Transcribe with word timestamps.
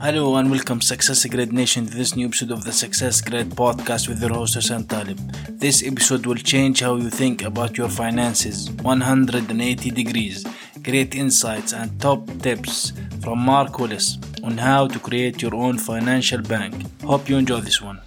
Hello 0.00 0.36
and 0.36 0.50
welcome 0.50 0.80
Success 0.80 1.24
Grid 1.26 1.52
Nation 1.52 1.86
to 1.86 1.96
this 1.96 2.16
new 2.16 2.26
episode 2.26 2.50
of 2.50 2.64
the 2.64 2.72
Success 2.72 3.20
Grid 3.20 3.50
podcast 3.50 4.08
with 4.08 4.20
your 4.20 4.32
host 4.34 4.54
Hussein 4.54 4.84
Talib. 4.84 5.18
This 5.48 5.82
episode 5.86 6.26
will 6.26 6.36
change 6.36 6.80
how 6.80 6.96
you 6.96 7.08
think 7.10 7.42
about 7.42 7.78
your 7.78 7.88
finances 7.88 8.70
180 8.82 9.90
degrees. 9.90 10.44
Great 10.82 11.14
insights 11.14 11.72
and 11.72 11.98
top 12.00 12.26
tips 12.40 12.92
from 13.22 13.38
Mark 13.38 13.78
Willis 13.78 14.18
on 14.42 14.58
how 14.58 14.88
to 14.88 14.98
create 14.98 15.40
your 15.40 15.54
own 15.54 15.78
financial 15.78 16.42
bank. 16.42 16.74
Hope 17.02 17.28
you 17.28 17.36
enjoy 17.36 17.60
this 17.60 17.80
one. 17.80 18.00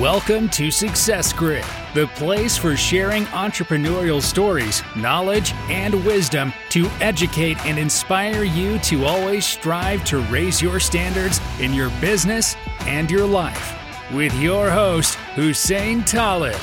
Welcome 0.00 0.48
to 0.48 0.70
Success 0.70 1.34
Grid, 1.34 1.66
the 1.92 2.06
place 2.14 2.56
for 2.56 2.74
sharing 2.74 3.24
entrepreneurial 3.26 4.22
stories, 4.22 4.82
knowledge, 4.96 5.52
and 5.68 5.94
wisdom 6.06 6.50
to 6.70 6.86
educate 7.02 7.62
and 7.66 7.78
inspire 7.78 8.42
you 8.42 8.78
to 8.78 9.04
always 9.04 9.44
strive 9.44 10.02
to 10.06 10.20
raise 10.30 10.62
your 10.62 10.80
standards 10.80 11.42
in 11.60 11.74
your 11.74 11.90
business 12.00 12.56
and 12.80 13.10
your 13.10 13.26
life. 13.26 13.78
With 14.14 14.34
your 14.40 14.70
host, 14.70 15.16
Hussein 15.34 16.04
Talib. 16.04 16.56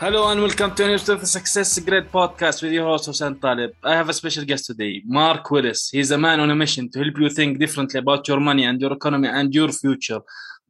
Hello 0.00 0.30
and 0.32 0.40
welcome 0.40 0.74
to 0.74 0.84
an 0.86 0.90
episode 0.90 1.14
of 1.14 1.20
the 1.20 1.26
Success 1.28 1.78
Grid 1.78 2.10
podcast 2.10 2.64
with 2.64 2.72
your 2.72 2.86
host 2.86 3.06
Hussein 3.06 3.36
Talib. 3.36 3.74
I 3.84 3.94
have 3.94 4.08
a 4.08 4.12
special 4.12 4.44
guest 4.44 4.66
today, 4.66 5.02
Mark 5.06 5.48
Willis. 5.52 5.90
He's 5.90 6.10
a 6.10 6.18
man 6.18 6.40
on 6.40 6.50
a 6.50 6.56
mission 6.56 6.88
to 6.90 6.98
help 6.98 7.16
you 7.16 7.30
think 7.30 7.60
differently 7.60 8.00
about 8.00 8.26
your 8.26 8.40
money 8.40 8.64
and 8.64 8.80
your 8.80 8.92
economy 8.92 9.28
and 9.28 9.54
your 9.54 9.70
future. 9.70 10.20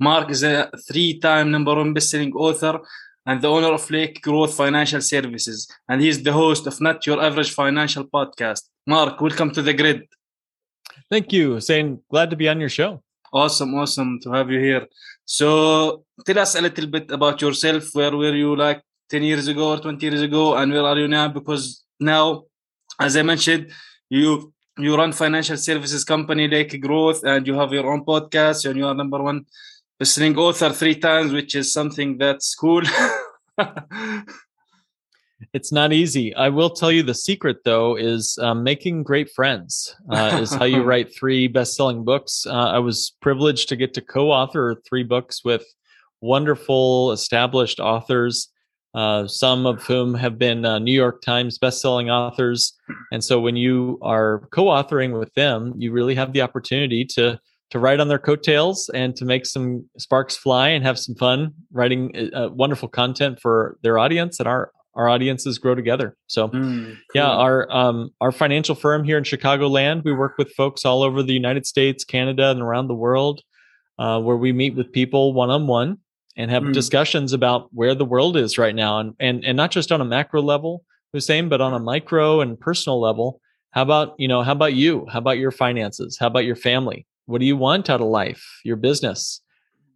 Mark 0.00 0.30
is 0.30 0.44
a 0.44 0.70
three-time 0.86 1.50
number 1.50 1.74
one 1.74 1.92
best-selling 1.92 2.32
author 2.34 2.78
and 3.26 3.42
the 3.42 3.48
owner 3.48 3.72
of 3.72 3.90
Lake 3.90 4.22
Growth 4.22 4.54
Financial 4.54 5.00
Services, 5.00 5.68
and 5.88 6.00
he's 6.00 6.22
the 6.22 6.32
host 6.32 6.68
of 6.68 6.80
Not 6.80 7.04
Your 7.04 7.20
Average 7.20 7.52
Financial 7.52 8.04
Podcast. 8.04 8.62
Mark, 8.86 9.20
welcome 9.20 9.50
to 9.50 9.60
the 9.60 9.74
grid. 9.74 10.06
Thank 11.10 11.32
you, 11.32 11.54
Hussein. 11.54 12.00
Glad 12.08 12.30
to 12.30 12.36
be 12.36 12.48
on 12.48 12.60
your 12.60 12.68
show. 12.68 13.02
Awesome, 13.32 13.74
awesome 13.74 14.20
to 14.22 14.30
have 14.30 14.48
you 14.52 14.60
here. 14.60 14.86
So, 15.24 16.04
tell 16.24 16.38
us 16.38 16.54
a 16.54 16.60
little 16.60 16.86
bit 16.86 17.10
about 17.10 17.42
yourself. 17.42 17.88
Where 17.92 18.16
were 18.16 18.36
you 18.36 18.54
like 18.54 18.80
10 19.10 19.24
years 19.24 19.48
ago 19.48 19.70
or 19.70 19.78
20 19.78 20.06
years 20.06 20.22
ago, 20.22 20.54
and 20.54 20.72
where 20.72 20.84
are 20.84 20.98
you 20.98 21.08
now? 21.08 21.26
Because 21.26 21.82
now, 21.98 22.44
as 23.00 23.16
I 23.16 23.22
mentioned, 23.22 23.72
you 24.08 24.52
you 24.78 24.96
run 24.96 25.10
financial 25.10 25.56
services 25.56 26.04
company 26.04 26.46
Lake 26.46 26.80
Growth, 26.80 27.24
and 27.24 27.44
you 27.48 27.54
have 27.54 27.72
your 27.72 27.92
own 27.92 28.04
podcast, 28.04 28.64
and 28.64 28.78
you 28.78 28.86
are 28.86 28.94
number 28.94 29.20
one 29.20 29.44
listening 30.00 30.36
author 30.36 30.70
three 30.70 30.94
times, 30.94 31.32
which 31.32 31.54
is 31.54 31.72
something 31.72 32.18
that's 32.18 32.54
cool. 32.54 32.82
it's 35.52 35.72
not 35.72 35.92
easy. 35.92 36.34
I 36.34 36.48
will 36.48 36.70
tell 36.70 36.92
you 36.92 37.02
the 37.02 37.14
secret, 37.14 37.58
though, 37.64 37.96
is 37.96 38.38
um, 38.40 38.62
making 38.62 39.02
great 39.02 39.30
friends. 39.30 39.96
Uh, 40.10 40.38
is 40.40 40.52
how 40.52 40.64
you 40.64 40.82
write 40.88 41.14
three 41.14 41.48
best-selling 41.48 42.04
books. 42.04 42.46
Uh, 42.46 42.52
I 42.52 42.78
was 42.78 43.16
privileged 43.20 43.68
to 43.70 43.76
get 43.76 43.92
to 43.94 44.00
co-author 44.00 44.76
three 44.88 45.04
books 45.04 45.44
with 45.44 45.64
wonderful, 46.20 47.12
established 47.12 47.80
authors. 47.80 48.48
Uh, 48.94 49.26
some 49.28 49.66
of 49.66 49.82
whom 49.82 50.14
have 50.14 50.38
been 50.38 50.64
uh, 50.64 50.78
New 50.78 50.94
York 50.94 51.20
Times 51.20 51.58
best-selling 51.58 52.08
authors, 52.10 52.72
and 53.12 53.22
so 53.22 53.38
when 53.38 53.54
you 53.54 53.98
are 54.00 54.48
co-authoring 54.50 55.16
with 55.16 55.32
them, 55.34 55.74
you 55.76 55.92
really 55.92 56.14
have 56.14 56.32
the 56.32 56.40
opportunity 56.40 57.04
to 57.04 57.38
to 57.70 57.78
ride 57.78 58.00
on 58.00 58.08
their 58.08 58.18
coattails 58.18 58.88
and 58.94 59.14
to 59.16 59.24
make 59.24 59.44
some 59.44 59.84
sparks 59.98 60.36
fly 60.36 60.68
and 60.68 60.84
have 60.84 60.98
some 60.98 61.14
fun 61.14 61.52
writing 61.72 62.30
uh, 62.34 62.48
wonderful 62.50 62.88
content 62.88 63.38
for 63.40 63.76
their 63.82 63.98
audience 63.98 64.38
and 64.38 64.48
our 64.48 64.72
our 64.98 65.08
audiences 65.08 65.58
grow 65.58 65.76
together. 65.76 66.16
So, 66.26 66.48
mm, 66.48 66.86
cool. 66.86 66.96
yeah, 67.14 67.28
our 67.28 67.70
um, 67.70 68.10
our 68.20 68.32
financial 68.32 68.74
firm 68.74 69.04
here 69.04 69.16
in 69.16 69.22
Chicagoland, 69.22 70.02
we 70.04 70.12
work 70.12 70.36
with 70.38 70.52
folks 70.52 70.84
all 70.84 71.02
over 71.02 71.22
the 71.22 71.32
United 71.32 71.66
States, 71.66 72.04
Canada, 72.04 72.50
and 72.50 72.60
around 72.60 72.88
the 72.88 72.94
world, 72.94 73.42
uh, 73.98 74.20
where 74.20 74.36
we 74.36 74.52
meet 74.52 74.74
with 74.74 74.92
people 74.92 75.32
one 75.32 75.50
on 75.50 75.68
one 75.68 75.98
and 76.36 76.50
have 76.50 76.64
mm. 76.64 76.72
discussions 76.72 77.32
about 77.32 77.68
where 77.72 77.94
the 77.94 78.04
world 78.04 78.36
is 78.36 78.58
right 78.58 78.74
now, 78.74 78.98
and 78.98 79.14
and 79.20 79.44
and 79.44 79.56
not 79.56 79.70
just 79.70 79.92
on 79.92 80.00
a 80.00 80.04
macro 80.04 80.42
level, 80.42 80.84
Hussein, 81.12 81.48
but 81.48 81.60
on 81.60 81.74
a 81.74 81.78
micro 81.78 82.40
and 82.40 82.58
personal 82.58 83.00
level. 83.00 83.40
How 83.70 83.82
about 83.82 84.14
you 84.18 84.26
know? 84.26 84.42
How 84.42 84.52
about 84.52 84.74
you? 84.74 85.06
How 85.12 85.20
about 85.20 85.38
your 85.38 85.52
finances? 85.52 86.16
How 86.18 86.26
about 86.26 86.44
your 86.44 86.56
family? 86.56 87.06
What 87.28 87.40
do 87.42 87.46
you 87.46 87.58
want 87.58 87.90
out 87.90 88.00
of 88.00 88.06
life? 88.06 88.42
Your 88.64 88.76
business? 88.76 89.42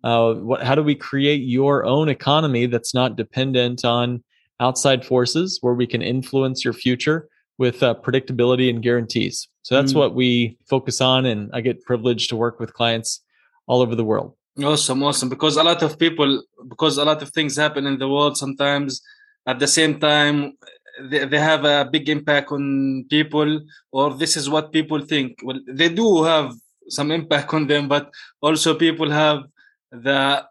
Uh, 0.04 0.34
what? 0.34 0.62
How 0.62 0.74
do 0.74 0.82
we 0.82 0.94
create 0.94 1.42
your 1.42 1.86
own 1.86 2.10
economy 2.10 2.66
that's 2.66 2.92
not 2.92 3.16
dependent 3.16 3.86
on 3.86 4.22
outside 4.60 5.02
forces, 5.02 5.58
where 5.62 5.72
we 5.72 5.86
can 5.86 6.02
influence 6.02 6.62
your 6.62 6.74
future 6.74 7.28
with 7.56 7.82
uh, 7.82 7.94
predictability 7.94 8.68
and 8.68 8.82
guarantees? 8.82 9.48
So 9.62 9.74
that's 9.76 9.94
mm. 9.94 10.00
what 10.00 10.14
we 10.14 10.58
focus 10.68 11.00
on, 11.00 11.24
and 11.24 11.48
I 11.54 11.62
get 11.62 11.82
privileged 11.86 12.28
to 12.30 12.36
work 12.36 12.60
with 12.60 12.74
clients 12.74 13.24
all 13.66 13.80
over 13.80 13.94
the 13.94 14.04
world. 14.04 14.34
Awesome, 14.62 15.02
awesome. 15.02 15.30
Because 15.30 15.56
a 15.56 15.62
lot 15.62 15.82
of 15.82 15.98
people, 15.98 16.42
because 16.68 16.98
a 16.98 17.04
lot 17.06 17.22
of 17.22 17.30
things 17.30 17.56
happen 17.56 17.86
in 17.86 17.98
the 17.98 18.08
world 18.08 18.36
sometimes 18.36 19.00
at 19.46 19.58
the 19.58 19.66
same 19.66 19.98
time, 19.98 20.58
they, 21.00 21.24
they 21.24 21.38
have 21.38 21.64
a 21.64 21.88
big 21.90 22.10
impact 22.10 22.52
on 22.52 23.06
people, 23.08 23.62
or 23.90 24.12
this 24.12 24.36
is 24.36 24.50
what 24.50 24.70
people 24.70 25.00
think. 25.00 25.38
Well, 25.42 25.60
they 25.66 25.88
do 25.88 26.24
have 26.24 26.52
some 26.88 27.10
impact 27.10 27.52
on 27.54 27.66
them 27.66 27.88
but 27.88 28.10
also 28.40 28.74
people 28.74 29.10
have 29.10 29.44
the 29.90 30.44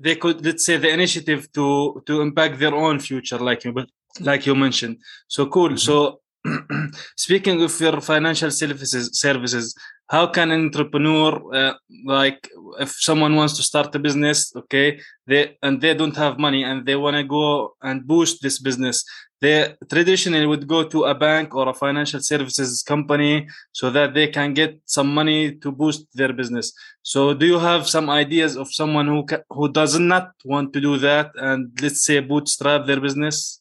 they 0.00 0.16
could 0.16 0.44
let's 0.44 0.64
say 0.64 0.76
the 0.76 0.88
initiative 0.88 1.50
to 1.52 2.02
to 2.06 2.20
impact 2.20 2.58
their 2.58 2.74
own 2.74 2.98
future 2.98 3.38
like 3.38 3.64
you 3.64 3.72
but 3.72 3.88
like 4.20 4.46
you 4.46 4.54
mentioned 4.54 4.96
so 5.28 5.46
cool 5.46 5.70
mm-hmm. 5.70 5.76
so 5.76 6.20
speaking 7.16 7.62
of 7.62 7.80
your 7.80 8.00
financial 8.00 8.50
services 8.50 9.10
services 9.18 9.74
how 10.08 10.26
can 10.26 10.50
an 10.50 10.60
entrepreneur 10.66 11.30
uh, 11.54 11.74
like 12.04 12.50
if 12.78 12.90
someone 12.90 13.34
wants 13.36 13.56
to 13.56 13.62
start 13.62 13.94
a 13.94 13.98
business 13.98 14.54
okay 14.56 15.00
they 15.26 15.56
and 15.62 15.80
they 15.80 15.94
don't 15.94 16.16
have 16.16 16.38
money 16.38 16.62
and 16.62 16.84
they 16.86 16.96
want 16.96 17.16
to 17.16 17.24
go 17.24 17.74
and 17.82 18.06
boost 18.06 18.42
this 18.42 18.58
business 18.58 19.04
they 19.44 19.74
traditionally 19.90 20.46
would 20.46 20.66
go 20.66 20.84
to 20.84 21.04
a 21.04 21.14
bank 21.14 21.54
or 21.54 21.68
a 21.68 21.74
financial 21.74 22.20
services 22.20 22.82
company 22.82 23.46
so 23.72 23.90
that 23.90 24.14
they 24.14 24.26
can 24.26 24.54
get 24.54 24.80
some 24.86 25.12
money 25.12 25.56
to 25.56 25.70
boost 25.70 26.06
their 26.14 26.32
business. 26.32 26.72
So 27.02 27.34
do 27.34 27.44
you 27.44 27.58
have 27.58 27.86
some 27.86 28.08
ideas 28.08 28.56
of 28.56 28.72
someone 28.72 29.06
who 29.06 29.26
ca- 29.26 29.44
who 29.50 29.70
does 29.70 29.98
not 29.98 30.30
want 30.46 30.72
to 30.72 30.80
do 30.80 30.96
that 31.08 31.26
and 31.34 31.60
let's 31.82 32.02
say 32.06 32.20
bootstrap 32.20 32.86
their 32.86 33.00
business? 33.06 33.60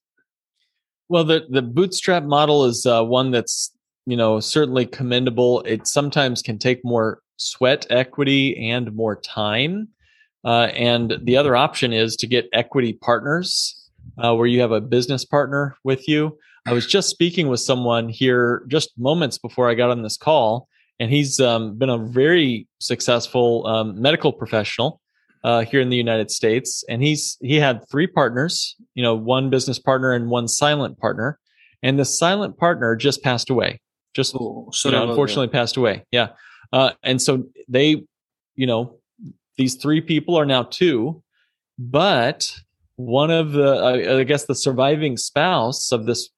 Well 1.10 1.26
the 1.26 1.40
the 1.50 1.62
bootstrap 1.62 2.24
model 2.24 2.64
is 2.72 2.86
uh, 2.86 3.04
one 3.04 3.32
that's 3.32 3.76
you 4.06 4.18
know 4.18 4.40
certainly 4.40 4.86
commendable 4.86 5.62
it 5.62 5.88
sometimes 5.88 6.42
can 6.42 6.58
take 6.58 6.84
more 6.84 7.20
sweat 7.38 7.86
equity 7.90 8.70
and 8.70 8.94
more 8.94 9.16
time 9.16 9.88
uh, 10.46 10.68
and 10.74 11.18
the 11.24 11.38
other 11.38 11.56
option 11.56 11.94
is 11.94 12.16
to 12.18 12.28
get 12.28 12.50
equity 12.54 12.94
partners 12.94 13.90
uh, 14.18 14.36
where 14.36 14.48
you 14.48 14.62
have 14.62 14.72
a 14.72 14.82
business 14.82 15.24
partner 15.24 15.76
with 15.84 16.08
you. 16.08 16.38
I 16.66 16.74
was 16.74 16.86
just 16.86 17.10
speaking 17.10 17.48
with 17.48 17.60
someone 17.60 18.10
here 18.10 18.64
just 18.68 18.98
moments 18.98 19.38
before 19.38 19.70
I 19.70 19.74
got 19.74 19.90
on 19.90 20.02
this 20.02 20.18
call, 20.18 20.68
and 21.00 21.10
he's 21.12 21.40
um, 21.40 21.78
been 21.78 21.90
a 21.90 21.98
very 21.98 22.68
successful 22.80 23.66
um, 23.68 24.02
medical 24.02 24.32
professional 24.32 25.02
uh, 25.44 25.62
here 25.62 25.82
in 25.82 25.90
the 25.90 25.98
United 25.98 26.32
States. 26.32 26.84
And 26.88 27.04
he's 27.04 27.38
he 27.42 27.56
had 27.56 27.82
three 27.90 28.08
partners, 28.08 28.76
you 28.96 29.04
know, 29.04 29.14
one 29.14 29.50
business 29.50 29.78
partner 29.78 30.14
and 30.14 30.30
one 30.30 30.48
silent 30.48 30.98
partner. 31.00 31.38
And 31.82 32.00
the 32.00 32.06
silent 32.06 32.58
partner 32.58 32.96
just 32.96 33.24
passed 33.24 33.50
away. 33.50 33.82
Just 34.14 34.36
oh, 34.36 34.70
you 34.86 34.92
know, 34.92 35.10
unfortunately 35.10 35.48
passed 35.48 35.78
away. 35.78 36.06
Yeah. 36.12 36.30
Uh, 36.72 36.92
and 37.04 37.22
so 37.22 37.46
they, 37.68 38.04
you 38.56 38.68
know, 38.68 38.98
these 39.58 39.76
three 39.76 40.02
people 40.02 40.36
are 40.36 40.46
now 40.46 40.64
two, 40.64 41.24
but 41.78 42.52
one 42.96 43.32
of 43.32 43.54
the 43.54 43.68
I, 43.68 44.20
I 44.20 44.24
guess 44.24 44.46
the 44.46 44.56
surviving 44.56 45.18
spouse 45.18 45.92
of 45.92 46.06
this 46.06 46.30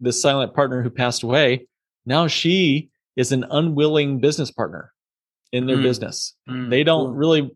this 0.00 0.20
silent 0.20 0.54
partner 0.54 0.82
who 0.82 0.90
passed 0.90 1.22
away 1.22 1.66
now 2.06 2.26
she 2.26 2.90
is 3.16 3.32
an 3.32 3.44
unwilling 3.50 4.20
business 4.20 4.50
partner 4.50 4.92
in 5.52 5.66
their 5.66 5.76
mm. 5.76 5.82
business 5.82 6.34
mm. 6.48 6.70
they 6.70 6.82
don't 6.82 7.14
really 7.14 7.50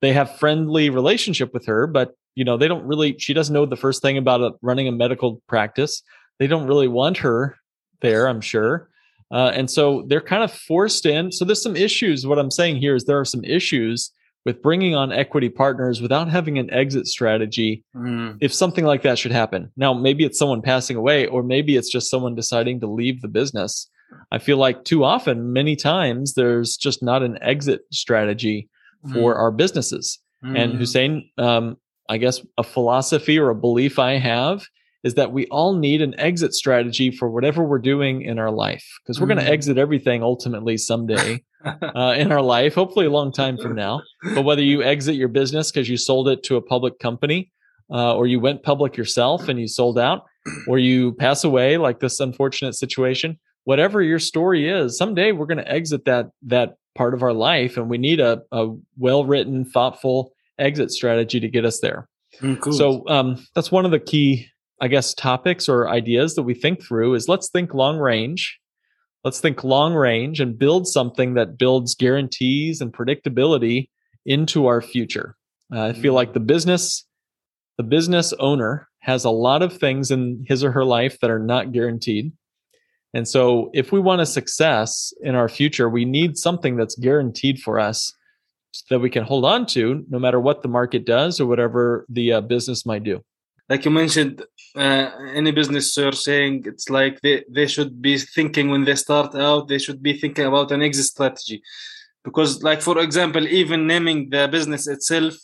they 0.00 0.12
have 0.12 0.38
friendly 0.38 0.90
relationship 0.90 1.52
with 1.52 1.66
her 1.66 1.86
but 1.86 2.14
you 2.34 2.44
know 2.44 2.56
they 2.56 2.68
don't 2.68 2.84
really 2.84 3.18
she 3.18 3.34
doesn't 3.34 3.54
know 3.54 3.66
the 3.66 3.76
first 3.76 4.02
thing 4.02 4.16
about 4.16 4.58
running 4.62 4.88
a 4.88 4.92
medical 4.92 5.42
practice 5.46 6.02
they 6.38 6.46
don't 6.46 6.66
really 6.66 6.88
want 6.88 7.18
her 7.18 7.56
there 8.00 8.28
i'm 8.28 8.40
sure 8.40 8.88
uh, 9.30 9.52
and 9.54 9.70
so 9.70 10.04
they're 10.08 10.20
kind 10.20 10.42
of 10.42 10.52
forced 10.52 11.06
in 11.06 11.30
so 11.32 11.44
there's 11.44 11.62
some 11.62 11.76
issues 11.76 12.26
what 12.26 12.38
i'm 12.38 12.50
saying 12.50 12.76
here 12.76 12.94
is 12.94 13.04
there 13.04 13.18
are 13.18 13.24
some 13.24 13.44
issues 13.44 14.12
with 14.44 14.62
bringing 14.62 14.94
on 14.94 15.12
equity 15.12 15.48
partners 15.48 16.00
without 16.00 16.28
having 16.28 16.58
an 16.58 16.72
exit 16.72 17.06
strategy 17.06 17.84
mm. 17.94 18.36
if 18.40 18.54
something 18.54 18.84
like 18.84 19.02
that 19.02 19.18
should 19.18 19.32
happen. 19.32 19.70
Now, 19.76 19.92
maybe 19.92 20.24
it's 20.24 20.38
someone 20.38 20.62
passing 20.62 20.96
away, 20.96 21.26
or 21.26 21.42
maybe 21.42 21.76
it's 21.76 21.90
just 21.90 22.10
someone 22.10 22.34
deciding 22.34 22.80
to 22.80 22.86
leave 22.86 23.20
the 23.20 23.28
business. 23.28 23.88
I 24.32 24.38
feel 24.38 24.56
like 24.56 24.84
too 24.84 25.04
often, 25.04 25.52
many 25.52 25.76
times, 25.76 26.34
there's 26.34 26.76
just 26.76 27.02
not 27.02 27.22
an 27.22 27.38
exit 27.42 27.82
strategy 27.92 28.68
for 29.12 29.34
mm. 29.34 29.38
our 29.38 29.50
businesses. 29.50 30.18
Mm. 30.44 30.58
And 30.58 30.74
Hussein, 30.74 31.30
um, 31.38 31.76
I 32.08 32.16
guess 32.16 32.40
a 32.56 32.62
philosophy 32.62 33.38
or 33.38 33.50
a 33.50 33.54
belief 33.54 33.98
I 33.98 34.12
have 34.12 34.66
is 35.02 35.14
that 35.14 35.32
we 35.32 35.46
all 35.46 35.74
need 35.74 36.02
an 36.02 36.18
exit 36.18 36.52
strategy 36.54 37.10
for 37.10 37.30
whatever 37.30 37.64
we're 37.64 37.78
doing 37.78 38.22
in 38.22 38.38
our 38.38 38.50
life 38.50 38.84
because 39.02 39.20
we're 39.20 39.26
going 39.26 39.38
to 39.38 39.44
Mm. 39.44 39.50
exit 39.50 39.78
everything 39.78 40.22
ultimately 40.22 40.76
someday 40.76 41.42
uh, 41.64 42.14
in 42.16 42.32
our 42.32 42.42
life, 42.42 42.74
hopefully 42.74 43.06
a 43.06 43.10
long 43.10 43.32
time 43.32 43.56
from 43.56 43.74
now. 43.74 44.02
But 44.34 44.42
whether 44.42 44.62
you 44.62 44.82
exit 44.82 45.14
your 45.14 45.28
business 45.28 45.70
because 45.70 45.88
you 45.88 45.96
sold 45.96 46.28
it 46.28 46.42
to 46.44 46.56
a 46.56 46.62
public 46.62 46.98
company, 46.98 47.50
uh, 47.92 48.14
or 48.14 48.26
you 48.26 48.40
went 48.40 48.62
public 48.62 48.96
yourself 48.96 49.48
and 49.48 49.58
you 49.58 49.66
sold 49.66 49.98
out, 49.98 50.22
or 50.68 50.78
you 50.78 51.12
pass 51.14 51.44
away, 51.44 51.76
like 51.76 52.00
this 52.00 52.20
unfortunate 52.20 52.74
situation, 52.74 53.38
whatever 53.64 54.00
your 54.02 54.18
story 54.18 54.68
is, 54.68 54.96
someday 54.96 55.32
we're 55.32 55.46
going 55.46 55.58
to 55.58 55.70
exit 55.70 56.04
that 56.04 56.26
that 56.42 56.76
part 56.94 57.14
of 57.14 57.22
our 57.22 57.32
life, 57.32 57.76
and 57.76 57.88
we 57.90 57.98
need 57.98 58.20
a, 58.20 58.42
a 58.52 58.68
well 58.98 59.24
written, 59.24 59.64
thoughtful 59.64 60.32
exit 60.58 60.90
strategy 60.90 61.40
to 61.40 61.48
get 61.48 61.64
us 61.64 61.80
there. 61.80 62.08
Mm, 62.40 62.60
cool. 62.60 62.72
So 62.72 63.08
um, 63.08 63.44
that's 63.54 63.70
one 63.72 63.84
of 63.84 63.90
the 63.90 63.98
key, 63.98 64.46
I 64.80 64.88
guess, 64.88 65.14
topics 65.14 65.68
or 65.68 65.88
ideas 65.88 66.34
that 66.34 66.42
we 66.42 66.54
think 66.54 66.82
through 66.82 67.14
is 67.14 67.28
let's 67.28 67.50
think 67.50 67.74
long 67.74 67.98
range. 67.98 68.58
Let's 69.24 69.40
think 69.40 69.62
long 69.62 69.94
range 69.94 70.40
and 70.40 70.58
build 70.58 70.86
something 70.86 71.34
that 71.34 71.58
builds 71.58 71.94
guarantees 71.94 72.80
and 72.80 72.92
predictability 72.92 73.90
into 74.24 74.66
our 74.66 74.80
future. 74.80 75.36
Uh, 75.72 75.86
I 75.86 75.92
feel 75.92 76.14
like 76.14 76.32
the 76.32 76.40
business, 76.40 77.06
the 77.76 77.82
business 77.84 78.32
owner 78.38 78.88
has 79.00 79.24
a 79.24 79.30
lot 79.30 79.62
of 79.62 79.76
things 79.76 80.10
in 80.10 80.44
his 80.48 80.64
or 80.64 80.72
her 80.72 80.84
life 80.84 81.20
that 81.20 81.30
are 81.30 81.38
not 81.38 81.72
guaranteed. 81.72 82.32
And 83.12 83.26
so 83.26 83.70
if 83.74 83.92
we 83.92 84.00
want 84.00 84.20
a 84.20 84.26
success 84.26 85.12
in 85.20 85.34
our 85.34 85.48
future, 85.48 85.88
we 85.88 86.04
need 86.04 86.38
something 86.38 86.76
that's 86.76 86.94
guaranteed 86.94 87.60
for 87.60 87.78
us 87.80 88.14
that 88.88 89.00
we 89.00 89.10
can 89.10 89.24
hold 89.24 89.44
on 89.44 89.66
to 89.66 90.04
no 90.08 90.18
matter 90.18 90.38
what 90.38 90.62
the 90.62 90.68
market 90.68 91.04
does 91.04 91.40
or 91.40 91.46
whatever 91.46 92.06
the 92.08 92.34
uh, 92.34 92.40
business 92.40 92.86
might 92.86 93.02
do. 93.02 93.20
Like 93.70 93.84
you 93.84 93.92
mentioned, 93.92 94.42
uh, 94.76 95.06
any 95.40 95.52
business 95.52 95.96
you're 95.96 96.20
saying 96.28 96.64
it's 96.66 96.90
like 96.90 97.20
they, 97.22 97.44
they 97.48 97.66
should 97.74 98.02
be 98.02 98.18
thinking 98.18 98.68
when 98.68 98.84
they 98.84 98.96
start 98.96 99.34
out, 99.36 99.68
they 99.68 99.78
should 99.78 100.02
be 100.02 100.14
thinking 100.22 100.46
about 100.46 100.72
an 100.72 100.82
exit 100.82 101.06
strategy. 101.06 101.62
Because, 102.24 102.62
like 102.62 102.82
for 102.82 102.98
example, 102.98 103.46
even 103.46 103.86
naming 103.86 104.28
the 104.28 104.48
business 104.48 104.88
itself, 104.88 105.34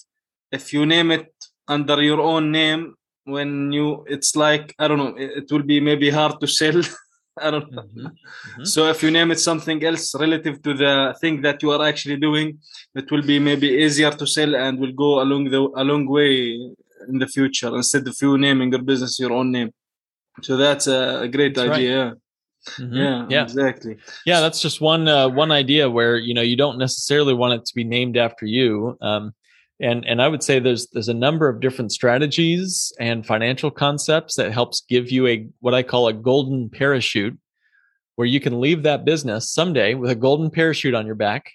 if 0.50 0.73
you 0.73 0.84
name 0.84 1.11
it 1.12 1.32
under 1.69 2.02
your 2.02 2.20
own 2.20 2.50
name, 2.50 2.82
when 3.25 3.73
you 3.73 4.05
it's 4.08 4.34
like 4.37 4.75
I 4.79 4.88
don't 4.88 4.99
know, 4.99 5.14
it, 5.17 5.31
it 5.40 5.52
will 5.52 5.62
be 5.75 5.79
maybe 5.81 6.11
hard 6.11 6.40
to 6.40 6.46
sell. 6.46 6.81
I 7.46 7.50
don't 7.50 7.70
know. 7.70 7.84
Mhm. 7.94 8.67
So 8.72 8.88
if 8.88 9.02
you 9.02 9.11
name 9.11 9.31
it 9.31 9.40
something 9.40 9.82
else 9.84 10.14
relative 10.19 10.56
to 10.62 10.72
the 10.75 11.14
thing 11.20 11.43
that 11.43 11.62
you 11.62 11.70
are 11.70 11.84
actually 11.90 12.17
doing, 12.17 12.58
it 12.94 13.11
will 13.11 13.22
be 13.22 13.38
maybe 13.38 13.69
easier 13.69 14.11
to 14.11 14.26
sell 14.26 14.56
and 14.56 14.79
will 14.79 14.96
go 15.05 15.11
along 15.25 15.44
the 15.55 15.61
a 15.82 15.84
long 15.90 16.05
way 16.06 16.32
in 17.08 17.19
the 17.19 17.26
future 17.26 17.75
instead 17.76 18.06
of 18.08 18.17
you 18.20 18.37
naming 18.38 18.70
your 18.73 18.82
business 18.82 19.19
your 19.19 19.32
own 19.32 19.50
name. 19.53 19.70
So 20.43 20.56
that's 20.56 20.87
a 20.87 21.29
great 21.31 21.55
That's 21.55 21.69
right. 21.69 21.79
idea. 21.79 22.14
Mhm. 22.79 22.97
Yeah, 22.97 23.26
Yeah. 23.31 23.43
exactly. 23.44 23.97
Yeah, 24.25 24.41
that's 24.41 24.61
just 24.61 24.81
one 24.81 25.06
uh, 25.08 25.29
one 25.29 25.53
idea 25.53 25.88
where 25.88 26.17
you 26.19 26.35
know 26.35 26.43
you 26.43 26.56
don't 26.56 26.79
necessarily 26.79 27.32
want 27.35 27.55
it 27.55 27.64
to 27.64 27.75
be 27.75 27.85
named 27.85 28.17
after 28.17 28.44
you. 28.44 28.99
Um, 29.00 29.35
and 29.79 30.05
and 30.05 30.20
I 30.20 30.26
would 30.29 30.43
say 30.43 30.58
there's 30.58 30.88
there's 30.88 31.08
a 31.08 31.14
number 31.14 31.49
of 31.49 31.61
different 31.61 31.93
strategies 31.93 32.93
and 32.99 33.25
financial 33.25 33.70
concepts 33.70 34.35
that 34.37 34.53
helps 34.53 34.81
give 34.88 35.11
you 35.12 35.26
a 35.29 35.47
what 35.61 35.75
I 35.75 35.82
call 35.85 36.08
a 36.08 36.12
golden 36.12 36.69
parachute, 36.69 37.38
where 38.17 38.26
you 38.26 38.41
can 38.41 38.61
leave 38.61 38.82
that 38.82 39.05
business 39.05 39.49
someday 39.49 39.94
with 39.94 40.11
a 40.11 40.14
golden 40.17 40.50
parachute 40.50 40.94
on 40.94 41.06
your 41.06 41.14
back 41.14 41.53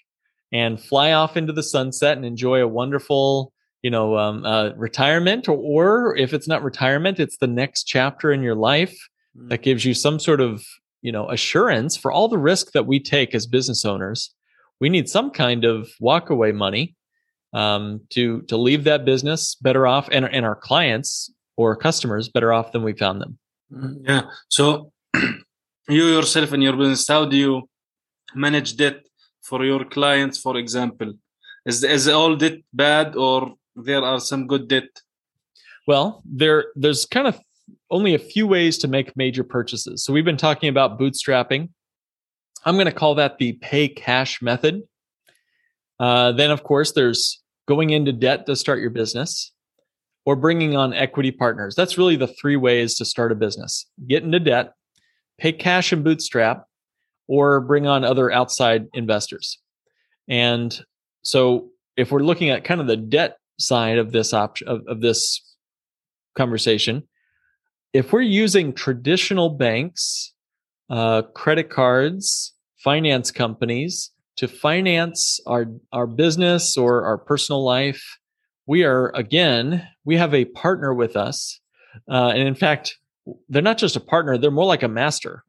and 0.50 0.80
fly 0.80 1.12
off 1.12 1.36
into 1.36 1.52
the 1.52 1.62
sunset 1.62 2.16
and 2.16 2.24
enjoy 2.24 2.62
a 2.62 2.68
wonderful 2.68 3.51
you 3.82 3.90
know 3.90 4.16
um, 4.16 4.44
uh, 4.44 4.70
retirement 4.76 5.48
or, 5.48 6.16
if 6.16 6.32
it's 6.32 6.48
not 6.48 6.62
retirement 6.62 7.20
it's 7.20 7.38
the 7.38 7.46
next 7.46 7.84
chapter 7.84 8.32
in 8.32 8.42
your 8.42 8.54
life 8.54 8.96
that 9.34 9.62
gives 9.62 9.84
you 9.84 9.94
some 9.94 10.18
sort 10.18 10.40
of 10.40 10.64
you 11.00 11.12
know 11.12 11.28
assurance 11.30 11.96
for 11.96 12.12
all 12.12 12.28
the 12.28 12.38
risk 12.38 12.72
that 12.72 12.86
we 12.86 13.00
take 13.00 13.34
as 13.34 13.46
business 13.46 13.84
owners 13.84 14.34
we 14.80 14.88
need 14.88 15.08
some 15.08 15.30
kind 15.30 15.64
of 15.64 15.90
walkaway 16.00 16.54
money 16.54 16.94
um, 17.52 18.00
to 18.10 18.42
to 18.42 18.56
leave 18.56 18.84
that 18.84 19.04
business 19.04 19.54
better 19.56 19.86
off 19.86 20.08
and, 20.12 20.24
and 20.26 20.44
our 20.44 20.56
clients 20.56 21.30
or 21.56 21.76
customers 21.76 22.28
better 22.28 22.52
off 22.52 22.72
than 22.72 22.82
we 22.82 22.92
found 22.92 23.20
them 23.20 23.38
Mm, 23.72 24.02
Yeah. 24.06 24.22
So 24.48 24.92
you 25.88 26.04
yourself 26.16 26.52
in 26.52 26.62
your 26.62 26.76
business, 26.76 27.06
how 27.08 27.24
do 27.24 27.36
you 27.36 27.68
manage 28.34 28.76
debt 28.76 29.00
for 29.42 29.64
your 29.64 29.84
clients, 29.84 30.38
for 30.38 30.56
example? 30.56 31.12
Is 31.64 31.84
is 31.84 32.08
all 32.08 32.36
debt 32.36 32.58
bad 32.72 33.16
or 33.16 33.54
there 33.76 34.02
are 34.02 34.20
some 34.20 34.46
good 34.46 34.68
debt? 34.68 34.88
well 35.86 36.22
there 36.24 36.66
there's 36.76 37.04
kind 37.04 37.26
of 37.26 37.40
only 37.90 38.14
a 38.14 38.18
few 38.18 38.46
ways 38.46 38.78
to 38.78 38.88
make 38.88 39.16
major 39.16 39.44
purchases. 39.44 40.04
So 40.04 40.12
we've 40.12 40.24
been 40.24 40.36
talking 40.36 40.68
about 40.68 40.98
bootstrapping. 40.98 41.68
I'm 42.64 42.74
going 42.74 42.86
to 42.86 42.92
call 42.92 43.14
that 43.16 43.38
the 43.38 43.52
pay 43.54 43.88
cash 43.88 44.40
method. 44.42 44.82
Uh, 46.00 46.32
then 46.32 46.50
of 46.50 46.62
course 46.62 46.92
there's 46.92 47.42
going 47.68 47.90
into 47.90 48.12
debt 48.12 48.46
to 48.46 48.56
start 48.56 48.80
your 48.80 48.90
business 48.90 49.52
or 50.24 50.36
bringing 50.36 50.76
on 50.76 50.92
equity 50.92 51.30
partners. 51.30 51.74
That's 51.74 51.98
really 51.98 52.16
the 52.16 52.26
three 52.26 52.56
ways 52.56 52.94
to 52.96 53.04
start 53.04 53.32
a 53.32 53.34
business. 53.34 53.86
Get 54.06 54.22
into 54.22 54.40
debt 54.40 54.72
pay 55.38 55.52
cash 55.52 55.92
and 55.92 56.04
bootstrap 56.04 56.66
or 57.26 57.60
bring 57.60 57.86
on 57.86 58.04
other 58.04 58.30
outside 58.30 58.86
investors. 58.94 59.58
And 60.28 60.78
so 61.22 61.70
if 61.96 62.12
we're 62.12 62.20
looking 62.20 62.50
at 62.50 62.64
kind 62.64 62.80
of 62.80 62.86
the 62.86 62.96
debt 62.96 63.38
side 63.62 63.98
of 63.98 64.12
this 64.12 64.32
option 64.32 64.68
of, 64.68 64.82
of 64.86 65.00
this 65.00 65.40
conversation. 66.36 67.02
If 67.92 68.12
we're 68.12 68.22
using 68.22 68.72
traditional 68.72 69.50
banks 69.50 70.32
uh, 70.90 71.22
credit 71.34 71.70
cards 71.70 72.54
finance 72.76 73.30
companies 73.30 74.10
to 74.36 74.46
finance 74.48 75.40
our 75.46 75.66
our 75.92 76.06
business 76.06 76.76
or 76.76 77.04
our 77.04 77.16
personal 77.16 77.64
life 77.64 78.18
we 78.66 78.84
are 78.84 79.10
again 79.14 79.86
we 80.04 80.16
have 80.16 80.34
a 80.34 80.44
partner 80.46 80.92
with 80.92 81.16
us. 81.16 81.60
Uh, 82.10 82.28
and 82.34 82.46
in 82.46 82.54
fact 82.54 82.98
they're 83.48 83.62
not 83.62 83.78
just 83.78 83.96
a 83.96 84.00
partner 84.00 84.36
they're 84.36 84.50
more 84.50 84.66
like 84.66 84.82
a 84.82 84.88
master. 84.88 85.44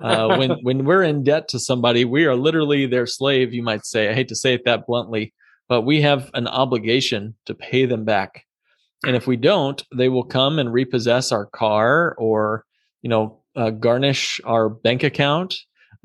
Uh, 0.00 0.36
when 0.36 0.50
when 0.62 0.84
we're 0.84 1.02
in 1.02 1.24
debt 1.24 1.48
to 1.48 1.58
somebody 1.58 2.04
we 2.04 2.26
are 2.26 2.36
literally 2.36 2.86
their 2.86 3.06
slave 3.06 3.54
you 3.54 3.62
might 3.62 3.86
say. 3.86 4.08
I 4.08 4.14
hate 4.14 4.28
to 4.28 4.36
say 4.36 4.54
it 4.54 4.64
that 4.64 4.86
bluntly 4.86 5.32
but 5.68 5.82
we 5.82 6.00
have 6.00 6.30
an 6.34 6.46
obligation 6.48 7.34
to 7.46 7.54
pay 7.54 7.86
them 7.86 8.04
back 8.04 8.44
and 9.06 9.14
if 9.16 9.26
we 9.26 9.36
don't 9.36 9.84
they 9.94 10.08
will 10.08 10.24
come 10.24 10.58
and 10.58 10.72
repossess 10.72 11.30
our 11.32 11.46
car 11.46 12.14
or 12.18 12.64
you 13.02 13.08
know 13.10 13.40
uh, 13.56 13.70
garnish 13.70 14.40
our 14.44 14.68
bank 14.68 15.02
account 15.02 15.54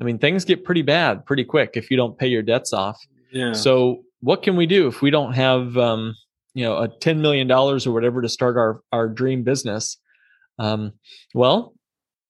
i 0.00 0.04
mean 0.04 0.18
things 0.18 0.44
get 0.44 0.64
pretty 0.64 0.82
bad 0.82 1.24
pretty 1.26 1.44
quick 1.44 1.70
if 1.74 1.90
you 1.90 1.96
don't 1.96 2.18
pay 2.18 2.26
your 2.28 2.42
debts 2.42 2.72
off 2.72 2.98
Yeah. 3.32 3.52
so 3.52 4.02
what 4.20 4.42
can 4.42 4.56
we 4.56 4.66
do 4.66 4.86
if 4.88 5.02
we 5.02 5.10
don't 5.10 5.34
have 5.34 5.76
um, 5.76 6.14
you 6.54 6.64
know 6.64 6.78
a 6.78 6.88
ten 6.88 7.20
million 7.20 7.46
dollars 7.46 7.86
or 7.86 7.92
whatever 7.92 8.22
to 8.22 8.28
start 8.28 8.56
our 8.56 8.80
our 8.90 9.06
dream 9.08 9.42
business? 9.42 9.98
Um, 10.58 10.92
well, 11.34 11.74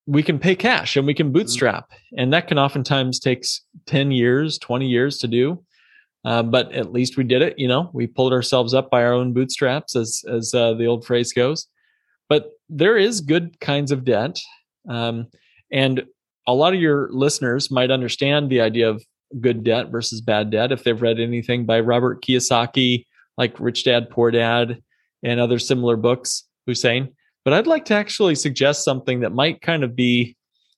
we 0.07 0.23
can 0.23 0.39
pay 0.41 0.57
cash 0.57 0.97
and 0.97 1.07
we 1.07 1.15
can 1.15 1.31
bootstrap, 1.31 1.91
and 2.17 2.33
that 2.33 2.49
can 2.49 2.59
oftentimes 2.59 3.21
takes 3.21 3.63
ten 3.87 4.11
years, 4.11 4.59
twenty 4.59 4.89
years 4.89 5.19
to 5.19 5.29
do. 5.29 5.63
Uh, 6.25 6.43
but 6.43 6.73
at 6.73 6.93
least 6.93 7.17
we 7.17 7.25
did 7.25 7.43
it. 7.43 7.59
You 7.59 7.69
know, 7.69 7.91
we 7.93 8.07
pulled 8.07 8.33
ourselves 8.33 8.73
up 8.73 8.91
by 8.91 9.05
our 9.05 9.13
own 9.13 9.33
bootstraps, 9.33 9.95
as 9.95 10.25
as 10.29 10.55
uh, 10.55 10.75
the 10.75 10.87
old 10.87 11.05
phrase 11.05 11.33
goes. 11.33 11.67
But 12.29 12.53
there 12.69 12.97
is 12.97 13.21
good 13.21 13.61
kinds 13.61 13.93
of 13.93 14.05
debt, 14.05 14.41
um, 14.89 15.27
and 15.71 16.05
a 16.47 16.55
lot 16.55 16.75
of 16.75 16.81
your 16.81 17.11
listeners 17.13 17.71
might 17.71 17.91
understand 17.91 18.51
the 18.51 18.61
idea 18.61 18.89
of 18.89 19.05
good 19.41 19.65
debt 19.65 19.91
versus 19.91 20.21
bad 20.21 20.51
debt 20.51 20.73
if 20.73 20.85
they've 20.85 21.01
read 21.01 21.19
anything 21.21 21.67
by 21.67 21.81
Robert 21.81 22.23
Kiyosaki, 22.23 23.05
like 23.37 23.59
Rich 23.61 23.85
Dad 23.85 24.09
Poor 24.09 24.31
Dad, 24.31 24.83
and 25.23 25.41
other 25.41 25.59
similar 25.59 25.97
books, 25.97 26.45
Hussein. 26.67 27.15
But 27.45 27.53
I'd 27.53 27.67
like 27.67 27.85
to 27.87 27.95
actually 27.95 28.35
suggest 28.37 28.85
something 28.85 29.21
that 29.21 29.33
might 29.35 29.61
kind 29.61 29.85
of 29.85 29.95
be 29.95 30.37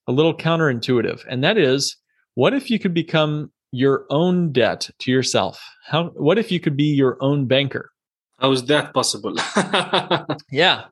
a 0.09 0.13
little 0.13 0.35
counterintuitive, 0.35 1.25
and 1.29 1.45
that 1.45 1.57
is, 1.57 1.97
what 2.35 2.53
if 2.53 2.69
you 2.69 2.81
could 2.81 2.95
become 2.95 3.53
your 3.77 4.07
own 4.11 4.53
debt 4.53 4.89
to 5.01 5.11
yourself? 5.11 5.61
How? 5.85 6.09
What 6.11 6.39
if 6.39 6.51
you 6.51 6.61
could 6.61 6.77
be 6.77 6.95
your 6.95 7.17
own 7.21 7.47
banker? 7.47 7.91
How 8.39 8.51
is 8.53 8.65
that 8.67 8.93
possible? 8.95 9.35
Yeah. 10.51 10.85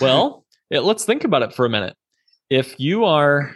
Well, 0.00 0.44
it, 0.70 0.80
let's 0.80 1.04
think 1.04 1.24
about 1.24 1.42
it 1.42 1.52
for 1.54 1.66
a 1.66 1.70
minute. 1.70 1.96
If 2.48 2.78
you 2.78 3.04
are 3.04 3.52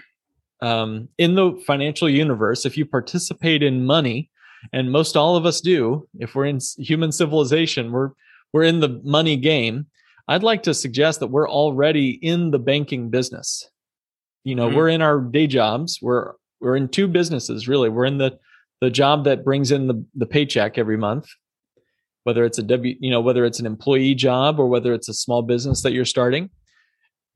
um, 0.60 1.08
in 1.18 1.34
the 1.34 1.52
financial 1.66 2.08
universe, 2.08 2.64
if 2.66 2.76
you 2.76 2.84
participate 2.86 3.62
in 3.62 3.84
money, 3.86 4.30
and 4.72 4.90
most 4.90 5.16
all 5.16 5.36
of 5.36 5.44
us 5.46 5.60
do, 5.60 6.08
if 6.18 6.34
we're 6.34 6.46
in 6.46 6.58
human 6.78 7.12
civilization, 7.12 7.92
we're 7.92 8.10
we're 8.52 8.62
in 8.64 8.80
the 8.80 9.00
money 9.04 9.36
game. 9.36 9.86
I'd 10.28 10.42
like 10.42 10.62
to 10.64 10.72
suggest 10.74 11.20
that 11.20 11.26
we're 11.26 11.48
already 11.50 12.10
in 12.22 12.50
the 12.50 12.58
banking 12.58 13.10
business. 13.10 13.68
You 14.44 14.54
know, 14.54 14.68
Mhm. 14.70 14.74
we're 14.74 14.88
in 14.88 15.02
our 15.02 15.20
day 15.20 15.46
jobs. 15.46 15.98
We're 16.00 16.32
we're 16.60 16.76
in 16.76 16.88
two 16.88 17.08
businesses 17.08 17.68
really. 17.68 17.88
We're 17.90 18.06
in 18.06 18.18
the 18.18 18.38
the 18.80 18.90
job 18.90 19.24
that 19.24 19.44
brings 19.44 19.70
in 19.70 19.86
the 19.86 20.04
the 20.14 20.26
paycheck 20.26 20.78
every 20.78 20.96
month, 20.96 21.26
whether 22.24 22.44
it's 22.44 22.58
a 22.58 22.62
W, 22.62 22.94
you 23.00 23.10
know, 23.10 23.20
whether 23.20 23.44
it's 23.44 23.60
an 23.60 23.66
employee 23.66 24.14
job 24.14 24.58
or 24.58 24.66
whether 24.66 24.92
it's 24.92 25.08
a 25.08 25.14
small 25.14 25.42
business 25.42 25.82
that 25.82 25.92
you're 25.92 26.04
starting. 26.04 26.50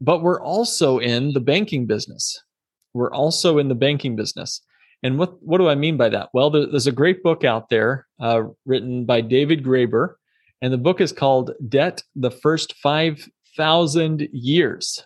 but 0.00 0.22
we're 0.22 0.40
also 0.40 0.98
in 0.98 1.32
the 1.32 1.40
banking 1.40 1.86
business. 1.86 2.40
We're 2.94 3.12
also 3.12 3.58
in 3.58 3.68
the 3.68 3.74
banking 3.74 4.16
business. 4.16 4.62
And 5.02 5.18
what, 5.18 5.40
what 5.42 5.58
do 5.58 5.68
I 5.68 5.74
mean 5.74 5.96
by 5.96 6.08
that? 6.08 6.28
Well, 6.32 6.50
there, 6.50 6.66
there's 6.66 6.86
a 6.86 6.92
great 6.92 7.22
book 7.22 7.44
out 7.44 7.68
there 7.68 8.06
uh, 8.20 8.42
written 8.64 9.04
by 9.04 9.20
David 9.20 9.62
Graeber, 9.64 10.14
and 10.60 10.72
the 10.72 10.78
book 10.78 11.00
is 11.00 11.12
called 11.12 11.52
Debt 11.68 12.02
the 12.16 12.30
First 12.30 12.74
5,000 12.82 14.28
Years. 14.32 15.04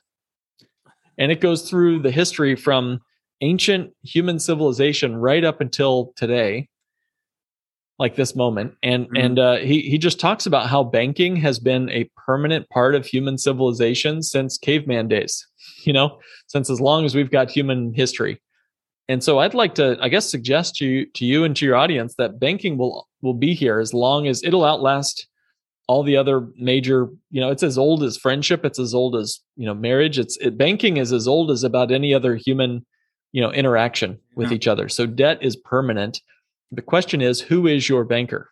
And 1.18 1.30
it 1.30 1.40
goes 1.40 1.68
through 1.68 2.00
the 2.00 2.10
history 2.10 2.56
from 2.56 3.00
ancient 3.42 3.92
human 4.02 4.38
civilization 4.38 5.16
right 5.16 5.44
up 5.44 5.60
until 5.60 6.12
today 6.16 6.68
like 7.98 8.16
this 8.16 8.34
moment 8.34 8.74
and 8.82 9.04
mm-hmm. 9.06 9.16
and 9.16 9.38
uh, 9.38 9.56
he 9.56 9.82
he 9.82 9.98
just 9.98 10.18
talks 10.18 10.46
about 10.46 10.68
how 10.68 10.82
banking 10.82 11.36
has 11.36 11.58
been 11.58 11.90
a 11.90 12.08
permanent 12.16 12.68
part 12.70 12.94
of 12.94 13.04
human 13.04 13.36
civilization 13.36 14.22
since 14.22 14.56
caveman 14.56 15.08
days 15.08 15.46
you 15.84 15.92
know 15.92 16.18
since 16.46 16.70
as 16.70 16.80
long 16.80 17.04
as 17.04 17.14
we've 17.14 17.30
got 17.30 17.50
human 17.50 17.92
history 17.92 18.40
and 19.08 19.22
so 19.22 19.40
i'd 19.40 19.54
like 19.54 19.74
to 19.74 19.96
i 20.00 20.08
guess 20.08 20.30
suggest 20.30 20.76
to 20.76 20.86
you 20.86 21.06
to 21.06 21.24
you 21.24 21.44
and 21.44 21.54
to 21.56 21.66
your 21.66 21.76
audience 21.76 22.14
that 22.16 22.40
banking 22.40 22.78
will 22.78 23.08
will 23.20 23.34
be 23.34 23.54
here 23.54 23.78
as 23.78 23.92
long 23.92 24.26
as 24.26 24.42
it'll 24.42 24.64
outlast 24.64 25.28
all 25.88 26.02
the 26.02 26.16
other 26.16 26.48
major 26.56 27.08
you 27.30 27.40
know 27.40 27.50
it's 27.50 27.62
as 27.62 27.76
old 27.76 28.02
as 28.02 28.16
friendship 28.16 28.64
it's 28.64 28.78
as 28.78 28.94
old 28.94 29.16
as 29.16 29.40
you 29.56 29.66
know 29.66 29.74
marriage 29.74 30.18
it's 30.18 30.36
it, 30.38 30.56
banking 30.56 30.96
is 30.96 31.12
as 31.12 31.28
old 31.28 31.50
as 31.50 31.64
about 31.64 31.90
any 31.90 32.14
other 32.14 32.36
human 32.36 32.84
you 33.32 33.40
know 33.40 33.50
interaction 33.52 34.18
with 34.36 34.50
yeah. 34.50 34.56
each 34.56 34.68
other. 34.68 34.88
So 34.88 35.06
debt 35.06 35.38
is 35.40 35.56
permanent. 35.56 36.20
The 36.70 36.82
question 36.82 37.20
is 37.20 37.40
who 37.40 37.66
is 37.66 37.88
your 37.88 38.04
banker? 38.04 38.50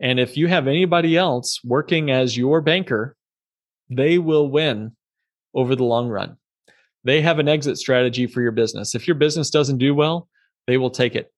And 0.00 0.20
if 0.20 0.36
you 0.36 0.48
have 0.48 0.66
anybody 0.66 1.16
else 1.16 1.60
working 1.64 2.10
as 2.10 2.36
your 2.36 2.60
banker 2.60 3.16
they 3.90 4.16
will 4.16 4.48
win 4.48 4.92
over 5.54 5.76
the 5.76 5.84
long 5.84 6.08
run. 6.08 6.38
They 7.04 7.20
have 7.20 7.38
an 7.38 7.48
exit 7.48 7.76
strategy 7.76 8.26
for 8.26 8.40
your 8.40 8.50
business. 8.50 8.94
If 8.94 9.06
your 9.06 9.14
business 9.14 9.50
doesn't 9.50 9.78
do 9.78 9.94
well 9.94 10.28
they 10.66 10.78
will 10.78 10.90
take 10.90 11.14
it. 11.14 11.30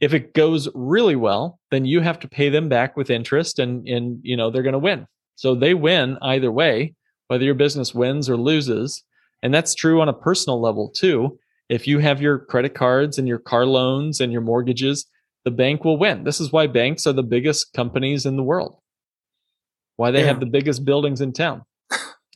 If 0.00 0.12
it 0.12 0.34
goes 0.34 0.68
really 0.74 1.16
well 1.16 1.58
then 1.70 1.84
you 1.84 2.00
have 2.00 2.18
to 2.20 2.28
pay 2.28 2.48
them 2.48 2.68
back 2.68 2.96
with 2.96 3.10
interest 3.10 3.58
and 3.58 3.86
and 3.88 4.20
you 4.22 4.36
know 4.36 4.50
they're 4.50 4.62
going 4.62 4.72
to 4.72 4.78
win. 4.78 5.06
So 5.34 5.54
they 5.54 5.74
win 5.74 6.18
either 6.22 6.52
way 6.52 6.94
whether 7.28 7.44
your 7.44 7.54
business 7.54 7.92
wins 7.92 8.30
or 8.30 8.36
loses. 8.36 9.02
And 9.42 9.52
that's 9.52 9.74
true 9.74 10.00
on 10.00 10.08
a 10.08 10.12
personal 10.12 10.60
level 10.60 10.90
too 10.90 11.38
if 11.68 11.86
you 11.86 11.98
have 11.98 12.20
your 12.20 12.38
credit 12.38 12.74
cards 12.74 13.18
and 13.18 13.26
your 13.26 13.38
car 13.38 13.66
loans 13.66 14.20
and 14.20 14.32
your 14.32 14.40
mortgages, 14.40 15.06
the 15.44 15.50
bank 15.50 15.84
will 15.84 15.96
win. 15.96 16.24
This 16.24 16.40
is 16.40 16.52
why 16.52 16.66
banks 16.66 17.06
are 17.06 17.12
the 17.12 17.22
biggest 17.22 17.72
companies 17.72 18.26
in 18.26 18.36
the 18.36 18.42
world. 18.42 18.78
Why 19.96 20.10
they 20.10 20.20
yeah. 20.20 20.26
have 20.26 20.40
the 20.40 20.46
biggest 20.46 20.84
buildings 20.84 21.20
in 21.20 21.32
town. 21.32 21.62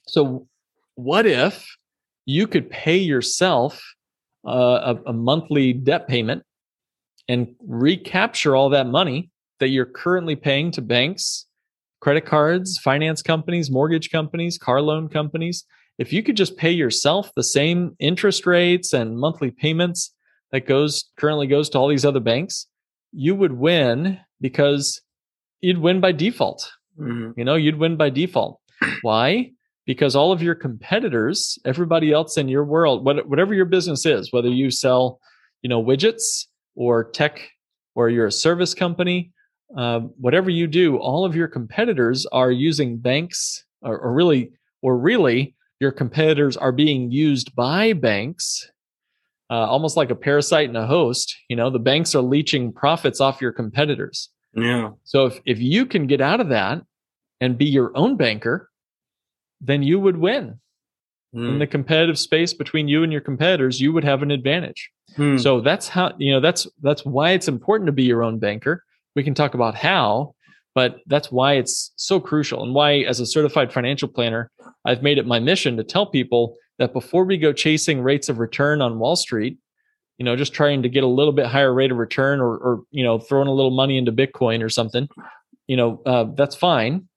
So, 0.06 0.48
what 0.96 1.24
if 1.24 1.64
you 2.26 2.46
could 2.46 2.68
pay 2.68 2.96
yourself 2.96 3.82
uh, 4.46 4.96
a, 5.06 5.10
a 5.10 5.12
monthly 5.12 5.72
debt 5.72 6.08
payment 6.08 6.42
and 7.28 7.54
recapture 7.60 8.56
all 8.56 8.70
that 8.70 8.86
money 8.86 9.30
that 9.60 9.68
you're 9.68 9.86
currently 9.86 10.34
paying 10.34 10.72
to 10.72 10.82
banks, 10.82 11.46
credit 12.00 12.26
cards, 12.26 12.78
finance 12.78 13.22
companies, 13.22 13.70
mortgage 13.70 14.10
companies, 14.10 14.58
car 14.58 14.80
loan 14.80 15.08
companies, 15.08 15.64
if 16.00 16.14
you 16.14 16.22
could 16.22 16.36
just 16.36 16.56
pay 16.56 16.70
yourself 16.70 17.30
the 17.36 17.44
same 17.44 17.94
interest 17.98 18.46
rates 18.46 18.94
and 18.94 19.18
monthly 19.18 19.50
payments 19.50 20.14
that 20.50 20.66
goes 20.66 21.04
currently 21.16 21.46
goes 21.46 21.68
to 21.68 21.78
all 21.78 21.88
these 21.88 22.06
other 22.06 22.20
banks, 22.20 22.66
you 23.12 23.34
would 23.34 23.52
win 23.52 24.18
because 24.40 24.98
you'd 25.60 25.76
win 25.76 26.00
by 26.00 26.10
default. 26.10 26.72
Mm-hmm. 26.98 27.38
You 27.38 27.44
know, 27.44 27.54
you'd 27.54 27.76
win 27.76 27.98
by 27.98 28.08
default. 28.08 28.60
Why? 29.02 29.52
Because 29.84 30.16
all 30.16 30.32
of 30.32 30.42
your 30.42 30.54
competitors, 30.54 31.58
everybody 31.66 32.12
else 32.12 32.38
in 32.38 32.48
your 32.48 32.64
world, 32.64 33.04
whatever 33.04 33.52
your 33.52 33.66
business 33.66 34.06
is, 34.06 34.32
whether 34.32 34.48
you 34.48 34.70
sell, 34.70 35.20
you 35.60 35.68
know, 35.68 35.84
widgets 35.84 36.46
or 36.76 37.10
tech, 37.10 37.46
or 37.94 38.08
you're 38.08 38.26
a 38.26 38.32
service 38.32 38.72
company, 38.72 39.32
uh, 39.76 40.00
whatever 40.16 40.48
you 40.48 40.66
do, 40.66 40.96
all 40.96 41.26
of 41.26 41.36
your 41.36 41.48
competitors 41.48 42.24
are 42.32 42.50
using 42.50 42.96
banks, 42.96 43.64
or, 43.82 43.98
or 43.98 44.14
really, 44.14 44.50
or 44.80 44.96
really 44.96 45.54
your 45.80 45.90
competitors 45.90 46.56
are 46.56 46.72
being 46.72 47.10
used 47.10 47.54
by 47.56 47.92
banks 47.92 48.70
uh, 49.50 49.66
almost 49.66 49.96
like 49.96 50.10
a 50.10 50.14
parasite 50.14 50.68
and 50.68 50.76
a 50.76 50.86
host 50.86 51.36
you 51.48 51.56
know 51.56 51.70
the 51.70 51.78
banks 51.78 52.14
are 52.14 52.22
leeching 52.22 52.72
profits 52.72 53.20
off 53.20 53.40
your 53.40 53.52
competitors. 53.52 54.28
Yeah. 54.54 54.90
So 55.04 55.26
if, 55.26 55.40
if 55.46 55.60
you 55.60 55.86
can 55.86 56.06
get 56.06 56.20
out 56.20 56.40
of 56.40 56.48
that 56.48 56.82
and 57.40 57.58
be 57.58 57.66
your 57.66 57.96
own 57.96 58.16
banker 58.16 58.70
then 59.60 59.82
you 59.82 59.98
would 59.98 60.16
win. 60.16 60.60
Mm. 61.32 61.48
in 61.48 61.58
the 61.60 61.66
competitive 61.68 62.18
space 62.18 62.52
between 62.52 62.88
you 62.88 63.04
and 63.04 63.12
your 63.12 63.20
competitors 63.20 63.80
you 63.80 63.92
would 63.92 64.02
have 64.02 64.22
an 64.22 64.32
advantage. 64.32 64.90
Mm. 65.16 65.40
so 65.40 65.60
that's 65.60 65.86
how 65.88 66.12
you 66.18 66.32
know 66.32 66.40
that's 66.40 66.66
that's 66.82 67.04
why 67.04 67.30
it's 67.30 67.46
important 67.46 67.86
to 67.86 67.92
be 67.92 68.02
your 68.02 68.22
own 68.24 68.38
banker. 68.38 68.84
We 69.14 69.22
can 69.22 69.34
talk 69.34 69.54
about 69.54 69.74
how 69.76 70.34
but 70.74 70.98
that's 71.06 71.32
why 71.32 71.54
it's 71.54 71.92
so 71.96 72.20
crucial 72.20 72.62
and 72.62 72.74
why 72.74 72.98
as 73.00 73.20
a 73.20 73.26
certified 73.26 73.72
financial 73.72 74.08
planner 74.08 74.50
I've 74.84 75.02
made 75.02 75.18
it 75.18 75.26
my 75.26 75.38
mission 75.38 75.76
to 75.76 75.84
tell 75.84 76.06
people 76.06 76.56
that 76.78 76.92
before 76.92 77.24
we 77.24 77.36
go 77.36 77.52
chasing 77.52 78.00
rates 78.00 78.28
of 78.28 78.38
return 78.38 78.80
on 78.80 78.98
Wall 78.98 79.16
Street, 79.16 79.58
you 80.18 80.24
know, 80.24 80.36
just 80.36 80.54
trying 80.54 80.82
to 80.82 80.88
get 80.88 81.04
a 81.04 81.08
little 81.08 81.32
bit 81.32 81.46
higher 81.46 81.72
rate 81.72 81.92
of 81.92 81.98
return 81.98 82.40
or, 82.40 82.56
or 82.56 82.82
you 82.90 83.04
know, 83.04 83.18
throwing 83.18 83.48
a 83.48 83.52
little 83.52 83.70
money 83.70 83.98
into 83.98 84.12
Bitcoin 84.12 84.62
or 84.62 84.68
something, 84.68 85.08
you 85.66 85.76
know, 85.76 86.02
uh, 86.06 86.24
that's 86.34 86.56
fine. 86.56 87.08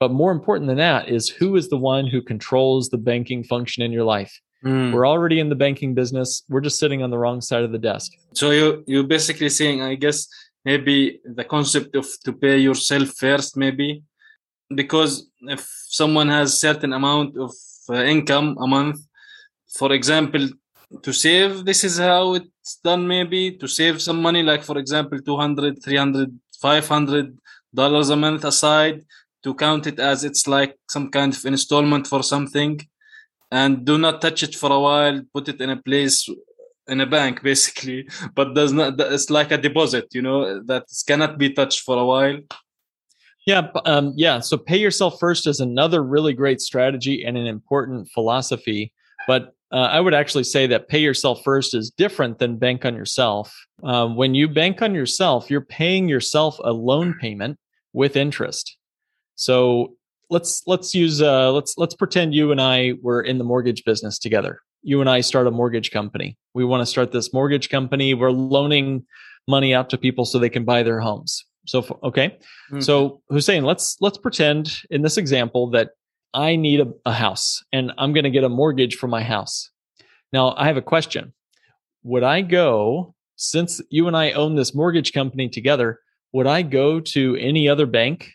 But 0.00 0.10
more 0.10 0.32
important 0.32 0.66
than 0.66 0.78
that 0.78 1.08
is 1.08 1.28
who 1.28 1.56
is 1.56 1.68
the 1.68 1.76
one 1.76 2.06
who 2.06 2.22
controls 2.22 2.88
the 2.88 2.98
banking 2.98 3.44
function 3.44 3.82
in 3.82 3.92
your 3.92 4.04
life. 4.04 4.40
Mm. 4.64 4.92
We're 4.92 5.06
already 5.06 5.40
in 5.40 5.48
the 5.48 5.54
banking 5.54 5.94
business. 5.94 6.42
We're 6.48 6.60
just 6.60 6.78
sitting 6.78 7.02
on 7.02 7.10
the 7.10 7.18
wrong 7.18 7.40
side 7.40 7.64
of 7.64 7.72
the 7.72 7.78
desk. 7.78 8.12
So 8.34 8.50
you 8.50 8.84
you're 8.86 9.04
basically 9.04 9.48
saying, 9.48 9.82
I 9.82 9.94
guess, 9.94 10.26
maybe 10.64 11.20
the 11.24 11.44
concept 11.44 11.96
of 11.96 12.06
to 12.24 12.32
pay 12.32 12.58
yourself 12.58 13.08
first, 13.18 13.56
maybe. 13.56 14.02
Because 14.74 15.28
if 15.42 15.66
someone 15.88 16.28
has 16.28 16.60
certain 16.60 16.92
amount 16.92 17.36
of 17.36 17.52
uh, 17.88 18.04
income 18.04 18.56
a 18.60 18.66
month 18.66 19.00
for 19.76 19.92
example 19.92 20.48
to 21.02 21.12
save 21.12 21.64
this 21.64 21.84
is 21.84 21.98
how 21.98 22.34
it's 22.34 22.76
done 22.82 23.06
maybe. 23.06 23.56
To 23.58 23.68
save 23.68 24.02
some 24.02 24.20
money 24.20 24.42
like 24.42 24.64
for 24.64 24.78
example 24.78 25.18
200 25.20 25.82
300 25.82 26.38
500 26.60 27.38
dollars 27.72 28.10
a 28.10 28.16
month 28.16 28.44
aside 28.44 29.02
to 29.42 29.54
count 29.54 29.86
it 29.86 29.98
as 29.98 30.24
it's 30.24 30.46
like 30.46 30.76
some 30.88 31.10
kind 31.10 31.32
of 31.32 31.44
installment 31.44 32.06
for 32.06 32.22
something. 32.22 32.80
And 33.52 33.84
do 33.84 33.98
not 33.98 34.20
touch 34.20 34.42
it 34.42 34.54
for 34.54 34.70
a 34.72 34.80
while 34.80 35.22
put 35.32 35.48
it 35.48 35.60
in 35.60 35.70
a 35.70 35.82
place 35.82 36.28
in 36.90 37.00
a 37.00 37.06
bank 37.06 37.42
basically 37.42 38.08
but 38.34 38.54
does 38.54 38.72
not 38.72 39.00
it's 39.00 39.30
like 39.30 39.50
a 39.50 39.58
deposit 39.58 40.06
you 40.12 40.22
know 40.22 40.62
that 40.64 40.84
cannot 41.06 41.38
be 41.38 41.50
touched 41.50 41.80
for 41.80 41.96
a 41.98 42.04
while 42.04 42.38
yeah, 43.46 43.68
um, 43.86 44.12
yeah. 44.16 44.40
So 44.40 44.58
pay 44.58 44.76
yourself 44.76 45.18
first 45.18 45.46
is 45.46 45.60
another 45.60 46.02
really 46.02 46.34
great 46.34 46.60
strategy 46.60 47.24
and 47.24 47.36
an 47.38 47.46
important 47.46 48.08
philosophy. 48.12 48.92
But 49.26 49.54
uh, 49.72 49.88
I 49.90 50.00
would 50.00 50.14
actually 50.14 50.44
say 50.44 50.66
that 50.66 50.88
pay 50.88 50.98
yourself 50.98 51.42
first 51.44 51.74
is 51.74 51.90
different 51.90 52.38
than 52.38 52.58
bank 52.58 52.84
on 52.84 52.94
yourself. 52.94 53.54
Um, 53.82 54.16
when 54.16 54.34
you 54.34 54.48
bank 54.48 54.82
on 54.82 54.94
yourself, 54.94 55.50
you're 55.50 55.60
paying 55.60 56.08
yourself 56.08 56.58
a 56.62 56.72
loan 56.72 57.14
payment 57.20 57.58
with 57.92 58.16
interest. 58.16 58.76
So 59.36 59.94
let's 60.28 60.62
let's 60.66 60.94
use 60.94 61.22
uh, 61.22 61.52
let's 61.52 61.74
let's 61.78 61.94
pretend 61.94 62.34
you 62.34 62.52
and 62.52 62.60
I 62.60 62.94
were 63.00 63.22
in 63.22 63.38
the 63.38 63.44
mortgage 63.44 63.84
business 63.84 64.18
together. 64.18 64.60
You 64.82 65.00
and 65.00 65.08
I 65.08 65.20
start 65.20 65.46
a 65.46 65.50
mortgage 65.50 65.90
company. 65.90 66.36
We 66.54 66.64
want 66.64 66.82
to 66.82 66.86
start 66.86 67.12
this 67.12 67.32
mortgage 67.32 67.68
company. 67.68 68.14
We're 68.14 68.30
loaning 68.30 69.04
money 69.48 69.74
out 69.74 69.90
to 69.90 69.98
people 69.98 70.24
so 70.24 70.38
they 70.38 70.48
can 70.48 70.64
buy 70.64 70.82
their 70.82 71.00
homes. 71.00 71.44
So 71.66 71.98
okay, 72.02 72.38
mm-hmm. 72.70 72.80
so 72.80 73.22
Hussein, 73.28 73.64
let's 73.64 73.96
let's 74.00 74.18
pretend 74.18 74.78
in 74.90 75.02
this 75.02 75.16
example 75.16 75.70
that 75.70 75.90
I 76.32 76.56
need 76.56 76.80
a, 76.80 76.86
a 77.04 77.12
house 77.12 77.62
and 77.72 77.92
I'm 77.98 78.12
going 78.12 78.24
to 78.24 78.30
get 78.30 78.44
a 78.44 78.48
mortgage 78.48 78.96
for 78.96 79.08
my 79.08 79.22
house. 79.22 79.70
Now 80.32 80.54
I 80.56 80.66
have 80.66 80.76
a 80.76 80.82
question. 80.82 81.32
Would 82.02 82.22
I 82.22 82.40
go 82.40 83.14
since 83.36 83.80
you 83.90 84.06
and 84.06 84.16
I 84.16 84.32
own 84.32 84.54
this 84.54 84.74
mortgage 84.74 85.12
company 85.12 85.48
together? 85.48 86.00
Would 86.32 86.46
I 86.46 86.62
go 86.62 87.00
to 87.00 87.36
any 87.36 87.68
other 87.68 87.86
bank 87.86 88.32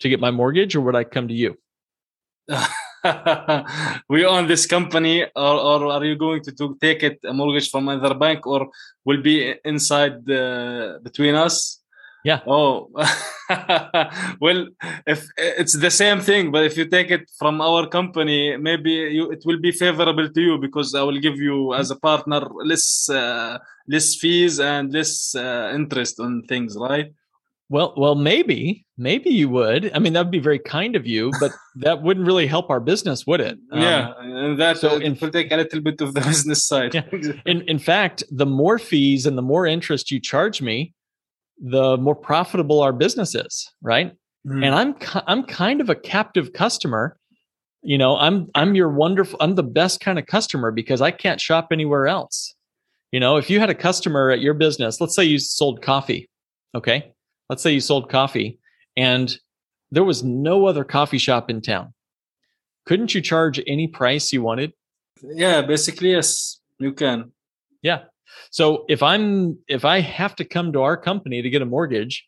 to 0.00 0.08
get 0.08 0.20
my 0.20 0.30
mortgage, 0.30 0.76
or 0.76 0.80
would 0.82 0.96
I 0.96 1.04
come 1.04 1.28
to 1.28 1.34
you? 1.34 1.56
we 4.08 4.24
own 4.24 4.46
this 4.46 4.66
company, 4.66 5.24
or, 5.24 5.54
or 5.70 5.92
are 5.92 6.04
you 6.04 6.16
going 6.16 6.42
to, 6.42 6.52
to 6.52 6.76
take 6.80 7.02
it 7.02 7.18
a 7.24 7.32
mortgage 7.32 7.70
from 7.70 7.88
another 7.88 8.14
bank, 8.14 8.46
or 8.46 8.68
will 9.04 9.22
be 9.22 9.54
inside 9.64 10.24
the, 10.24 11.00
between 11.02 11.34
us? 11.34 11.80
Yeah. 12.24 12.40
Oh, 12.46 12.90
well, 14.40 14.66
if 15.06 15.26
it's 15.36 15.78
the 15.78 15.90
same 15.90 16.20
thing, 16.20 16.50
but 16.50 16.64
if 16.64 16.76
you 16.76 16.86
take 16.86 17.10
it 17.10 17.30
from 17.38 17.60
our 17.60 17.86
company, 17.86 18.56
maybe 18.56 18.90
you, 18.90 19.30
it 19.30 19.42
will 19.44 19.60
be 19.60 19.72
favorable 19.72 20.28
to 20.28 20.40
you 20.40 20.58
because 20.58 20.94
I 20.94 21.02
will 21.02 21.18
give 21.20 21.36
you 21.36 21.74
as 21.74 21.90
a 21.90 21.96
partner 21.96 22.40
less 22.64 23.08
uh, 23.08 23.58
less 23.86 24.16
fees 24.16 24.58
and 24.58 24.92
less 24.92 25.34
uh, 25.34 25.72
interest 25.74 26.18
on 26.20 26.42
things, 26.42 26.76
right? 26.76 27.12
Well, 27.70 27.92
well, 27.98 28.14
maybe, 28.14 28.86
maybe 28.96 29.28
you 29.28 29.50
would. 29.50 29.90
I 29.94 29.98
mean, 29.98 30.14
that 30.14 30.24
would 30.24 30.30
be 30.30 30.38
very 30.38 30.58
kind 30.58 30.96
of 30.96 31.06
you, 31.06 31.30
but 31.38 31.52
that 31.76 32.02
wouldn't 32.02 32.26
really 32.26 32.46
help 32.46 32.70
our 32.70 32.80
business, 32.80 33.26
would 33.26 33.40
it? 33.40 33.58
Um, 33.70 33.82
yeah, 33.82 34.14
and 34.20 34.58
that 34.58 34.78
so 34.78 34.88
so 34.88 34.96
in- 34.96 35.18
will 35.20 35.30
take 35.30 35.52
a 35.52 35.56
little 35.56 35.80
bit 35.82 36.00
of 36.00 36.14
the 36.14 36.20
business 36.32 36.64
side. 36.64 36.94
Yeah. 36.94 37.02
In 37.46 37.62
in 37.68 37.78
fact, 37.78 38.24
the 38.30 38.46
more 38.46 38.78
fees 38.78 39.26
and 39.26 39.36
the 39.36 39.42
more 39.42 39.66
interest 39.66 40.10
you 40.10 40.18
charge 40.18 40.62
me, 40.62 40.94
the 41.60 41.96
more 41.98 42.14
profitable 42.14 42.80
our 42.80 42.92
business 42.92 43.34
is, 43.34 43.70
right? 43.82 44.12
Mm. 44.46 44.64
And 44.64 44.74
I'm 44.74 44.94
I'm 45.26 45.42
kind 45.42 45.80
of 45.80 45.90
a 45.90 45.94
captive 45.94 46.54
customer. 46.54 47.18
You 47.82 47.98
know, 47.98 48.16
I'm 48.16 48.48
I'm 48.54 48.74
your 48.74 48.88
wonderful. 48.88 49.36
I'm 49.40 49.56
the 49.56 49.62
best 49.62 50.00
kind 50.00 50.18
of 50.18 50.26
customer 50.26 50.70
because 50.70 51.02
I 51.02 51.10
can't 51.10 51.40
shop 51.40 51.68
anywhere 51.70 52.06
else. 52.06 52.54
You 53.12 53.20
know, 53.20 53.36
if 53.36 53.50
you 53.50 53.60
had 53.60 53.70
a 53.70 53.74
customer 53.74 54.30
at 54.30 54.40
your 54.40 54.54
business, 54.54 55.00
let's 55.00 55.14
say 55.14 55.24
you 55.24 55.38
sold 55.38 55.82
coffee, 55.82 56.28
okay? 56.74 57.12
Let's 57.48 57.62
say 57.62 57.72
you 57.72 57.80
sold 57.80 58.10
coffee 58.10 58.58
and 58.96 59.36
there 59.90 60.04
was 60.04 60.22
no 60.22 60.66
other 60.66 60.84
coffee 60.84 61.18
shop 61.18 61.48
in 61.48 61.60
town. 61.60 61.94
Couldn't 62.84 63.14
you 63.14 63.20
charge 63.20 63.60
any 63.66 63.86
price 63.88 64.32
you 64.32 64.42
wanted? 64.42 64.72
yeah, 65.22 65.62
basically 65.62 66.12
yes, 66.12 66.60
you 66.78 66.92
can. 66.92 67.32
Yeah. 67.82 68.04
So 68.50 68.84
if 68.88 69.02
I'm 69.02 69.58
if 69.68 69.84
I 69.84 70.00
have 70.00 70.36
to 70.36 70.44
come 70.44 70.72
to 70.72 70.82
our 70.82 70.96
company 70.96 71.42
to 71.42 71.50
get 71.50 71.62
a 71.62 71.66
mortgage, 71.66 72.24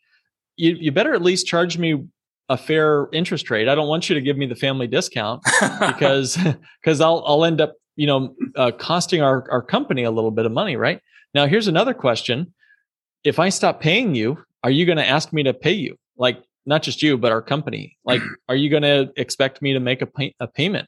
you 0.55 0.75
you 0.79 0.91
better 0.91 1.13
at 1.13 1.21
least 1.21 1.47
charge 1.47 1.77
me 1.77 2.03
a 2.49 2.57
fair 2.57 3.07
interest 3.13 3.49
rate. 3.49 3.69
I 3.69 3.75
don't 3.75 3.87
want 3.87 4.09
you 4.09 4.15
to 4.15 4.21
give 4.21 4.37
me 4.37 4.45
the 4.45 4.55
family 4.55 4.87
discount 4.87 5.43
because 5.79 6.37
because 6.81 7.01
I'll 7.01 7.23
I'll 7.25 7.45
end 7.45 7.61
up 7.61 7.75
you 7.95 8.07
know 8.07 8.35
uh, 8.55 8.71
costing 8.71 9.21
our 9.21 9.49
our 9.51 9.61
company 9.61 10.03
a 10.03 10.11
little 10.11 10.31
bit 10.31 10.45
of 10.45 10.51
money, 10.51 10.75
right? 10.75 11.01
Now 11.33 11.47
here's 11.47 11.67
another 11.67 11.93
question: 11.93 12.53
If 13.23 13.39
I 13.39 13.49
stop 13.49 13.81
paying 13.81 14.15
you, 14.15 14.43
are 14.63 14.71
you 14.71 14.85
going 14.85 14.97
to 14.97 15.07
ask 15.07 15.33
me 15.33 15.43
to 15.43 15.53
pay 15.53 15.73
you? 15.73 15.95
Like 16.17 16.43
not 16.65 16.83
just 16.83 17.01
you, 17.01 17.17
but 17.17 17.31
our 17.31 17.41
company. 17.41 17.97
Like, 18.05 18.21
are 18.49 18.55
you 18.55 18.69
going 18.69 18.83
to 18.83 19.11
expect 19.17 19.61
me 19.61 19.73
to 19.73 19.79
make 19.79 20.01
a 20.01 20.05
pay- 20.05 20.35
a 20.39 20.47
payment? 20.47 20.87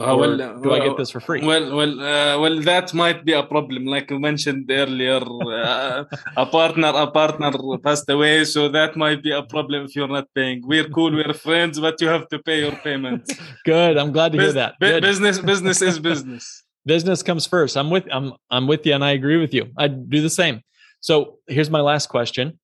Uh, 0.00 0.14
Or 0.14 0.16
well, 0.16 0.62
do 0.62 0.72
I 0.72 0.78
get 0.80 0.96
this 0.96 1.10
for 1.10 1.20
free? 1.20 1.42
Well, 1.44 1.76
well, 1.76 2.00
uh, 2.00 2.40
well. 2.40 2.60
That 2.62 2.94
might 2.94 3.26
be 3.26 3.34
a 3.34 3.42
problem, 3.42 3.84
like 3.84 4.10
you 4.10 4.18
mentioned 4.18 4.70
earlier. 4.70 5.20
Uh, 5.20 6.04
a 6.34 6.46
partner, 6.46 6.92
a 6.94 7.08
partner 7.10 7.52
passed 7.84 8.08
away, 8.08 8.44
so 8.46 8.70
that 8.70 8.96
might 8.96 9.22
be 9.22 9.32
a 9.32 9.42
problem 9.42 9.84
if 9.84 9.94
you're 9.94 10.08
not 10.08 10.28
paying. 10.34 10.62
We're 10.66 10.88
cool, 10.88 11.12
we're 11.12 11.34
friends, 11.34 11.78
but 11.78 12.00
you 12.00 12.08
have 12.08 12.26
to 12.28 12.38
pay 12.38 12.60
your 12.60 12.76
payments. 12.76 13.38
Good. 13.66 13.98
I'm 13.98 14.12
glad 14.12 14.32
to 14.32 14.38
hear 14.40 14.52
that. 14.52 14.76
Good. 14.80 15.02
business, 15.02 15.38
business 15.38 15.82
is 15.82 15.98
business. 15.98 16.64
business 16.86 17.22
comes 17.22 17.46
first. 17.46 17.76
I'm 17.76 17.90
with 17.90 18.06
I'm 18.10 18.32
I'm 18.50 18.66
with 18.66 18.86
you 18.86 18.94
and 18.94 19.04
I 19.04 19.10
agree 19.10 19.36
with 19.36 19.52
you. 19.52 19.64
I 19.76 19.88
do 19.88 20.22
the 20.22 20.30
same. 20.30 20.62
So 21.00 21.38
here's 21.46 21.68
my 21.68 21.82
last 21.82 22.08
question. 22.08 22.58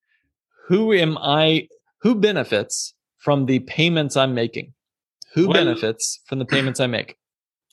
Who 0.69 0.93
am 0.93 1.19
I 1.19 1.69
who 2.03 2.15
benefits 2.15 2.95
from 3.19 3.47
the 3.47 3.59
payments 3.61 4.17
I'm 4.17 4.35
making? 4.35 4.75
Who 5.35 5.49
Well- 5.49 5.55
benefits 5.55 6.21
from 6.27 6.39
the 6.39 6.45
payments 6.45 6.81
I 6.81 6.87
make? 6.87 7.17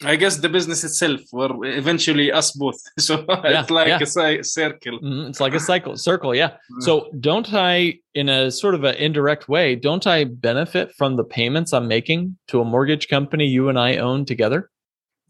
I 0.04 0.18
guess 0.18 0.36
the 0.38 0.50
business 0.50 0.84
itself, 0.84 1.22
or 1.32 1.66
eventually 1.66 2.30
us 2.30 2.52
both. 2.52 2.76
So 3.00 3.24
Yeah, 3.30 3.62
it's 3.62 3.70
like 3.70 3.88
yeah. 3.88 4.00
a 4.02 4.06
ci- 4.06 4.44
circle. 4.44 5.00
Mhm, 5.00 5.30
It's 5.30 5.40
like 5.40 5.54
a 5.56 5.60
cycle 5.60 5.96
circle, 5.96 6.36
yeah. 6.36 6.52
So 6.82 7.08
don't 7.22 7.48
I 7.54 8.00
in 8.14 8.28
a 8.28 8.52
sort 8.52 8.76
of 8.76 8.84
an 8.84 8.96
indirect 8.96 9.48
way, 9.48 9.76
don't 9.76 10.06
I 10.06 10.26
benefit 10.26 10.92
from 10.98 11.16
the 11.16 11.24
payments 11.24 11.72
I'm 11.72 11.88
making 11.88 12.38
to 12.50 12.60
a 12.60 12.66
mortgage 12.66 13.08
company 13.08 13.46
you 13.48 13.70
and 13.70 13.80
I 13.80 13.96
own 13.98 14.26
together? 14.26 14.70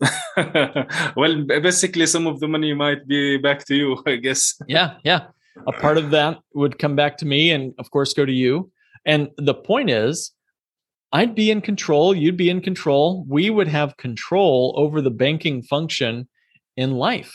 well, 1.15 1.43
basically, 1.48 2.05
some 2.07 2.25
of 2.27 2.39
the 2.39 2.48
money 2.48 2.74
might 2.74 3.07
be 3.07 3.38
back 3.38 3.65
to 3.65 3.75
you, 3.75 3.98
I 4.05 4.15
guess. 4.17 4.55
Yeah, 4.67 4.95
yeah. 5.03 5.27
A 5.67 5.71
part 5.71 5.97
of 5.97 6.12
that 6.12 6.39
would 6.53 6.79
come 6.79 6.95
back 6.95 7.17
to 7.17 7.25
me 7.25 7.51
and 7.51 7.74
of 7.79 7.91
course 7.91 8.13
go 8.13 8.25
to 8.25 8.31
you. 8.31 8.71
And 9.05 9.29
the 9.38 9.53
point 9.53 9.89
is, 9.89 10.31
I'd 11.12 11.35
be 11.35 11.50
in 11.51 11.62
control, 11.62 12.13
you'd 12.13 12.38
be 12.38 12.50
in 12.50 12.62
control. 12.62 13.25
We 13.29 13.50
would 13.50 13.67
have 13.67 13.97
control 13.97 14.74
over 14.75 15.01
the 15.01 15.12
banking 15.12 15.62
function 15.63 16.27
in 16.75 16.91
life. 16.91 17.33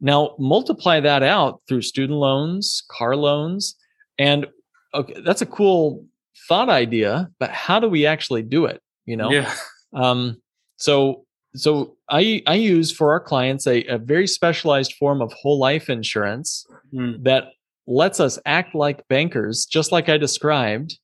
Now, 0.00 0.34
multiply 0.38 1.00
that 1.00 1.22
out 1.22 1.60
through 1.68 1.82
student 1.82 2.18
loans, 2.18 2.82
car 2.90 3.16
loans, 3.16 3.76
and 4.18 4.46
okay, 4.94 5.14
that's 5.24 5.42
a 5.42 5.46
cool 5.46 6.04
thought 6.48 6.68
idea, 6.68 7.30
but 7.38 7.50
how 7.50 7.80
do 7.80 7.88
we 7.88 8.06
actually 8.06 8.42
do 8.42 8.66
it? 8.66 8.82
You 9.04 9.16
know? 9.16 9.30
Yeah. 9.30 9.54
Um, 9.94 10.40
so 10.76 11.24
so 11.54 11.96
I 12.10 12.42
I 12.46 12.54
use 12.54 12.92
for 12.92 13.12
our 13.12 13.20
clients 13.20 13.66
a, 13.66 13.84
a 13.84 13.98
very 13.98 14.26
specialized 14.26 14.94
form 14.94 15.22
of 15.22 15.32
whole 15.32 15.58
life 15.58 15.88
insurance 15.88 16.66
Mm. 16.94 17.24
that 17.24 17.48
lets 17.86 18.20
us 18.20 18.38
act 18.46 18.74
like 18.74 19.06
bankers, 19.08 19.66
just 19.66 19.92
like 19.92 20.08
I 20.08 20.16
described. 20.16 20.98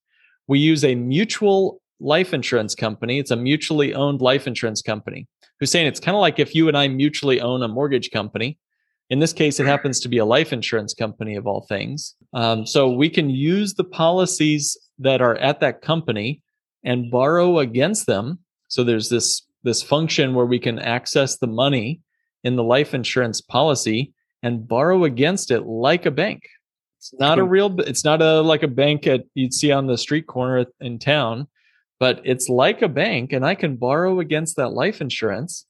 We 0.49 0.59
use 0.59 0.85
a 0.85 0.95
mutual 0.95 1.81
life 2.01 2.35
insurance 2.35 2.75
company. 2.75 3.19
It's 3.19 3.31
a 3.31 3.37
mutually 3.37 3.95
owned 3.95 4.21
life 4.21 4.47
insurance 4.47 4.83
company. 4.83 5.29
Hussein, 5.61 5.87
it's 5.87 6.01
kind 6.01 6.17
of 6.17 6.21
like 6.21 6.39
if 6.39 6.55
you 6.55 6.67
and 6.69 6.77
I 6.77 6.89
mutually 6.89 7.41
own 7.41 7.63
a 7.63 7.69
mortgage 7.69 8.11
company. 8.11 8.59
In 9.11 9.21
this 9.21 9.33
case, 9.33 9.61
it 9.61 9.67
happens 9.67 10.01
to 10.01 10.09
be 10.09 10.19
a 10.19 10.25
life 10.25 10.53
insurance 10.53 10.95
company 10.95 11.37
of 11.37 11.47
all 11.47 11.67
things. 11.69 12.15
Um, 12.33 12.67
so 12.67 12.91
we 12.91 13.09
can 13.09 13.31
use 13.31 13.75
the 13.75 13.85
policies 13.85 14.77
that 14.99 15.21
are 15.21 15.37
at 15.37 15.61
that 15.61 15.83
company 15.83 16.43
and 16.85 17.11
borrow 17.11 17.59
against 17.61 18.07
them. 18.07 18.41
So 18.69 18.83
there's 18.83 19.09
this 19.09 19.43
this 19.65 19.83
function 19.83 20.35
where 20.35 20.47
we 20.47 20.59
can 20.59 20.81
access 20.81 21.37
the 21.37 21.47
money 21.47 22.01
in 22.43 22.57
the 22.57 22.65
life 22.65 22.95
insurance 22.95 23.41
policy 23.41 24.13
and 24.43 24.67
borrow 24.67 25.05
against 25.05 25.51
it 25.51 25.63
like 25.63 26.07
a 26.07 26.11
bank. 26.11 26.43
It's 26.99 27.15
not 27.19 27.39
a 27.39 27.45
real. 27.45 27.81
It's 27.81 28.05
not 28.05 28.23
a 28.23 28.41
like 28.41 28.63
a 28.63 28.69
bank 28.69 29.07
at 29.07 29.25
you'd 29.35 29.53
see 29.53 29.73
on 29.73 29.87
the 29.87 29.99
street 29.99 30.27
corner 30.27 30.67
in 30.81 30.99
town, 30.99 31.49
but 31.99 32.21
it's 32.25 32.49
like 32.49 32.81
a 32.81 32.89
bank, 32.89 33.33
and 33.33 33.45
I 33.45 33.57
can 33.57 33.77
borrow 33.77 34.21
against 34.21 34.57
that 34.57 34.69
life 34.69 35.01
insurance, 35.01 35.67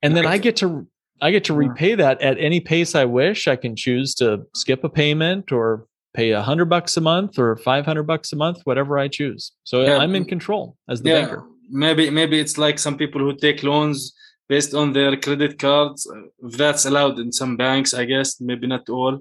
and 0.00 0.16
then 0.16 0.26
I 0.26 0.38
get 0.38 0.56
to 0.56 0.86
I 1.20 1.30
get 1.32 1.44
to 1.44 1.54
repay 1.54 1.94
that 1.96 2.20
at 2.22 2.38
any 2.38 2.60
pace 2.60 2.94
I 2.94 3.04
wish. 3.04 3.48
I 3.48 3.56
can 3.56 3.76
choose 3.76 4.14
to 4.16 4.46
skip 4.54 4.84
a 4.84 4.88
payment 4.88 5.52
or 5.52 5.86
pay 6.14 6.30
a 6.30 6.42
hundred 6.42 6.66
bucks 6.66 6.96
a 6.96 7.00
month 7.00 7.38
or 7.38 7.56
five 7.56 7.84
hundred 7.84 8.04
bucks 8.04 8.32
a 8.32 8.36
month, 8.36 8.60
whatever 8.64 8.98
I 8.98 9.08
choose. 9.08 9.52
So 9.64 9.82
Yeah. 9.82 9.98
I'm 9.98 10.14
in 10.14 10.24
control 10.24 10.76
as 10.88 11.02
the 11.02 11.10
yeah. 11.10 11.20
banker. 11.22 11.44
Maybe 11.68 12.10
maybe 12.10 12.40
it's 12.40 12.58
like 12.58 12.78
some 12.78 12.96
people 12.96 13.20
who 13.20 13.34
take 13.34 13.62
loans 13.62 14.14
based 14.52 14.72
on 14.80 14.86
their 14.96 15.12
credit 15.24 15.52
cards. 15.64 16.00
If 16.46 16.52
that's 16.62 16.84
allowed 16.90 17.16
in 17.24 17.30
some 17.40 17.52
banks, 17.64 17.90
I 18.02 18.04
guess. 18.12 18.28
Maybe 18.48 18.66
not 18.74 18.84
all. 18.98 19.16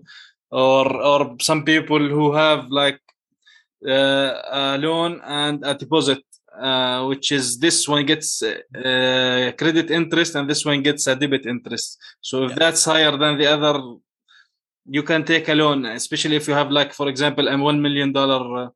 Or 0.68 0.86
or 1.12 1.22
some 1.50 1.62
people 1.72 2.04
who 2.16 2.26
have 2.44 2.62
like 2.82 3.00
uh, 3.96 4.32
a 4.62 4.64
loan 4.86 5.12
and 5.42 5.58
a 5.72 5.74
deposit, 5.84 6.24
uh, 6.68 7.00
which 7.10 7.28
is 7.38 7.46
this 7.66 7.78
one 7.94 8.06
gets 8.12 8.30
uh, 8.42 8.58
uh, 8.90 9.46
credit 9.62 9.88
interest 10.00 10.32
and 10.38 10.46
this 10.52 10.64
one 10.72 10.82
gets 10.88 11.04
a 11.12 11.16
debit 11.22 11.46
interest. 11.54 11.88
So 12.30 12.36
if 12.48 12.52
Yeah. 12.52 12.60
that's 12.64 12.84
higher 12.92 13.16
than 13.24 13.34
the 13.42 13.48
other, 13.56 13.76
you 14.98 15.04
can 15.10 15.22
take 15.32 15.46
a 15.54 15.56
loan, 15.62 15.80
especially 16.02 16.36
if 16.42 16.46
you 16.50 16.56
have 16.62 16.70
like, 16.80 16.92
for 17.00 17.08
example, 17.14 17.46
a 17.54 17.56
one 17.70 17.80
million 17.88 18.10
dollar 18.20 18.44
uh, 18.64 18.70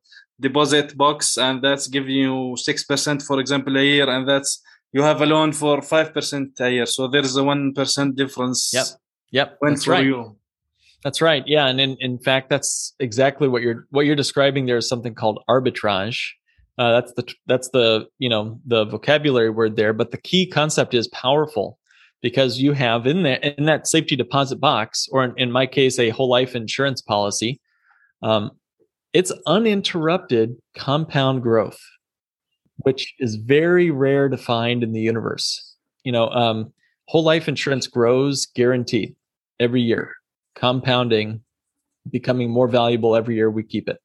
deposit 0.46 0.88
box 1.02 1.18
and 1.46 1.56
that's 1.64 1.86
giving 1.96 2.18
you 2.26 2.36
six 2.68 2.76
percent, 2.90 3.18
for 3.28 3.36
example, 3.42 3.74
a 3.76 3.84
year, 3.92 4.08
and 4.14 4.22
that's 4.30 4.52
you 4.94 5.02
have 5.02 5.20
a 5.20 5.26
loan 5.26 5.52
for 5.52 5.82
five 5.82 6.14
percent 6.14 6.58
a 6.60 6.70
year. 6.70 6.86
So 6.86 7.08
there's 7.08 7.36
a 7.36 7.44
one 7.44 7.74
percent 7.74 8.16
difference. 8.16 8.70
Yep. 8.72 8.86
Yep, 9.32 9.58
Went 9.60 9.76
that's 9.76 9.88
right. 9.88 10.04
you. 10.04 10.36
That's 11.02 11.20
right. 11.20 11.42
Yeah, 11.46 11.66
and 11.66 11.80
in, 11.80 11.96
in 11.98 12.18
fact, 12.18 12.48
that's 12.48 12.94
exactly 13.00 13.48
what 13.48 13.60
you're 13.60 13.86
what 13.90 14.06
you're 14.06 14.16
describing. 14.16 14.66
There 14.66 14.76
is 14.76 14.88
something 14.88 15.14
called 15.14 15.42
arbitrage. 15.50 16.20
Uh, 16.78 16.92
that's 16.92 17.12
the 17.14 17.34
that's 17.46 17.68
the 17.70 18.06
you 18.18 18.28
know 18.28 18.60
the 18.64 18.84
vocabulary 18.84 19.50
word 19.50 19.76
there, 19.76 19.92
but 19.92 20.12
the 20.12 20.16
key 20.16 20.46
concept 20.46 20.94
is 20.94 21.08
powerful 21.08 21.78
because 22.22 22.60
you 22.60 22.72
have 22.72 23.06
in 23.06 23.24
there 23.24 23.36
in 23.36 23.64
that 23.66 23.88
safety 23.88 24.14
deposit 24.14 24.56
box, 24.56 25.08
or 25.10 25.24
in, 25.24 25.34
in 25.36 25.52
my 25.52 25.66
case, 25.66 25.98
a 25.98 26.10
whole 26.10 26.30
life 26.30 26.54
insurance 26.54 27.02
policy. 27.02 27.60
Um, 28.22 28.52
it's 29.12 29.32
uninterrupted 29.46 30.56
compound 30.76 31.42
growth, 31.42 31.80
which 32.78 33.14
is 33.18 33.36
very 33.36 33.90
rare 33.90 34.28
to 34.28 34.36
find 34.36 34.82
in 34.82 34.92
the 34.92 35.00
universe. 35.00 35.74
You 36.04 36.12
know, 36.12 36.28
um, 36.30 36.72
whole 37.06 37.22
life 37.22 37.48
insurance 37.48 37.86
grows 37.86 38.46
guaranteed 38.46 39.14
every 39.60 39.80
year 39.82 40.14
compounding, 40.54 41.40
becoming 42.10 42.50
more 42.50 42.68
valuable 42.68 43.16
every 43.16 43.34
year 43.34 43.50
we 43.50 43.62
keep 43.62 43.88
it. 43.88 43.98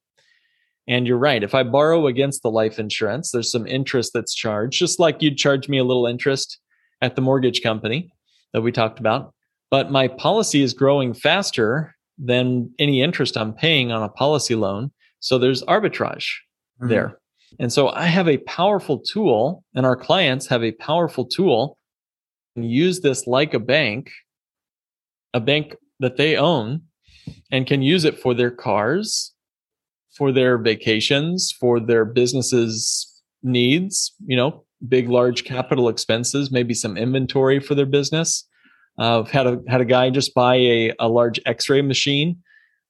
And 0.88 1.05
you're 1.05 1.17
right. 1.17 1.43
If 1.43 1.53
I 1.53 1.62
borrow 1.62 2.08
against 2.08 2.41
the 2.41 2.49
life 2.49 2.79
insurance, 2.79 3.32
there's 3.32 3.51
some 3.51 3.67
interest 3.67 4.12
that's 4.13 4.34
charged, 4.34 4.79
just 4.79 4.99
like 4.99 5.21
you'd 5.21 5.38
charge 5.38 5.69
me 5.69 5.77
a 5.77 5.84
little 5.84 6.08
interest 6.08 6.58
at 7.01 7.15
the 7.15 7.21
mortgage 7.21 7.62
company 7.62 8.12
that 8.53 8.62
we 8.62 8.71
talked 8.71 8.99
about. 8.99 9.34
But 9.69 9.91
my 9.91 10.08
policy 10.08 10.63
is 10.63 10.73
growing 10.73 11.13
faster 11.13 11.95
than 12.17 12.71
any 12.79 13.03
interest 13.03 13.38
I'm 13.38 13.53
paying 13.53 13.91
on 13.91 14.01
a 14.01 14.10
policy 14.10 14.55
loan. 14.55 14.91
So 15.19 15.38
there's 15.38 15.63
arbitrage 15.63 16.25
Mm-hmm. 16.82 16.89
there. 16.89 17.19
And 17.58 17.74
so 17.74 17.90
I 17.90 18.06
have 18.06 18.28
a 18.28 18.38
powerful 18.40 19.00
tool, 19.00 19.64
and 19.74 19.86
our 19.86 19.96
clients 19.96 20.48
have 20.48 20.64
a 20.64 20.74
powerful 20.74 21.26
tool 21.26 21.78
and 22.56 22.70
use 22.70 23.02
this 23.02 23.26
like 23.26 23.54
a 23.54 23.60
bank, 23.60 24.12
a 25.34 25.40
bank 25.40 25.76
that 26.00 26.18
they 26.18 26.38
own, 26.38 26.82
and 27.52 27.68
can 27.68 27.82
use 27.82 28.06
it 28.06 28.20
for 28.20 28.34
their 28.34 28.52
cars, 28.52 29.34
for 30.16 30.32
their 30.32 30.58
vacations, 30.58 31.52
for 31.60 31.80
their 31.80 32.06
businesses 32.06 33.22
needs, 33.42 34.14
you 34.26 34.36
know, 34.36 34.66
big 34.88 35.10
large 35.10 35.44
capital 35.44 35.90
expenses, 35.90 36.52
maybe 36.52 36.74
some 36.74 36.98
inventory 36.98 37.60
for 37.60 37.76
their 37.76 37.86
business. 37.86 38.46
Uh, 39.00 39.20
I've 39.22 39.32
had 39.32 39.48
a 39.48 39.62
had 39.68 39.82
a 39.82 39.86
guy 39.86 40.10
just 40.10 40.34
buy 40.34 40.56
a, 40.56 40.94
a 41.00 41.08
large 41.08 41.40
X-ray 41.46 41.82
machine 41.82 42.38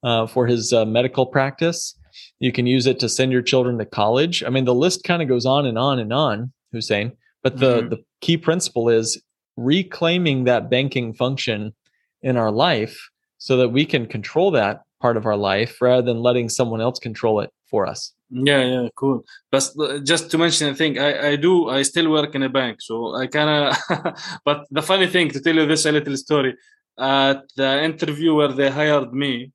uh, 0.03 0.27
for 0.27 0.47
his 0.47 0.73
uh, 0.73 0.85
medical 0.85 1.25
practice. 1.25 1.95
You 2.39 2.51
can 2.51 2.65
use 2.65 2.85
it 2.87 2.99
to 2.99 3.09
send 3.09 3.31
your 3.31 3.41
children 3.41 3.77
to 3.77 3.85
college. 3.85 4.43
I 4.43 4.49
mean, 4.49 4.65
the 4.65 4.73
list 4.73 5.03
kind 5.03 5.21
of 5.21 5.27
goes 5.27 5.45
on 5.45 5.65
and 5.65 5.77
on 5.77 5.99
and 5.99 6.13
on, 6.13 6.51
Hussein. 6.71 7.11
But 7.43 7.57
the 7.57 7.79
mm-hmm. 7.79 7.89
the 7.89 8.03
key 8.21 8.37
principle 8.37 8.89
is 8.89 9.21
reclaiming 9.57 10.45
that 10.45 10.69
banking 10.69 11.13
function 11.13 11.73
in 12.21 12.37
our 12.37 12.51
life 12.51 13.09
so 13.37 13.57
that 13.57 13.69
we 13.69 13.85
can 13.85 14.05
control 14.05 14.51
that 14.51 14.83
part 15.01 15.17
of 15.17 15.25
our 15.25 15.37
life 15.37 15.81
rather 15.81 16.01
than 16.01 16.21
letting 16.21 16.49
someone 16.49 16.81
else 16.81 16.99
control 16.99 17.39
it 17.39 17.51
for 17.69 17.85
us. 17.85 18.13
Yeah, 18.29 18.63
yeah, 18.63 18.89
cool. 18.95 19.25
But 19.51 19.71
just 20.03 20.29
to 20.31 20.37
mention, 20.37 20.69
a 20.69 20.75
thing, 20.75 20.99
I, 20.99 21.29
I 21.29 21.35
do, 21.35 21.69
I 21.69 21.81
still 21.81 22.11
work 22.11 22.35
in 22.35 22.43
a 22.43 22.49
bank. 22.49 22.81
So 22.81 23.15
I 23.15 23.27
kind 23.27 23.49
of, 23.49 24.13
but 24.45 24.65
the 24.69 24.81
funny 24.81 25.07
thing 25.07 25.29
to 25.31 25.39
tell 25.39 25.55
you 25.55 25.65
this 25.65 25.85
a 25.85 25.91
little 25.91 26.17
story 26.17 26.55
at 26.99 27.43
the 27.55 27.83
interview 27.83 28.35
where 28.35 28.49
they 28.49 28.69
hired 28.69 29.13
me, 29.13 29.51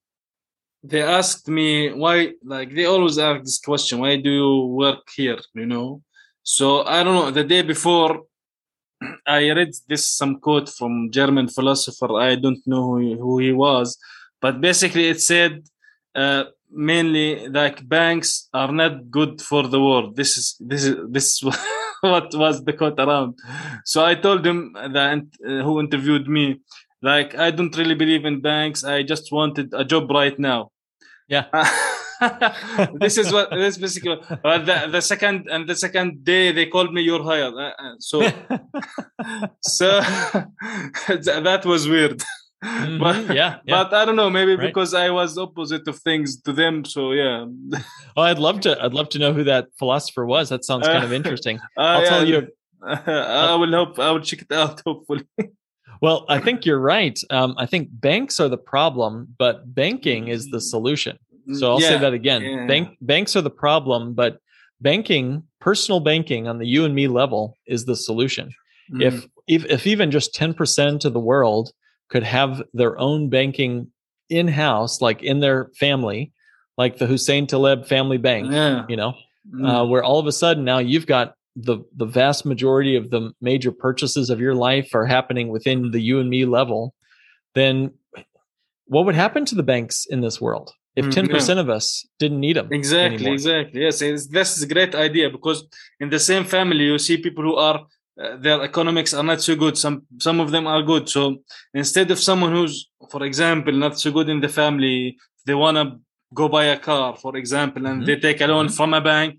they 0.84 1.02
asked 1.02 1.48
me 1.48 1.92
why, 1.92 2.32
like 2.44 2.74
they 2.74 2.84
always 2.84 3.18
ask 3.18 3.42
this 3.42 3.58
question, 3.58 4.00
why 4.00 4.16
do 4.16 4.30
you 4.30 4.66
work 4.66 5.08
here? 5.16 5.38
You 5.54 5.66
know? 5.66 6.02
So 6.42 6.84
I 6.84 7.02
don't 7.02 7.14
know, 7.14 7.30
the 7.30 7.42
day 7.44 7.62
before, 7.62 8.24
I 9.26 9.50
read 9.50 9.72
this 9.88 10.10
some 10.10 10.40
quote 10.40 10.68
from 10.68 11.10
German 11.10 11.48
philosopher. 11.48 12.18
I 12.18 12.34
don't 12.34 12.64
know 12.66 12.82
who, 12.82 13.16
who 13.16 13.38
he 13.38 13.52
was, 13.52 13.98
but 14.42 14.60
basically 14.60 15.08
it 15.08 15.22
said, 15.22 15.62
uh, 16.14 16.44
mainly 16.70 17.48
like 17.48 17.88
banks 17.88 18.48
are 18.52 18.70
not 18.70 19.10
good 19.10 19.40
for 19.40 19.66
the 19.66 19.80
world. 19.80 20.16
This 20.16 20.36
is 20.36 20.56
this 20.60 20.84
is 20.84 20.96
this 21.08 21.26
is 21.32 21.56
what 22.02 22.34
was 22.34 22.62
the 22.62 22.74
quote 22.74 23.00
around. 23.00 23.38
So 23.86 24.04
I 24.04 24.14
told 24.16 24.46
him 24.46 24.74
that 24.74 25.22
uh, 25.46 25.62
who 25.62 25.80
interviewed 25.80 26.28
me, 26.28 26.60
like 27.00 27.34
I 27.36 27.50
don't 27.50 27.76
really 27.76 27.94
believe 27.94 28.26
in 28.26 28.42
banks. 28.42 28.84
I 28.84 29.02
just 29.02 29.32
wanted 29.32 29.72
a 29.72 29.84
job 29.84 30.10
right 30.10 30.38
now. 30.38 30.72
Yeah. 31.28 31.46
this 32.94 33.18
is 33.18 33.32
what 33.32 33.50
this 33.50 33.78
basically. 33.78 34.16
But 34.42 34.66
the, 34.66 34.88
the 34.90 35.00
second 35.00 35.48
and 35.50 35.68
the 35.68 35.74
second 35.74 36.24
day 36.24 36.52
they 36.52 36.66
called 36.66 36.92
me, 36.92 37.02
you're 37.02 37.22
hired. 37.22 37.54
Uh, 37.54 37.72
uh 37.78 37.94
so 37.98 38.20
so 39.62 40.00
that 41.08 41.62
was 41.64 41.88
weird. 41.88 42.22
Mm-hmm. 42.62 42.98
but 42.98 43.34
yeah, 43.34 43.58
yeah, 43.66 43.84
but 43.84 43.92
I 43.92 44.06
don't 44.06 44.16
know, 44.16 44.30
maybe 44.30 44.56
right. 44.56 44.66
because 44.66 44.94
I 44.94 45.10
was 45.10 45.36
opposite 45.36 45.86
of 45.86 45.98
things 45.98 46.40
to 46.42 46.52
them. 46.52 46.84
So 46.86 47.12
yeah. 47.12 47.44
well, 48.16 48.26
I'd 48.26 48.38
love 48.38 48.60
to. 48.60 48.82
I'd 48.82 48.94
love 48.94 49.10
to 49.10 49.18
know 49.18 49.34
who 49.34 49.44
that 49.44 49.68
philosopher 49.78 50.24
was. 50.24 50.48
That 50.48 50.64
sounds 50.64 50.86
kind 50.86 51.04
of 51.04 51.12
interesting. 51.12 51.58
Uh, 51.76 51.80
I'll 51.80 52.02
yeah, 52.02 52.08
tell 52.08 52.28
you. 52.28 52.48
I 52.82 53.54
will 53.56 53.72
hope. 53.72 53.98
I 53.98 54.10
will 54.12 54.20
check 54.20 54.42
it 54.42 54.52
out. 54.52 54.80
Hopefully. 54.86 55.26
Well, 56.04 56.26
I 56.28 56.38
think 56.38 56.66
you're 56.66 56.78
right. 56.78 57.18
Um, 57.30 57.54
I 57.56 57.66
think 57.66 57.88
banks 57.90 58.38
are 58.38 58.48
the 58.48 58.58
problem, 58.58 59.34
but 59.38 59.74
banking 59.74 60.28
is 60.28 60.50
the 60.50 60.60
solution. 60.60 61.18
So 61.54 61.72
I'll 61.72 61.80
yeah, 61.80 61.88
say 61.88 61.98
that 61.98 62.12
again. 62.12 62.42
Yeah. 62.42 62.66
Bank 62.66 62.96
banks 63.00 63.36
are 63.36 63.42
the 63.42 63.50
problem, 63.50 64.14
but 64.14 64.38
banking, 64.80 65.42
personal 65.60 66.00
banking 66.00 66.46
on 66.46 66.58
the 66.58 66.66
you 66.66 66.84
and 66.84 66.94
me 66.94 67.08
level 67.08 67.56
is 67.66 67.86
the 67.86 67.96
solution. 67.96 68.50
Mm. 68.92 69.02
If, 69.02 69.26
if 69.46 69.64
if 69.66 69.86
even 69.86 70.10
just 70.10 70.34
10% 70.34 71.04
of 71.04 71.12
the 71.12 71.20
world 71.20 71.72
could 72.08 72.22
have 72.22 72.62
their 72.74 72.98
own 72.98 73.28
banking 73.30 73.90
in 74.28 74.48
house, 74.48 75.00
like 75.00 75.22
in 75.22 75.40
their 75.40 75.70
family, 75.76 76.32
like 76.76 76.98
the 76.98 77.06
Hussein 77.06 77.46
Talib 77.46 77.86
family 77.86 78.18
bank, 78.18 78.50
yeah. 78.50 78.84
you 78.88 78.96
know, 78.96 79.14
mm. 79.50 79.66
uh, 79.66 79.86
where 79.86 80.04
all 80.04 80.18
of 80.18 80.26
a 80.26 80.32
sudden 80.32 80.64
now 80.64 80.78
you've 80.78 81.06
got 81.06 81.34
the 81.56 81.78
the 81.96 82.06
vast 82.06 82.44
majority 82.44 82.96
of 82.96 83.10
the 83.10 83.32
major 83.40 83.72
purchases 83.72 84.30
of 84.30 84.40
your 84.40 84.54
life 84.54 84.94
are 84.94 85.06
happening 85.06 85.48
within 85.48 85.90
the 85.90 86.00
you 86.00 86.20
and 86.20 86.28
me 86.28 86.44
level, 86.44 86.94
then 87.54 87.92
what 88.86 89.04
would 89.06 89.14
happen 89.14 89.44
to 89.46 89.54
the 89.54 89.62
banks 89.62 90.06
in 90.06 90.20
this 90.20 90.40
world 90.40 90.72
if 90.96 91.06
10% 91.06 91.26
mm, 91.26 91.54
yeah. 91.54 91.60
of 91.60 91.70
us 91.70 92.06
didn't 92.18 92.40
need 92.40 92.56
them 92.56 92.68
exactly 92.70 93.16
anymore? 93.16 93.34
exactly 93.34 93.80
yes 93.80 93.98
this 93.98 94.56
is 94.56 94.62
a 94.62 94.66
great 94.66 94.94
idea 94.94 95.28
because 95.30 95.66
in 96.00 96.08
the 96.10 96.18
same 96.18 96.44
family 96.44 96.84
you 96.84 96.98
see 96.98 97.16
people 97.16 97.42
who 97.42 97.56
are 97.56 97.86
uh, 98.22 98.36
their 98.36 98.62
economics 98.62 99.12
are 99.12 99.24
not 99.24 99.40
so 99.40 99.56
good 99.56 99.76
some 99.76 100.02
some 100.20 100.38
of 100.38 100.50
them 100.50 100.66
are 100.66 100.82
good 100.82 101.08
so 101.08 101.36
instead 101.72 102.10
of 102.10 102.18
someone 102.18 102.52
who's 102.52 102.88
for 103.10 103.24
example 103.24 103.72
not 103.72 103.98
so 103.98 104.12
good 104.12 104.28
in 104.28 104.40
the 104.40 104.48
family 104.48 105.16
they 105.46 105.54
want 105.54 105.76
to 105.76 105.98
go 106.32 106.48
buy 106.48 106.66
a 106.66 106.78
car 106.78 107.16
for 107.16 107.36
example 107.36 107.84
and 107.86 108.02
mm-hmm. 108.02 108.06
they 108.06 108.16
take 108.16 108.40
a 108.40 108.46
loan 108.46 108.66
mm-hmm. 108.66 108.76
from 108.76 108.94
a 108.94 109.00
bank 109.00 109.38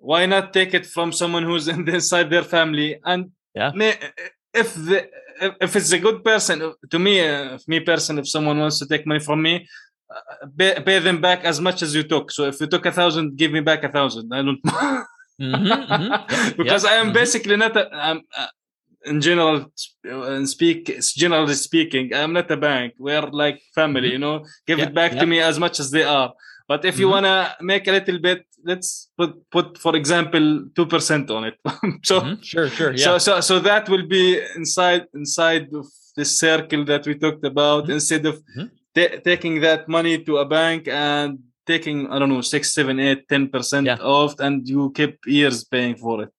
why 0.00 0.26
not 0.26 0.52
take 0.52 0.74
it 0.74 0.86
from 0.86 1.12
someone 1.12 1.44
who's 1.44 1.68
in 1.68 1.84
the, 1.84 1.94
inside 1.94 2.30
their 2.30 2.42
family? 2.42 2.98
And 3.04 3.30
yeah. 3.54 3.70
may, 3.74 3.96
if 4.52 4.74
the 4.74 5.08
if 5.62 5.76
it's 5.76 5.92
a 5.92 5.98
good 5.98 6.22
person 6.24 6.74
to 6.90 6.98
me 6.98 7.20
uh, 7.20 7.54
if 7.54 7.66
me 7.66 7.80
person 7.80 8.18
if 8.18 8.28
someone 8.28 8.58
wants 8.58 8.78
to 8.78 8.86
take 8.86 9.06
money 9.06 9.20
from 9.20 9.40
me 9.40 9.66
uh, 10.14 10.46
pay, 10.58 10.80
pay 10.80 10.98
them 10.98 11.20
back 11.20 11.44
as 11.44 11.60
much 11.60 11.82
as 11.82 11.94
you 11.94 12.02
took. 12.02 12.30
So 12.30 12.44
if 12.44 12.60
you 12.60 12.66
took 12.66 12.84
a 12.86 12.92
thousand 12.92 13.36
give 13.36 13.52
me 13.52 13.60
back 13.60 13.84
a 13.84 13.88
thousand. 13.88 14.32
I 14.32 14.42
don't 14.42 14.60
Mm-hmm, 15.40 15.92
mm-hmm. 15.92 16.56
because 16.58 16.84
I 16.84 16.96
am 16.96 17.06
mm-hmm. 17.06 17.14
basically 17.14 17.56
not 17.56 17.74
a, 17.74 17.88
I'm, 17.90 18.20
uh, 18.36 18.48
in 19.06 19.22
general 19.22 19.72
uh, 20.12 20.44
speak 20.44 21.00
generally 21.16 21.54
speaking 21.54 22.12
i'm 22.14 22.34
not 22.34 22.50
a 22.50 22.56
bank. 22.58 22.92
We're 22.98 23.22
like 23.22 23.62
family 23.74 24.08
mm-hmm. 24.08 24.12
you 24.12 24.18
know? 24.18 24.44
Give 24.66 24.78
it 24.80 24.92
back 24.92 25.12
to 25.12 25.24
me 25.24 25.40
as 25.40 25.58
much 25.58 25.80
as 25.80 25.90
they 25.90 26.02
are 26.02 26.34
but 26.70 26.84
if 26.84 26.98
you 27.00 27.06
mm-hmm. 27.06 27.24
want 27.24 27.26
to 27.26 27.64
make 27.72 27.84
a 27.88 27.92
little 27.98 28.20
bit 28.28 28.40
let's 28.70 28.90
put 29.18 29.30
put 29.50 29.78
for 29.84 29.94
example 30.00 30.44
2% 30.74 31.30
on 31.36 31.42
it 31.50 31.56
so 32.10 32.20
mm-hmm. 32.20 32.42
sure 32.50 32.68
sure 32.78 32.92
yeah. 32.92 33.04
so 33.06 33.18
so 33.26 33.32
so 33.48 33.54
that 33.70 33.88
will 33.92 34.06
be 34.18 34.24
inside 34.56 35.02
inside 35.20 35.66
of 35.80 35.86
this 36.16 36.30
circle 36.44 36.84
that 36.90 37.06
we 37.06 37.14
talked 37.24 37.44
about 37.52 37.88
instead 37.98 38.24
of 38.30 38.42
t- 38.94 39.18
taking 39.30 39.60
that 39.66 39.88
money 39.88 40.14
to 40.26 40.38
a 40.38 40.46
bank 40.58 40.88
and 40.88 41.38
taking 41.66 42.10
I 42.10 42.18
don't 42.18 42.28
know 42.28 42.40
six, 42.40 42.72
seven, 42.72 42.98
eight, 42.98 43.28
ten 43.28 43.48
percent 43.48 43.86
yeah. 43.86 43.96
off, 43.96 44.38
and 44.40 44.68
you 44.68 44.92
keep 44.92 45.18
years 45.26 45.64
paying 45.64 45.96
for 45.96 46.22
it. 46.24 46.30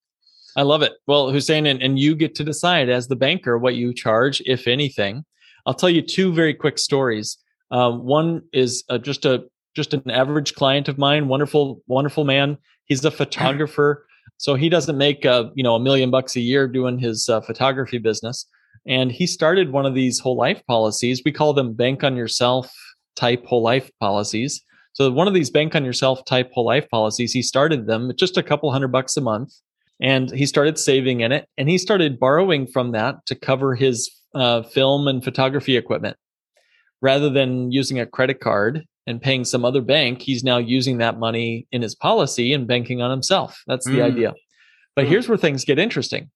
I 0.55 0.63
love 0.63 0.81
it. 0.81 0.93
Well, 1.07 1.31
Hussein, 1.31 1.65
and, 1.65 1.81
and 1.81 1.97
you 1.97 2.15
get 2.15 2.35
to 2.35 2.43
decide 2.43 2.89
as 2.89 3.07
the 3.07 3.15
banker 3.15 3.57
what 3.57 3.75
you 3.75 3.93
charge, 3.93 4.41
if 4.45 4.67
anything. 4.67 5.23
I'll 5.65 5.73
tell 5.73 5.89
you 5.89 6.01
two 6.01 6.33
very 6.33 6.53
quick 6.53 6.77
stories. 6.77 7.37
Um, 7.69 8.03
one 8.03 8.41
is 8.51 8.83
uh, 8.89 8.97
just 8.97 9.23
a 9.23 9.45
just 9.75 9.93
an 9.93 10.09
average 10.09 10.55
client 10.55 10.87
of 10.87 10.97
mine, 10.97 11.27
wonderful, 11.27 11.81
wonderful 11.87 12.23
man. 12.23 12.57
He's 12.85 13.03
a 13.05 13.11
photographer, 13.21 14.05
so 14.37 14.55
he 14.55 14.69
doesn't 14.69 14.97
make 14.97 15.25
uh, 15.25 15.45
you 15.55 15.63
know 15.63 15.75
a 15.75 15.79
million 15.79 16.11
bucks 16.11 16.35
a 16.35 16.41
year 16.41 16.67
doing 16.67 16.99
his 16.99 17.29
uh, 17.29 17.41
photography 17.41 17.97
business. 17.97 18.45
And 18.87 19.11
he 19.11 19.27
started 19.27 19.71
one 19.71 19.85
of 19.85 19.93
these 19.93 20.19
whole 20.19 20.35
life 20.35 20.61
policies. 20.67 21.21
We 21.23 21.31
call 21.31 21.53
them 21.53 21.73
bank 21.73 22.03
on 22.03 22.15
yourself 22.15 22.73
type 23.15 23.45
whole 23.45 23.61
life 23.61 23.91
policies. 23.99 24.63
So 24.93 25.09
one 25.11 25.27
of 25.27 25.33
these 25.33 25.49
bank 25.49 25.75
on 25.75 25.85
yourself 25.85 26.25
type 26.25 26.51
whole 26.51 26.65
life 26.65 26.89
policies, 26.89 27.31
he 27.31 27.41
started 27.41 27.87
them 27.87 28.09
at 28.09 28.17
just 28.17 28.37
a 28.37 28.43
couple 28.43 28.71
hundred 28.71 28.91
bucks 28.91 29.15
a 29.15 29.21
month 29.21 29.53
and 30.01 30.31
he 30.31 30.45
started 30.45 30.77
saving 30.77 31.21
in 31.21 31.31
it 31.31 31.47
and 31.57 31.69
he 31.69 31.77
started 31.77 32.19
borrowing 32.19 32.67
from 32.67 32.91
that 32.91 33.25
to 33.27 33.35
cover 33.35 33.75
his 33.75 34.09
uh, 34.33 34.63
film 34.63 35.07
and 35.07 35.23
photography 35.23 35.77
equipment. 35.77 36.17
Rather 37.01 37.29
than 37.29 37.71
using 37.71 37.99
a 37.99 38.05
credit 38.05 38.39
card 38.39 38.85
and 39.07 39.21
paying 39.21 39.45
some 39.45 39.65
other 39.65 39.81
bank, 39.81 40.21
he's 40.21 40.43
now 40.43 40.57
using 40.57 40.97
that 40.99 41.19
money 41.19 41.67
in 41.71 41.81
his 41.81 41.95
policy 41.95 42.53
and 42.53 42.67
banking 42.67 43.01
on 43.01 43.11
himself. 43.11 43.61
That's 43.67 43.85
the 43.85 43.99
mm. 43.99 44.03
idea. 44.03 44.33
But 44.95 45.05
mm. 45.05 45.09
here's 45.09 45.27
where 45.27 45.37
things 45.37 45.65
get 45.65 45.79
interesting 45.79 46.29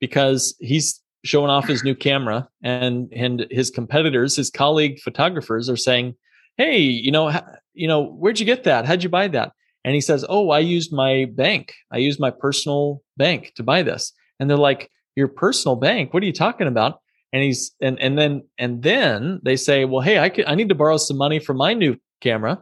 because 0.00 0.56
he's 0.58 1.00
showing 1.24 1.50
off 1.50 1.66
his 1.66 1.82
new 1.82 1.94
camera 1.94 2.48
and 2.62 3.12
and 3.12 3.46
his 3.50 3.70
competitors, 3.70 4.36
his 4.36 4.50
colleague 4.50 5.00
photographers 5.00 5.68
are 5.68 5.76
saying, 5.76 6.14
"Hey, 6.56 6.78
you 6.78 7.10
know, 7.10 7.30
you 7.74 7.88
know, 7.88 8.04
where'd 8.04 8.40
you 8.40 8.46
get 8.46 8.64
that? 8.64 8.86
How'd 8.86 9.02
you 9.02 9.08
buy 9.08 9.28
that? 9.28 9.52
And 9.84 9.94
he 9.94 10.00
says, 10.00 10.24
Oh, 10.28 10.50
I 10.50 10.58
used 10.58 10.92
my 10.92 11.26
bank. 11.32 11.74
I 11.90 11.98
used 11.98 12.20
my 12.20 12.30
personal 12.30 13.02
bank 13.16 13.52
to 13.56 13.62
buy 13.62 13.82
this. 13.82 14.12
And 14.38 14.50
they're 14.50 14.56
like, 14.56 14.90
Your 15.16 15.28
personal 15.28 15.76
bank? 15.76 16.12
What 16.12 16.22
are 16.22 16.26
you 16.26 16.32
talking 16.32 16.66
about? 16.66 17.00
And 17.32 17.42
he's 17.42 17.72
and 17.80 18.00
and 18.00 18.18
then 18.18 18.42
and 18.58 18.82
then 18.82 19.40
they 19.42 19.56
say, 19.56 19.84
Well, 19.84 20.00
hey, 20.00 20.18
I 20.18 20.28
could 20.28 20.46
I 20.46 20.54
need 20.54 20.68
to 20.70 20.74
borrow 20.74 20.96
some 20.96 21.18
money 21.18 21.38
for 21.38 21.54
my 21.54 21.74
new 21.74 21.96
camera. 22.20 22.58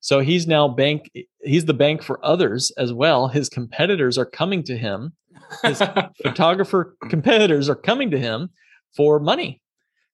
So 0.00 0.20
he's 0.20 0.46
now 0.46 0.68
bank 0.68 1.10
he's 1.42 1.64
the 1.64 1.74
bank 1.74 2.02
for 2.02 2.24
others 2.24 2.72
as 2.78 2.92
well. 2.92 3.28
His 3.28 3.48
competitors 3.48 4.18
are 4.18 4.26
coming 4.26 4.62
to 4.64 4.76
him. 4.76 5.12
His 5.62 5.82
photographer 6.22 6.96
competitors 7.08 7.68
are 7.68 7.76
coming 7.76 8.10
to 8.10 8.18
him 8.18 8.50
for 8.96 9.20
money. 9.20 9.60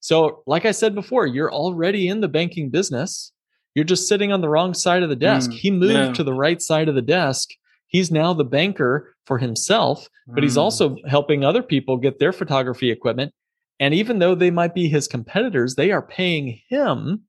So, 0.01 0.43
like 0.47 0.67
I 0.67 0.73
said 0.73 0.95
before, 0.95 1.27
you're 1.27 1.53
already 1.53 2.09
in 2.09 2.21
the 2.21 2.29
banking 2.29 2.69
business. 2.69 3.33
You're 3.75 3.87
just 3.87 4.07
sitting 4.07 4.33
on 4.33 4.43
the 4.43 4.51
wrong 4.51 4.75
side 4.75 5.03
of 5.03 5.09
the 5.09 5.17
desk. 5.17 5.51
Mm, 5.51 5.55
he 5.55 5.71
moved 5.71 5.93
yeah. 5.95 6.13
to 6.13 6.23
the 6.23 6.35
right 6.35 6.61
side 6.61 6.89
of 6.91 6.95
the 6.95 7.03
desk. 7.03 7.49
He's 7.87 8.11
now 8.11 8.35
the 8.35 8.45
banker 8.45 9.17
for 9.25 9.39
himself, 9.39 10.09
but 10.27 10.41
mm. 10.41 10.43
he's 10.43 10.59
also 10.59 10.97
helping 11.09 11.43
other 11.43 11.63
people 11.63 11.97
get 11.97 12.19
their 12.19 12.33
photography 12.33 12.91
equipment. 12.91 13.33
And 13.81 13.93
even 13.95 14.19
though 14.19 14.35
they 14.35 14.51
might 14.51 14.75
be 14.75 14.89
his 14.89 15.09
competitors, 15.09 15.75
they 15.75 15.91
are 15.91 16.03
paying 16.03 16.61
him 16.69 17.25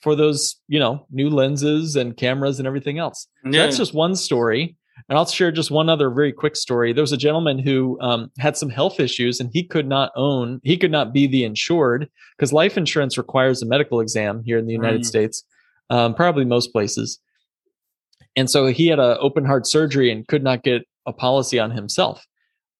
for 0.00 0.14
those, 0.14 0.56
you 0.68 0.78
know, 0.78 1.06
new 1.10 1.30
lenses 1.30 1.96
and 1.96 2.16
cameras 2.16 2.58
and 2.58 2.66
everything 2.66 2.98
else. 2.98 3.28
So 3.44 3.50
That's 3.52 3.76
just 3.76 3.94
one 3.94 4.16
story. 4.16 4.76
And 5.08 5.16
I'll 5.16 5.26
share 5.26 5.50
just 5.50 5.70
one 5.70 5.88
other 5.88 6.10
very 6.10 6.32
quick 6.32 6.54
story. 6.54 6.92
There 6.92 7.02
was 7.02 7.12
a 7.12 7.16
gentleman 7.16 7.58
who 7.58 7.98
um, 8.00 8.30
had 8.38 8.56
some 8.56 8.68
health 8.68 9.00
issues 9.00 9.40
and 9.40 9.50
he 9.52 9.64
could 9.64 9.88
not 9.88 10.12
own, 10.16 10.60
he 10.64 10.76
could 10.76 10.90
not 10.90 11.12
be 11.12 11.26
the 11.26 11.44
insured 11.44 12.08
because 12.36 12.52
life 12.52 12.76
insurance 12.76 13.16
requires 13.16 13.62
a 13.62 13.66
medical 13.66 14.00
exam 14.00 14.42
here 14.44 14.58
in 14.58 14.66
the 14.66 14.72
United 14.72 15.00
Mm. 15.00 15.06
States, 15.06 15.44
um, 15.90 16.14
probably 16.14 16.44
most 16.44 16.72
places. 16.72 17.18
And 18.36 18.50
so 18.50 18.66
he 18.66 18.86
had 18.88 18.98
an 18.98 19.16
open 19.20 19.44
heart 19.44 19.66
surgery 19.66 20.10
and 20.10 20.26
could 20.26 20.42
not 20.42 20.62
get 20.62 20.82
a 21.06 21.12
policy 21.12 21.58
on 21.58 21.70
himself, 21.70 22.24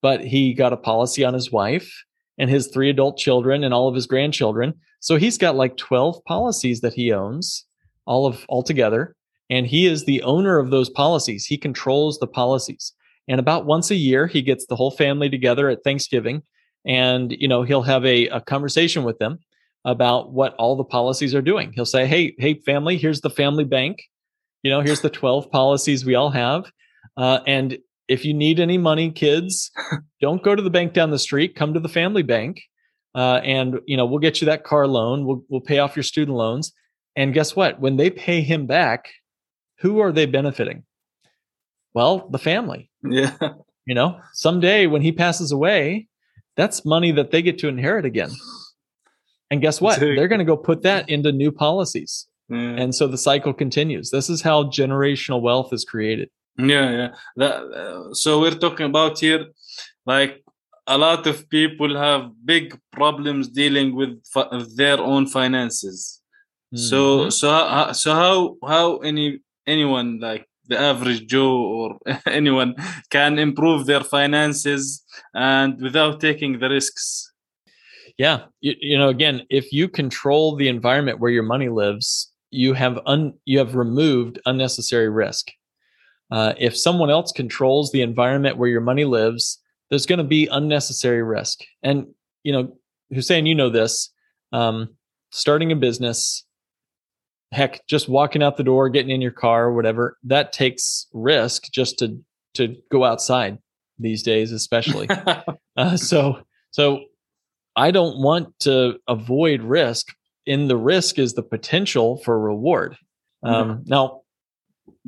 but 0.01 0.23
he 0.23 0.55
got 0.55 0.73
a 0.73 0.77
policy 0.77 1.25
on 1.25 1.35
his 1.35 1.51
wife 1.51 1.93
and 2.39 2.51
his 2.51 2.69
three 2.69 2.91
adult 2.91 3.19
children 3.19 3.65
and 3.65 3.75
all 3.75 3.89
of 3.89 3.95
his 3.95 4.07
grandchildren. 4.07 4.75
So 5.01 5.17
he's 5.17 5.39
got 5.39 5.57
like 5.57 5.77
12 5.77 6.25
policies 6.25 6.81
that 6.81 6.95
he 6.95 7.13
owns 7.13 7.67
all 8.07 8.27
of 8.27 8.45
all 8.49 8.63
together 8.63 9.15
and 9.51 9.67
he 9.67 9.87
is 9.87 10.05
the 10.05 10.23
owner 10.23 10.59
of 10.59 10.71
those 10.71 10.91
policies. 10.91 11.47
He 11.47 11.59
controls 11.59 12.19
the 12.19 12.27
policies. 12.27 12.93
And 13.29 13.39
about 13.39 13.67
once 13.67 13.91
a 13.91 13.97
year 13.97 14.27
he 14.27 14.43
gets 14.43 14.67
the 14.67 14.77
whole 14.77 14.91
family 14.91 15.29
together 15.29 15.69
at 15.69 15.85
Thanksgiving 15.85 16.43
and 16.85 17.33
you 17.33 17.47
know 17.47 17.63
he'll 17.63 17.83
have 17.83 18.05
a, 18.05 18.27
a 18.29 18.41
conversation 18.41 19.05
with 19.05 19.19
them 19.19 19.39
about 19.85 20.33
what 20.33 20.55
all 20.55 20.77
the 20.77 20.85
policies 20.85 21.35
are 21.35 21.43
doing. 21.43 21.73
He'll 21.73 21.87
say, 21.87 22.07
"Hey, 22.07 22.35
hey 22.39 22.55
family, 22.55 22.97
here's 22.97 23.21
the 23.21 23.31
family 23.31 23.65
bank. 23.65 24.03
You 24.63 24.71
know, 24.71 24.81
here's 24.81 25.01
the 25.01 25.11
12 25.11 25.51
policies 25.51 26.05
we 26.05 26.15
all 26.15 26.31
have. 26.31 26.71
Uh, 27.17 27.41
and 27.47 27.79
if 28.09 28.25
you 28.25 28.35
need 28.35 28.61
any 28.61 28.79
money, 28.79 29.11
kids, 29.11 29.71
don't 30.21 30.43
go 30.43 30.55
to 30.55 30.63
the 30.63 30.71
bank 30.71 30.93
down 30.93 31.11
the 31.11 31.19
street. 31.19 31.55
Come 31.55 31.75
to 31.75 31.81
the 31.81 31.89
family 31.89 32.23
bank, 32.23 32.61
uh, 33.15 33.41
and 33.45 33.79
you 33.87 33.97
know 33.97 34.07
we'll 34.07 34.19
get 34.19 34.41
you 34.41 34.47
that 34.47 34.65
car 34.65 34.87
loan. 34.87 35.25
We'll 35.25 35.45
we'll 35.49 35.61
pay 35.61 35.79
off 35.79 35.97
your 35.97 36.03
student 36.03 36.37
loans. 36.37 36.73
And 37.15 37.35
guess 37.35 37.55
what? 37.55 37.79
When 37.81 37.97
they 37.97 38.11
pay 38.11 38.41
him 38.41 38.67
back, 38.67 39.11
who 39.81 40.01
are 40.01 40.13
they 40.13 40.27
benefiting? 40.27 40.85
Well, 41.95 42.29
the 42.31 42.39
family. 42.39 42.91
yeah. 43.03 43.37
You 43.85 43.95
know, 43.95 44.21
someday 44.33 44.87
when 44.87 45.03
he 45.03 45.13
passes 45.13 45.51
away, 45.51 46.07
that's 46.57 46.85
money 46.85 47.11
that 47.13 47.33
they 47.33 47.43
get 47.43 47.59
to 47.59 47.69
inherit 47.69 48.05
again. 48.05 48.31
And 49.51 49.61
guess 49.61 49.81
what? 49.81 49.95
Exactly. 49.95 50.17
They're 50.17 50.29
going 50.29 50.39
to 50.39 50.45
go 50.45 50.57
put 50.57 50.83
that 50.83 51.09
into 51.11 51.33
new 51.33 51.51
policies. 51.51 52.29
Yeah. 52.49 52.59
And 52.59 52.95
so 52.95 53.07
the 53.07 53.19
cycle 53.19 53.53
continues. 53.53 54.11
This 54.11 54.31
is 54.31 54.43
how 54.43 54.65
generational 54.65 55.43
wealth 55.43 55.73
is 55.73 55.85
created. 55.85 56.31
Yeah, 56.59 56.91
yeah. 56.91 57.09
That, 57.37 57.55
uh, 57.63 58.15
so 58.15 58.41
we're 58.41 58.59
talking 58.59 58.87
about 58.87 59.19
here, 59.19 59.47
like 60.07 60.45
a 60.87 60.99
lot 60.99 61.27
of 61.27 61.49
people 61.49 61.97
have 61.97 62.31
big 62.45 62.79
problems 62.93 63.49
dealing 63.49 63.95
with 63.95 64.21
their 64.77 64.99
own 65.01 65.27
finances. 65.27 66.21
So, 66.75 67.27
Mhm. 67.27 67.33
so, 67.33 67.51
how, 67.51 67.93
so 67.93 68.15
how 68.15 68.57
how 68.67 68.97
any 68.99 69.41
anyone 69.67 70.19
like 70.21 70.47
the 70.69 70.79
average 70.79 71.27
Joe 71.27 71.53
or 71.79 71.99
anyone 72.27 72.75
can 73.11 73.39
improve 73.39 73.87
their 73.87 74.03
finances 74.05 75.03
and 75.35 75.81
without 75.83 76.21
taking 76.21 76.59
the 76.59 76.69
risks? 76.69 77.29
yeah, 78.19 78.47
you, 78.61 78.75
you 78.81 78.99
know, 78.99 79.09
again, 79.09 79.43
if 79.51 79.73
you 79.73 79.89
control 79.89 80.57
the 80.57 80.69
environment 80.69 81.19
where 81.21 81.31
your 81.31 81.43
money 81.43 81.69
lives, 81.69 82.31
you 82.51 82.75
have 82.75 82.99
un, 83.07 83.33
you 83.47 83.59
have 83.59 83.75
removed 83.75 84.39
unnecessary 84.47 85.09
risk. 85.09 85.51
Uh, 86.33 86.55
if 86.59 86.77
someone 86.77 87.11
else 87.11 87.31
controls 87.31 87.93
the 87.93 88.01
environment 88.01 88.57
where 88.57 88.69
your 88.69 88.81
money 88.81 89.05
lives, 89.05 89.61
there's 89.91 90.07
going 90.07 90.19
to 90.19 90.25
be 90.25 90.49
unnecessary 90.51 91.23
risk. 91.23 91.61
And 91.83 92.07
you 92.43 92.53
know, 92.53 92.77
Hussein, 93.11 93.45
you 93.45 93.55
know 93.55 93.69
this. 93.69 94.11
Um, 94.51 94.97
starting 95.31 95.71
a 95.73 95.77
business, 95.77 96.45
heck, 97.53 97.87
just 97.87 98.09
walking 98.09 98.43
out 98.43 98.57
the 98.57 98.65
door, 98.65 98.89
getting 98.89 99.11
in 99.11 99.21
your 99.21 99.31
car, 99.31 99.67
or 99.67 99.75
whatever, 99.75 100.17
that 100.25 100.53
takes 100.53 101.07
risk 101.13 101.71
just 101.71 101.99
to 101.99 102.19
to 102.55 102.77
go 102.91 103.05
outside 103.05 103.59
these 103.99 104.23
days, 104.23 104.53
especially. 104.53 105.09
Uh, 105.75 105.97
so, 105.97 106.39
so 106.71 107.03
I 107.77 107.91
don't 107.93 108.19
want 108.19 108.59
to 108.61 108.99
avoid 109.09 109.63
risk. 109.63 110.09
In 110.45 110.69
the 110.69 110.77
risk 110.77 111.19
is 111.19 111.33
the 111.33 111.43
potential 111.43 112.19
for 112.19 112.39
reward. 112.39 112.95
Um, 113.43 113.83
Now, 113.87 114.21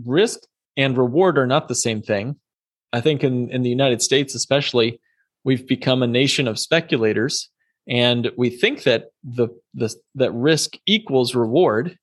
risk 0.07 0.41
and 0.77 0.97
reward 0.97 1.39
are 1.39 1.47
not 1.47 1.69
the 1.69 1.75
same 1.75 2.03
thing. 2.03 2.37
I 2.93 3.01
think 3.01 3.25
in 3.25 3.51
in 3.51 3.63
the 3.63 3.71
United 3.71 4.03
States, 4.03 4.35
especially, 4.35 5.01
we've 5.45 5.67
become 5.67 6.03
a 6.03 6.07
nation 6.07 6.47
of 6.49 6.59
speculators, 6.59 7.49
and 7.89 8.31
we 8.37 8.51
think 8.51 8.85
that 8.85 9.07
the 9.23 9.49
the 9.75 9.95
that 10.15 10.33
risk 10.33 10.77
equals 10.87 11.35
reward, 11.35 11.99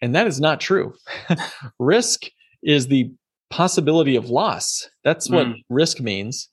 and 0.00 0.14
that 0.14 0.26
is 0.26 0.40
not 0.40 0.60
true. 0.60 0.94
risk 1.78 2.24
is 2.62 2.88
the 2.88 3.10
possibility 3.50 4.14
of 4.16 4.30
loss. 4.30 4.88
That's 5.02 5.28
what 5.28 5.46
Mm. 5.46 5.64
risk 5.68 6.00
means. 6.00 6.48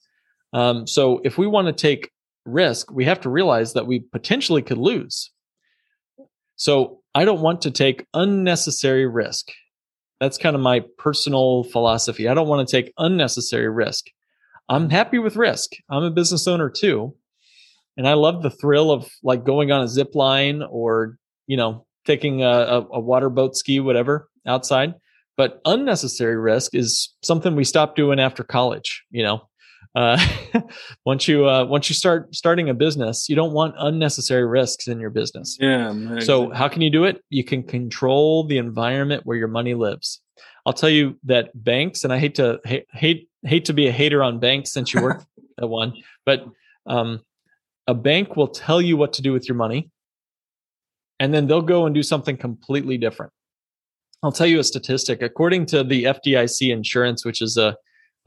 Um, 0.54 0.88
so 0.88 1.20
if 1.24 1.38
we 1.38 1.46
want 1.46 1.68
to 1.68 1.74
take 1.74 2.10
risk, 2.46 2.90
we 2.92 3.06
have 3.06 3.20
to 3.22 3.30
realize 3.30 3.74
that 3.74 3.86
we 3.86 4.00
potentially 4.00 4.62
could 4.64 4.78
lose. 4.80 5.30
So 6.56 7.02
I 7.14 7.26
don't 7.26 7.42
want 7.42 7.62
to 7.64 7.72
take 7.72 8.06
unnecessary 8.14 9.06
risk. 9.06 9.52
That's 10.20 10.38
kind 10.38 10.56
of 10.56 10.62
my 10.62 10.82
personal 10.98 11.64
philosophy. 11.66 12.28
I 12.28 12.34
don't 12.34 12.48
want 12.48 12.68
to 12.68 12.72
take 12.72 12.94
unnecessary 12.98 13.70
risk. 13.70 14.06
I'm 14.70 14.90
happy 14.90 15.20
with 15.20 15.36
risk. 15.36 15.72
I'm 15.90 16.04
a 16.04 16.12
business 16.12 16.48
owner 16.48 16.70
too. 16.70 17.16
And 17.96 18.08
I 18.08 18.14
love 18.14 18.44
the 18.44 18.50
thrill 18.50 18.92
of 18.92 19.10
like 19.24 19.44
going 19.44 19.72
on 19.72 19.82
a 19.82 19.88
zip 19.88 20.14
line 20.14 20.64
or, 20.70 21.18
you 21.48 21.58
know, 21.58 21.86
taking 22.06 22.44
a, 22.44 22.48
a, 22.48 22.82
a 22.94 23.00
water 23.00 23.30
boat 23.30 23.56
ski, 23.56 23.80
whatever 23.80 24.30
outside. 24.46 24.94
But 25.36 25.62
unnecessary 25.66 26.36
risk 26.36 26.74
is 26.74 27.14
something 27.22 27.56
we 27.56 27.64
stopped 27.64 27.96
doing 27.96 28.20
after 28.20 28.44
college, 28.44 29.04
you 29.12 29.24
know. 29.24 29.47
Uh, 29.98 30.16
once 31.06 31.28
you 31.28 31.50
uh, 31.50 31.66
once 31.66 31.90
you 31.90 31.96
start 31.96 32.34
starting 32.36 32.70
a 32.70 32.74
business, 32.74 33.28
you 33.28 33.36
don't 33.36 33.52
want 33.52 33.74
unnecessary 33.80 34.46
risks 34.46 34.88
in 34.88 35.00
your 35.00 35.10
business. 35.10 35.58
yeah. 36.14 36.20
So 36.20 36.52
how 36.52 36.68
can 36.68 36.84
you 36.84 36.92
do 36.92 37.06
it? 37.06 37.24
You 37.32 37.44
can 37.44 37.64
control 37.64 38.46
the 38.46 38.60
environment 38.60 39.26
where 39.26 39.36
your 39.36 39.48
money 39.48 39.74
lives. 39.74 40.22
I'll 40.68 40.74
tell 40.74 40.90
you 40.90 41.18
that 41.24 41.50
banks, 41.64 42.04
and 42.04 42.14
I 42.14 42.20
hate 42.20 42.36
to 42.36 42.60
hate 42.64 42.86
hate, 42.92 43.28
hate 43.42 43.66
to 43.66 43.74
be 43.74 43.88
a 43.88 43.92
hater 43.92 44.22
on 44.22 44.40
banks 44.40 44.72
since 44.72 44.94
you 44.94 45.02
work 45.02 45.26
at 45.60 45.68
one, 45.68 45.94
but 46.28 46.46
um, 46.86 47.22
a 47.88 47.96
bank 47.96 48.36
will 48.36 48.50
tell 48.50 48.80
you 48.80 48.98
what 48.98 49.14
to 49.14 49.24
do 49.24 49.34
with 49.34 49.50
your 49.50 49.56
money, 49.58 49.90
and 51.20 51.34
then 51.34 51.48
they'll 51.48 51.64
go 51.64 51.88
and 51.88 51.96
do 51.96 52.04
something 52.04 52.38
completely 52.38 53.00
different. 53.00 53.34
I'll 54.22 54.32
tell 54.32 54.46
you 54.46 54.60
a 54.60 54.64
statistic. 54.64 55.24
According 55.24 55.66
to 55.68 55.84
the 55.84 56.04
FDIC 56.04 56.72
Insurance, 56.72 57.26
which 57.26 57.42
is 57.42 57.58
a, 57.58 57.76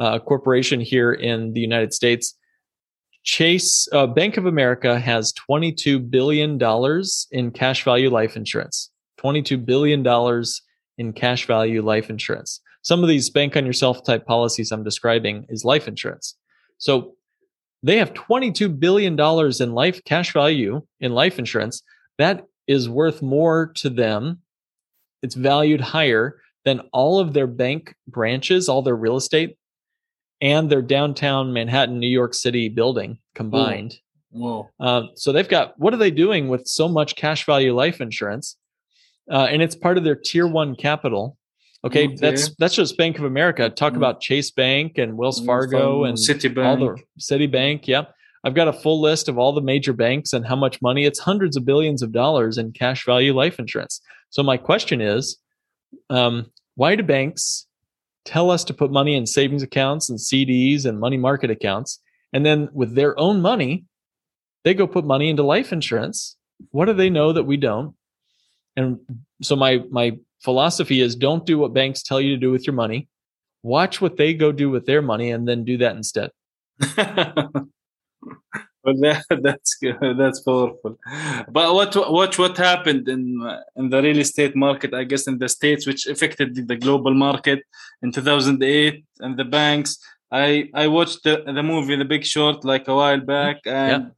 a 0.01 0.19
corporation 0.19 0.81
here 0.81 1.13
in 1.13 1.53
the 1.53 1.61
United 1.61 1.93
States, 1.93 2.37
Chase 3.23 3.87
uh, 3.93 4.07
Bank 4.07 4.39
of 4.39 4.47
America 4.47 4.99
has 4.99 5.33
22 5.33 5.99
billion 5.99 6.57
dollars 6.57 7.29
in 7.31 7.51
cash 7.51 7.85
value 7.85 8.11
life 8.11 8.35
insurance. 8.35 8.91
22 9.19 9.59
billion 9.59 10.03
dollars 10.03 10.63
in 10.97 11.13
cash 11.13 11.47
value 11.47 11.83
life 11.83 12.09
insurance. 12.09 12.61
Some 12.83 13.03
of 13.03 13.09
these 13.09 13.29
bank 13.29 13.57
on 13.57 13.67
yourself 13.67 14.03
type 14.05 14.25
policies 14.25 14.73
I'm 14.73 14.83
describing 14.83 15.45
is 15.51 15.67
life 15.67 15.87
insurance. 15.87 16.35
So 16.79 17.15
they 17.83 17.99
have 17.99 18.15
22 18.15 18.71
billion 18.71 19.17
dollars 19.17 19.61
in 19.61 19.73
life 19.73 20.03
cash 20.05 20.33
value 20.33 20.81
in 21.01 21.13
life 21.13 21.39
insurance. 21.39 21.83
That 22.17 22.47
is 22.67 22.89
worth 22.89 23.21
more 23.21 23.73
to 23.77 23.91
them. 23.91 24.41
It's 25.23 25.35
valued 25.35 25.83
higher 25.83 26.41
than 26.65 26.81
all 26.93 27.21
of 27.21 27.35
their 27.35 27.47
bank 27.47 27.95
branches, 28.07 28.69
all 28.69 28.81
their 28.81 28.97
real 28.97 29.17
estate 29.17 29.57
and 30.41 30.71
their 30.71 30.83
downtown 30.83 31.53
Manhattan, 31.53 31.99
New 31.99 32.09
York 32.09 32.35
City 32.35 32.69
building 32.69 33.19
combined. 33.35 33.99
Whoa. 34.31 34.69
Uh, 34.79 35.03
so 35.17 35.33
they've 35.33 35.49
got 35.49 35.79
what 35.79 35.93
are 35.93 35.97
they 35.99 36.11
doing 36.11 36.49
with 36.49 36.67
so 36.67 36.89
much 36.89 37.17
cash 37.17 37.45
value 37.47 37.75
life 37.75 38.01
insurance? 38.01 38.57
Uh, 39.31 39.47
and 39.51 39.61
it's 39.63 39.75
part 39.77 39.99
of 39.99 40.05
their 40.05 40.17
tier 40.17 40.47
one 40.47 40.75
capital. 40.77 41.37
Okay, 41.85 42.07
Okay. 42.07 42.17
that's 42.17 42.55
that's 42.57 42.75
just 42.75 42.97
Bank 42.99 43.19
of 43.19 43.25
America. 43.25 43.71
Talk 43.71 43.95
Mm. 43.95 43.97
about 43.99 44.21
Chase 44.21 44.51
Bank 44.51 44.99
and 44.99 45.17
Wells 45.17 45.45
Fargo 45.45 46.05
and 46.05 46.17
Citibank. 46.19 46.65
all 46.67 46.77
the 46.77 47.03
Citibank. 47.19 47.87
Yeah, 47.87 48.05
I've 48.45 48.55
got 48.55 48.69
a 48.69 48.73
full 48.73 49.01
list 49.01 49.29
of 49.29 49.39
all 49.39 49.53
the 49.53 49.63
major 49.63 49.93
banks 49.93 50.33
and 50.33 50.47
how 50.47 50.57
much 50.57 50.81
money. 50.83 51.05
It's 51.07 51.19
hundreds 51.19 51.57
of 51.57 51.65
billions 51.65 52.03
of 52.03 52.13
dollars 52.13 52.59
in 52.59 52.73
cash 52.73 53.05
value 53.07 53.33
life 53.35 53.59
insurance. 53.59 54.01
So 54.29 54.43
my 54.43 54.57
question 54.59 55.01
is, 55.01 55.39
um, 56.11 56.51
why 56.77 56.97
do 56.97 57.03
banks 57.03 57.67
tell 58.25 58.51
us 58.51 58.65
to 58.65 58.75
put 58.75 58.91
money 58.91 59.17
in 59.17 59.27
savings 59.27 59.63
accounts 59.63 60.11
and 60.11 60.19
CDs 60.19 60.85
and 60.85 61.01
money 61.01 61.17
market 61.17 61.51
accounts, 61.51 62.01
and 62.33 62.45
then 62.45 62.69
with 62.73 62.95
their 62.95 63.19
own 63.19 63.41
money, 63.41 63.85
they 64.65 64.75
go 64.75 64.87
put 64.87 65.05
money 65.05 65.31
into 65.31 65.43
life 65.43 65.73
insurance? 65.73 66.37
What 66.71 66.87
do 66.87 66.93
they 66.93 67.11
know 67.11 67.33
that 67.33 67.45
we 67.45 67.57
don't? 67.57 67.95
And 68.77 68.99
so 69.43 69.57
my 69.57 69.83
my 69.91 70.19
philosophy 70.43 71.01
is 71.01 71.17
don't 71.17 71.47
do 71.47 71.59
what 71.59 71.75
banks 71.75 72.03
tell 72.03 72.21
you 72.21 72.35
to 72.35 72.41
do 72.41 72.51
with 72.51 72.67
your 72.67 72.75
money. 72.75 73.09
Watch 73.63 74.01
what 74.01 74.17
they 74.17 74.35
go 74.35 74.53
do 74.53 74.71
with 74.71 74.87
their 74.87 75.03
money 75.03 75.31
and 75.31 75.47
then 75.47 75.65
do 75.65 75.77
that 75.79 75.97
instead. 75.97 76.31
well, 78.85 78.97
that, 79.01 79.25
that's 79.43 79.75
good. 79.77 80.17
that's 80.19 80.41
powerful. 80.41 80.99
But 81.49 81.75
what 81.75 81.95
what 82.11 82.39
what 82.39 82.57
happened 82.57 83.09
in 83.09 83.25
in 83.77 83.91
the 83.91 84.03
real 84.03 84.19
estate 84.19 84.57
market? 84.57 84.95
I 84.95 85.05
guess 85.05 85.27
in 85.27 85.39
the 85.39 85.49
states, 85.49 85.87
which 85.87 86.07
affected 86.07 86.69
the 86.69 86.77
global 86.77 87.15
market 87.15 87.61
in 88.03 88.13
2008, 88.13 89.05
and 89.21 89.37
the 89.37 89.45
banks. 89.45 89.99
I 90.33 90.71
I 90.75 90.87
watched 90.87 91.25
the, 91.25 91.43
the 91.45 91.63
movie 91.63 91.97
The 91.97 92.05
Big 92.05 92.25
Short 92.25 92.65
like 92.65 92.87
a 92.89 92.95
while 92.95 93.21
back, 93.21 93.65
mm-hmm. 93.65 93.95
and 93.95 94.13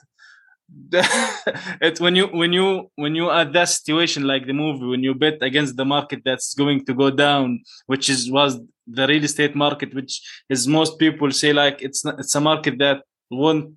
it's 1.80 2.00
when 2.00 2.14
you 2.16 2.26
when 2.28 2.52
you 2.52 2.90
when 2.96 3.14
you 3.14 3.30
at 3.30 3.52
that 3.52 3.68
situation 3.68 4.26
like 4.26 4.46
the 4.46 4.52
movie 4.52 4.86
when 4.86 5.02
you 5.02 5.14
bet 5.14 5.42
against 5.42 5.76
the 5.76 5.84
market 5.84 6.20
that's 6.24 6.54
going 6.54 6.84
to 6.84 6.94
go 6.94 7.10
down 7.10 7.60
which 7.86 8.08
is 8.08 8.30
was 8.30 8.58
the 8.86 9.06
real 9.06 9.24
estate 9.24 9.54
market 9.54 9.94
which 9.94 10.22
is 10.48 10.66
most 10.66 10.98
people 10.98 11.30
say 11.30 11.52
like 11.52 11.82
it's 11.82 12.04
not, 12.04 12.18
it's 12.18 12.34
a 12.34 12.40
market 12.40 12.78
that 12.78 13.02
won't 13.30 13.74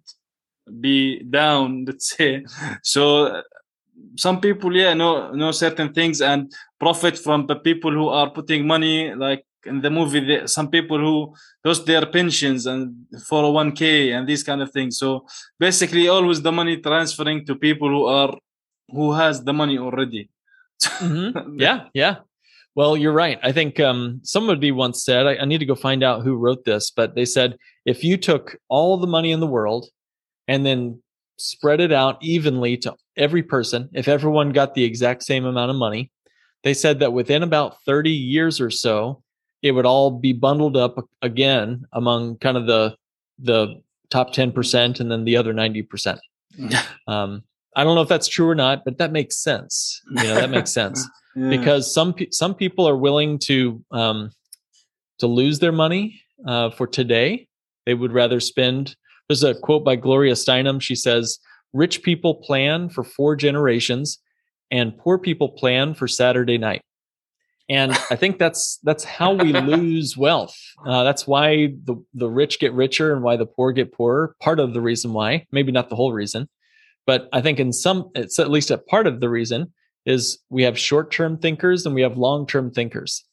be 0.79 1.23
down 1.23 1.85
let's 1.87 2.15
say 2.15 2.43
so 2.83 3.41
some 4.17 4.39
people 4.39 4.75
yeah 4.75 4.93
know 4.93 5.31
know 5.31 5.51
certain 5.51 5.93
things 5.93 6.21
and 6.21 6.51
profit 6.79 7.17
from 7.17 7.47
the 7.47 7.55
people 7.55 7.91
who 7.91 8.09
are 8.09 8.29
putting 8.29 8.65
money 8.67 9.13
like 9.13 9.45
in 9.65 9.81
the 9.81 9.89
movie 9.89 10.19
the, 10.19 10.47
some 10.47 10.69
people 10.69 10.99
who 10.99 11.33
lost 11.63 11.85
their 11.85 12.05
pensions 12.05 12.65
and 12.65 12.93
401k 13.13 14.15
and 14.15 14.27
these 14.27 14.43
kind 14.43 14.61
of 14.61 14.71
things. 14.71 14.97
So 14.97 15.25
basically 15.59 16.07
always 16.07 16.41
the 16.41 16.51
money 16.51 16.77
transferring 16.77 17.45
to 17.45 17.55
people 17.55 17.89
who 17.89 18.05
are 18.05 18.37
who 18.89 19.13
has 19.13 19.43
the 19.43 19.53
money 19.53 19.77
already. 19.77 20.29
Mm-hmm. 20.81 21.59
yeah 21.65 21.87
yeah. 21.93 22.17
Well 22.75 22.97
you're 22.97 23.13
right. 23.13 23.39
I 23.41 23.51
think 23.51 23.79
um, 23.79 24.21
somebody 24.23 24.71
once 24.71 25.03
said 25.03 25.25
I, 25.25 25.37
I 25.37 25.45
need 25.45 25.59
to 25.59 25.65
go 25.65 25.75
find 25.75 26.03
out 26.03 26.23
who 26.23 26.35
wrote 26.35 26.65
this 26.65 26.91
but 26.91 27.15
they 27.15 27.25
said 27.25 27.57
if 27.85 28.03
you 28.03 28.17
took 28.17 28.57
all 28.69 28.97
the 28.97 29.07
money 29.07 29.31
in 29.31 29.39
the 29.39 29.47
world 29.47 29.87
and 30.47 30.65
then 30.65 31.01
spread 31.37 31.81
it 31.81 31.91
out 31.91 32.17
evenly 32.21 32.77
to 32.77 32.93
every 33.17 33.43
person 33.43 33.89
if 33.93 34.07
everyone 34.07 34.51
got 34.51 34.73
the 34.73 34.83
exact 34.83 35.23
same 35.23 35.45
amount 35.45 35.69
of 35.69 35.75
money 35.75 36.09
they 36.63 36.73
said 36.73 36.99
that 36.99 37.13
within 37.13 37.43
about 37.43 37.83
30 37.85 38.09
years 38.09 38.61
or 38.61 38.71
so 38.71 39.21
it 39.61 39.71
would 39.71 39.85
all 39.85 40.11
be 40.11 40.31
bundled 40.31 40.77
up 40.77 40.95
again 41.21 41.85
among 41.91 42.37
kind 42.37 42.55
of 42.55 42.67
the 42.67 42.95
the 43.39 43.81
top 44.09 44.33
10% 44.33 44.99
and 44.99 45.11
then 45.11 45.25
the 45.25 45.35
other 45.35 45.53
90%. 45.53 46.19
um, 47.07 47.43
I 47.75 47.83
don't 47.83 47.95
know 47.95 48.01
if 48.01 48.07
that's 48.07 48.27
true 48.27 48.47
or 48.47 48.55
not, 48.55 48.85
but 48.85 48.97
that 48.99 49.11
makes 49.11 49.37
sense. 49.37 50.01
You 50.09 50.23
know, 50.23 50.35
that 50.35 50.49
makes 50.49 50.71
sense 50.81 51.05
yeah. 51.35 51.49
because 51.49 51.93
some 51.93 52.15
some 52.31 52.55
people 52.55 52.87
are 52.87 52.95
willing 52.95 53.37
to 53.39 53.83
um, 53.91 54.31
to 55.19 55.27
lose 55.27 55.59
their 55.59 55.73
money 55.73 56.21
uh, 56.47 56.69
for 56.69 56.87
today. 56.87 57.47
They 57.85 57.93
would 57.93 58.13
rather 58.13 58.39
spend. 58.39 58.95
There's 59.27 59.43
a 59.43 59.55
quote 59.55 59.83
by 59.83 59.95
Gloria 59.95 60.33
Steinem. 60.33 60.81
She 60.81 60.95
says, 60.95 61.39
"Rich 61.73 62.03
people 62.03 62.35
plan 62.35 62.89
for 62.89 63.03
four 63.03 63.35
generations, 63.35 64.19
and 64.71 64.97
poor 64.97 65.17
people 65.17 65.49
plan 65.49 65.93
for 65.93 66.07
Saturday 66.07 66.57
night." 66.57 66.81
and 67.69 67.91
i 68.11 68.15
think 68.15 68.37
that's 68.37 68.77
that's 68.83 69.03
how 69.03 69.33
we 69.33 69.53
lose 69.53 70.17
wealth 70.17 70.55
uh, 70.85 71.03
that's 71.03 71.27
why 71.27 71.67
the 71.83 71.95
the 72.13 72.29
rich 72.29 72.59
get 72.59 72.73
richer 72.73 73.13
and 73.13 73.23
why 73.23 73.35
the 73.35 73.45
poor 73.45 73.71
get 73.71 73.93
poorer 73.93 74.35
part 74.39 74.59
of 74.59 74.73
the 74.73 74.81
reason 74.81 75.13
why 75.13 75.45
maybe 75.51 75.71
not 75.71 75.89
the 75.89 75.95
whole 75.95 76.13
reason 76.13 76.47
but 77.05 77.27
i 77.33 77.41
think 77.41 77.59
in 77.59 77.71
some 77.71 78.09
it's 78.15 78.39
at 78.39 78.51
least 78.51 78.71
a 78.71 78.77
part 78.77 79.07
of 79.07 79.19
the 79.19 79.29
reason 79.29 79.71
is 80.05 80.37
we 80.49 80.63
have 80.63 80.77
short-term 80.77 81.37
thinkers 81.37 81.85
and 81.85 81.95
we 81.95 82.01
have 82.01 82.17
long-term 82.17 82.71
thinkers 82.71 83.23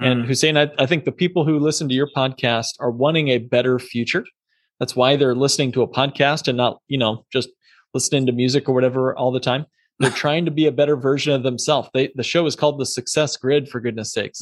mm. 0.00 0.06
and 0.06 0.24
hussein 0.24 0.56
I, 0.56 0.70
I 0.78 0.86
think 0.86 1.04
the 1.04 1.12
people 1.12 1.44
who 1.44 1.58
listen 1.58 1.88
to 1.88 1.94
your 1.94 2.08
podcast 2.16 2.70
are 2.80 2.90
wanting 2.90 3.28
a 3.28 3.38
better 3.38 3.78
future 3.78 4.24
that's 4.82 4.96
why 4.96 5.14
they're 5.14 5.36
listening 5.36 5.70
to 5.70 5.82
a 5.82 5.86
podcast 5.86 6.48
and 6.48 6.56
not 6.56 6.80
you 6.88 6.98
know 6.98 7.24
just 7.32 7.50
listening 7.94 8.26
to 8.26 8.32
music 8.32 8.68
or 8.68 8.74
whatever 8.74 9.16
all 9.16 9.30
the 9.30 9.38
time 9.38 9.64
they're 10.00 10.10
trying 10.26 10.44
to 10.44 10.50
be 10.50 10.66
a 10.66 10.72
better 10.72 10.96
version 10.96 11.32
of 11.32 11.44
themselves. 11.44 11.88
They, 11.94 12.10
the 12.16 12.24
show 12.24 12.44
is 12.46 12.56
called 12.56 12.80
the 12.80 12.86
Success 12.86 13.36
Grid, 13.36 13.68
for 13.68 13.78
goodness 13.78 14.12
sakes. 14.12 14.40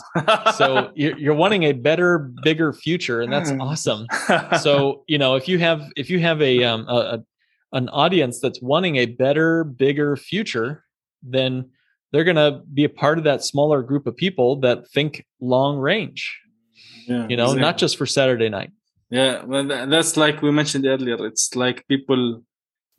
So 0.57 0.91
you're, 0.95 1.19
you're 1.19 1.35
wanting 1.35 1.65
a 1.65 1.73
better, 1.73 2.31
bigger 2.43 2.73
future, 2.73 3.21
and 3.21 3.31
that's 3.31 3.51
awesome. 3.51 4.07
So 4.61 5.05
you 5.07 5.19
know, 5.19 5.35
if 5.35 5.49
you 5.49 5.59
have 5.59 5.83
if 5.97 6.09
you 6.09 6.21
have 6.21 6.41
a, 6.41 6.65
um, 6.65 6.87
a, 6.89 6.93
a 6.93 7.77
an 7.77 7.91
audience 7.91 8.41
that's 8.41 8.63
wanting 8.63 8.97
a 8.97 9.07
better, 9.07 9.65
bigger 9.65 10.17
future, 10.17 10.85
then 11.23 11.69
they're 12.13 12.25
going 12.25 12.37
to 12.37 12.63
be 12.73 12.85
a 12.85 12.89
part 12.89 13.19
of 13.19 13.25
that 13.25 13.45
smaller 13.45 13.83
group 13.83 14.07
of 14.07 14.17
people 14.17 14.61
that 14.61 14.89
think 14.89 15.27
long 15.41 15.77
range. 15.77 16.41
Yeah, 17.07 17.27
you 17.29 17.37
know, 17.37 17.45
exactly. 17.45 17.61
not 17.61 17.77
just 17.77 17.99
for 17.99 18.07
Saturday 18.07 18.49
night. 18.49 18.71
Yeah, 19.11 19.45
well, 19.45 19.65
that's 19.67 20.17
like 20.17 20.41
we 20.41 20.53
mentioned 20.53 20.87
earlier. 20.87 21.27
It's 21.27 21.57
like 21.57 21.87
people 21.89 22.43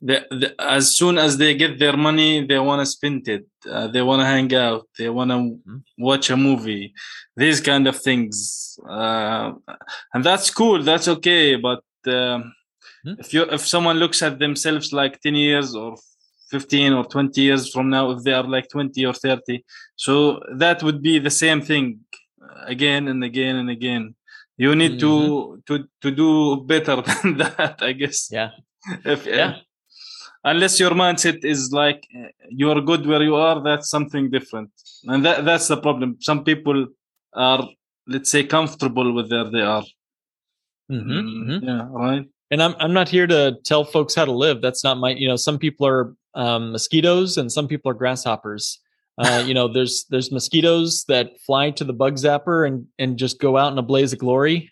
the, 0.02 0.26
the, 0.30 0.54
as 0.60 0.96
soon 0.96 1.16
as 1.16 1.38
they 1.38 1.54
get 1.54 1.78
their 1.78 1.96
money, 1.96 2.44
they 2.44 2.58
want 2.58 2.80
to 2.80 2.86
spend 2.86 3.28
it. 3.28 3.46
Uh, 3.70 3.86
they 3.86 4.02
want 4.02 4.20
to 4.20 4.26
hang 4.26 4.52
out. 4.52 4.88
They 4.98 5.08
want 5.08 5.30
to 5.30 5.36
mm-hmm. 5.36 5.78
watch 5.96 6.28
a 6.30 6.36
movie. 6.36 6.92
These 7.36 7.60
kind 7.60 7.86
of 7.86 7.96
things, 7.96 8.78
uh, 8.88 9.52
and 10.12 10.24
that's 10.24 10.50
cool. 10.50 10.82
That's 10.82 11.06
okay. 11.06 11.54
But 11.54 11.84
uh, 12.06 12.42
mm-hmm. 12.42 13.14
if 13.20 13.32
you 13.32 13.44
if 13.44 13.66
someone 13.66 13.98
looks 13.98 14.22
at 14.22 14.40
themselves 14.40 14.92
like 14.92 15.20
ten 15.20 15.36
years 15.36 15.74
or 15.74 15.96
15 16.50 16.92
or 16.92 17.04
20 17.04 17.40
years 17.40 17.72
from 17.72 17.88
now 17.88 18.10
if 18.10 18.22
they 18.24 18.32
are 18.34 18.42
like 18.42 18.68
20 18.68 19.06
or 19.06 19.14
30 19.14 19.64
so 19.96 20.38
that 20.54 20.82
would 20.82 21.00
be 21.00 21.18
the 21.18 21.30
same 21.30 21.62
thing 21.62 21.98
again 22.66 23.08
and 23.08 23.24
again 23.24 23.56
and 23.56 23.70
again 23.70 24.14
you 24.62 24.74
need 24.80 24.94
mm-hmm. 25.00 25.60
to 25.66 25.78
to 25.78 25.84
to 26.02 26.08
do 26.22 26.28
better 26.72 26.96
than 27.08 27.36
that 27.38 27.76
i 27.82 27.92
guess. 27.92 28.28
Yeah. 28.30 28.50
If, 29.04 29.26
yeah. 29.26 29.56
unless 30.44 30.74
your 30.82 30.94
mindset 31.02 31.44
is 31.44 31.60
like 31.72 32.00
you're 32.60 32.80
good 32.90 33.06
where 33.06 33.22
you 33.22 33.36
are 33.36 33.62
that's 33.62 33.88
something 33.90 34.30
different. 34.36 34.70
And 35.04 35.24
that 35.26 35.44
that's 35.44 35.68
the 35.68 35.78
problem. 35.86 36.16
Some 36.20 36.44
people 36.44 36.78
are 37.34 37.62
let's 38.06 38.30
say 38.34 38.42
comfortable 38.44 39.12
with 39.16 39.30
where 39.32 39.50
they 39.54 39.64
are. 39.76 39.86
Mm-hmm, 40.90 41.10
mm, 41.10 41.48
mm-hmm. 41.48 41.68
yeah 41.68 41.86
right? 41.90 42.26
And 42.50 42.62
I'm, 42.62 42.74
I'm 42.78 42.92
not 42.92 43.08
here 43.08 43.26
to 43.26 43.56
tell 43.64 43.84
folks 43.84 44.14
how 44.14 44.26
to 44.26 44.36
live. 44.46 44.60
That's 44.60 44.84
not 44.84 44.98
my 44.98 45.10
you 45.22 45.28
know 45.28 45.36
some 45.48 45.58
people 45.58 45.86
are 45.86 46.14
um, 46.34 46.72
mosquitoes 46.72 47.36
and 47.36 47.50
some 47.56 47.66
people 47.68 47.90
are 47.90 47.98
grasshoppers 48.02 48.80
uh, 49.18 49.42
you 49.46 49.54
know 49.54 49.72
there's 49.72 50.04
there's 50.10 50.32
mosquitoes 50.32 51.04
that 51.08 51.30
fly 51.46 51.70
to 51.70 51.84
the 51.84 51.92
bug 51.92 52.14
zapper 52.14 52.66
and 52.66 52.86
and 52.98 53.18
just 53.18 53.40
go 53.40 53.56
out 53.56 53.72
in 53.72 53.78
a 53.78 53.82
blaze 53.82 54.12
of 54.12 54.18
glory 54.18 54.70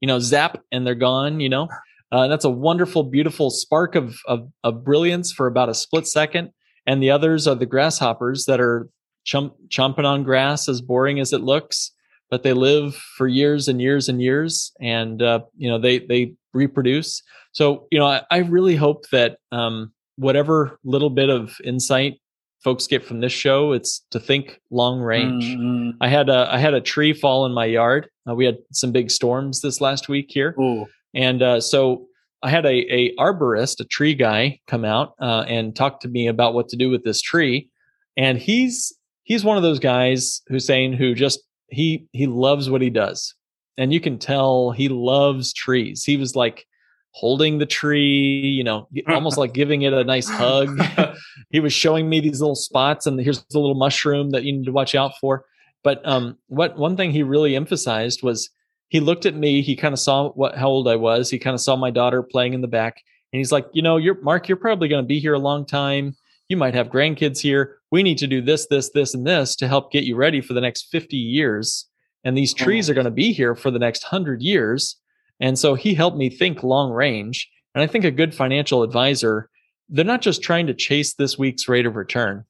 you 0.00 0.06
know 0.06 0.18
zap 0.18 0.60
and 0.70 0.86
they're 0.86 0.94
gone 0.94 1.40
you 1.40 1.48
know 1.48 1.68
uh, 2.12 2.28
that's 2.28 2.44
a 2.44 2.50
wonderful, 2.50 3.04
beautiful 3.04 3.48
spark 3.50 3.94
of, 3.94 4.18
of, 4.26 4.46
of 4.62 4.84
brilliance 4.84 5.32
for 5.32 5.46
about 5.46 5.70
a 5.70 5.74
split 5.74 6.06
second. 6.06 6.50
And 6.86 7.02
the 7.02 7.10
others 7.10 7.46
are 7.48 7.54
the 7.54 7.64
grasshoppers 7.64 8.44
that 8.44 8.60
are 8.60 8.90
chomp, 9.26 9.52
chomping 9.68 10.04
on 10.04 10.22
grass, 10.22 10.68
as 10.68 10.82
boring 10.82 11.20
as 11.20 11.32
it 11.32 11.40
looks, 11.40 11.90
but 12.30 12.42
they 12.42 12.52
live 12.52 12.94
for 13.16 13.26
years 13.26 13.66
and 13.66 13.80
years 13.80 14.10
and 14.10 14.20
years, 14.20 14.72
and 14.80 15.22
uh, 15.22 15.40
you 15.56 15.70
know 15.70 15.78
they 15.78 16.00
they 16.00 16.34
reproduce. 16.52 17.22
So 17.52 17.86
you 17.90 17.98
know, 17.98 18.06
I, 18.06 18.22
I 18.30 18.38
really 18.38 18.74
hope 18.74 19.08
that 19.10 19.38
um, 19.52 19.92
whatever 20.16 20.78
little 20.84 21.10
bit 21.10 21.30
of 21.30 21.56
insight 21.62 22.20
folks 22.62 22.86
get 22.86 23.04
from 23.04 23.20
this 23.20 23.32
show, 23.32 23.72
it's 23.72 24.04
to 24.10 24.20
think 24.20 24.60
long 24.70 25.00
range. 25.00 25.44
Mm-hmm. 25.44 25.90
I 26.00 26.08
had 26.08 26.28
a 26.28 26.48
I 26.50 26.58
had 26.58 26.74
a 26.74 26.80
tree 26.80 27.12
fall 27.12 27.46
in 27.46 27.52
my 27.52 27.66
yard. 27.66 28.08
Uh, 28.28 28.34
we 28.34 28.44
had 28.44 28.58
some 28.72 28.92
big 28.92 29.10
storms 29.10 29.60
this 29.60 29.80
last 29.80 30.08
week 30.08 30.26
here. 30.28 30.54
Ooh. 30.60 30.86
And 31.14 31.42
uh, 31.42 31.60
so 31.60 32.06
I 32.42 32.50
had 32.50 32.64
a, 32.64 32.94
a 32.94 33.14
arborist, 33.16 33.80
a 33.80 33.84
tree 33.84 34.14
guy, 34.14 34.60
come 34.66 34.84
out 34.84 35.14
uh, 35.20 35.44
and 35.48 35.76
talk 35.76 36.00
to 36.00 36.08
me 36.08 36.26
about 36.26 36.54
what 36.54 36.68
to 36.68 36.76
do 36.76 36.90
with 36.90 37.04
this 37.04 37.20
tree. 37.20 37.68
And 38.16 38.38
he's 38.38 38.92
he's 39.24 39.44
one 39.44 39.56
of 39.56 39.62
those 39.62 39.78
guys, 39.78 40.42
Hussein, 40.48 40.92
who 40.92 41.14
just 41.14 41.40
he 41.68 42.06
he 42.12 42.26
loves 42.26 42.68
what 42.68 42.82
he 42.82 42.90
does, 42.90 43.34
and 43.78 43.92
you 43.92 44.00
can 44.00 44.18
tell 44.18 44.70
he 44.70 44.88
loves 44.88 45.52
trees. 45.52 46.04
He 46.04 46.16
was 46.16 46.36
like 46.36 46.66
holding 47.12 47.58
the 47.58 47.66
tree, 47.66 48.40
you 48.40 48.64
know, 48.64 48.88
almost 49.08 49.38
like 49.38 49.52
giving 49.52 49.82
it 49.82 49.92
a 49.92 50.04
nice 50.04 50.28
hug. 50.28 50.78
he 51.50 51.60
was 51.60 51.72
showing 51.72 52.08
me 52.08 52.20
these 52.20 52.40
little 52.40 52.56
spots, 52.56 53.06
and 53.06 53.20
here's 53.20 53.42
the 53.44 53.58
little 53.58 53.74
mushroom 53.74 54.30
that 54.30 54.44
you 54.44 54.52
need 54.52 54.64
to 54.64 54.72
watch 54.72 54.94
out 54.94 55.12
for. 55.20 55.44
But 55.84 56.06
um, 56.06 56.38
what 56.46 56.76
one 56.76 56.96
thing 56.96 57.10
he 57.10 57.22
really 57.22 57.56
emphasized 57.56 58.22
was 58.22 58.50
he 58.88 59.00
looked 59.00 59.26
at 59.26 59.34
me. 59.34 59.62
He 59.62 59.76
kind 59.76 59.92
of 59.92 59.98
saw 59.98 60.30
what 60.30 60.56
how 60.56 60.68
old 60.68 60.88
I 60.88 60.96
was. 60.96 61.30
He 61.30 61.38
kind 61.38 61.54
of 61.54 61.60
saw 61.60 61.76
my 61.76 61.90
daughter 61.90 62.22
playing 62.22 62.54
in 62.54 62.60
the 62.60 62.68
back, 62.68 63.02
and 63.32 63.38
he's 63.38 63.52
like, 63.52 63.66
you 63.72 63.82
know, 63.82 63.96
you're 63.96 64.20
Mark. 64.22 64.48
You're 64.48 64.56
probably 64.56 64.88
going 64.88 65.04
to 65.04 65.08
be 65.08 65.18
here 65.18 65.34
a 65.34 65.38
long 65.38 65.66
time. 65.66 66.16
You 66.48 66.56
might 66.56 66.74
have 66.74 66.88
grandkids 66.88 67.38
here. 67.38 67.78
We 67.90 68.02
need 68.02 68.18
to 68.18 68.26
do 68.26 68.42
this, 68.42 68.66
this, 68.66 68.90
this, 68.90 69.14
and 69.14 69.26
this 69.26 69.56
to 69.56 69.68
help 69.68 69.90
get 69.90 70.04
you 70.04 70.16
ready 70.16 70.40
for 70.40 70.52
the 70.54 70.60
next 70.60 70.88
50 70.90 71.16
years. 71.16 71.86
And 72.24 72.36
these 72.36 72.54
trees 72.54 72.88
are 72.88 72.94
going 72.94 73.06
to 73.06 73.10
be 73.10 73.32
here 73.32 73.54
for 73.54 73.70
the 73.70 73.78
next 73.78 74.04
100 74.04 74.42
years. 74.42 74.96
And 75.42 75.58
so 75.58 75.74
he 75.74 75.92
helped 75.92 76.16
me 76.16 76.30
think 76.30 76.62
long 76.62 76.92
range. 76.92 77.50
And 77.74 77.82
I 77.82 77.86
think 77.88 78.04
a 78.04 78.10
good 78.10 78.34
financial 78.34 78.82
advisor, 78.82 79.50
they're 79.88 80.04
not 80.04 80.22
just 80.22 80.40
trying 80.40 80.68
to 80.68 80.74
chase 80.74 81.14
this 81.14 81.36
week's 81.36 81.68
rate 81.68 81.84
of 81.84 81.96
return. 81.96 82.44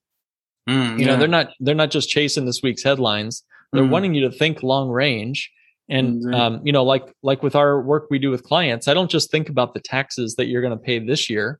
Mm, 0.69 0.99
you 0.99 1.05
yeah. 1.05 1.11
know, 1.11 1.17
they're 1.17 1.27
not 1.27 1.49
they're 1.59 1.75
not 1.75 1.91
just 1.91 2.07
chasing 2.07 2.45
this 2.45 2.61
week's 2.63 2.83
headlines. 2.83 3.43
They're 3.73 3.83
mm. 3.83 3.89
wanting 3.89 4.13
you 4.13 4.21
to 4.29 4.31
think 4.31 4.63
long 4.63 4.89
range 4.89 5.51
and 5.89 6.23
mm-hmm. 6.23 6.33
um, 6.33 6.61
you 6.63 6.71
know, 6.71 6.83
like 6.83 7.11
like 7.23 7.43
with 7.43 7.55
our 7.55 7.81
work 7.81 8.07
we 8.09 8.19
do 8.19 8.29
with 8.29 8.43
clients, 8.43 8.87
I 8.87 8.93
don't 8.93 9.11
just 9.11 9.31
think 9.31 9.49
about 9.49 9.73
the 9.73 9.81
taxes 9.81 10.35
that 10.35 10.45
you're 10.45 10.61
going 10.61 10.77
to 10.77 10.83
pay 10.83 10.99
this 10.99 11.29
year. 11.29 11.59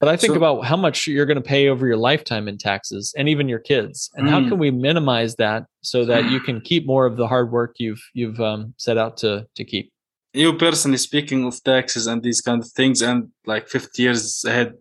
But 0.00 0.08
I 0.08 0.16
think 0.16 0.34
So- 0.34 0.36
about 0.36 0.64
how 0.64 0.76
much 0.76 1.08
you're 1.08 1.26
going 1.26 1.42
to 1.42 1.48
pay 1.48 1.68
over 1.68 1.86
your 1.86 1.96
lifetime 1.96 2.46
in 2.46 2.58
taxes 2.58 3.12
and 3.16 3.28
even 3.28 3.48
your 3.48 3.58
kids. 3.58 4.10
And 4.14 4.28
how 4.28 4.38
Mm. 4.38 4.48
can 4.50 4.58
we 4.58 4.70
minimize 4.70 5.34
that 5.36 5.64
so 5.80 6.04
that 6.04 6.24
you 6.30 6.38
can 6.38 6.60
keep 6.60 6.86
more 6.86 7.06
of 7.06 7.16
the 7.16 7.26
hard 7.26 7.50
work 7.50 7.74
you've 7.78 8.02
you've 8.12 8.40
um, 8.40 8.74
set 8.76 8.98
out 8.98 9.16
to 9.18 9.46
to 9.56 9.64
keep? 9.64 9.90
You 10.38 10.52
personally 10.52 10.98
speaking 10.98 11.44
of 11.44 11.62
taxes 11.64 12.06
and 12.06 12.22
these 12.22 12.40
kind 12.40 12.62
of 12.62 12.70
things 12.70 13.02
and 13.02 13.28
like 13.44 13.68
50 13.68 14.02
years 14.02 14.44
ahead. 14.44 14.72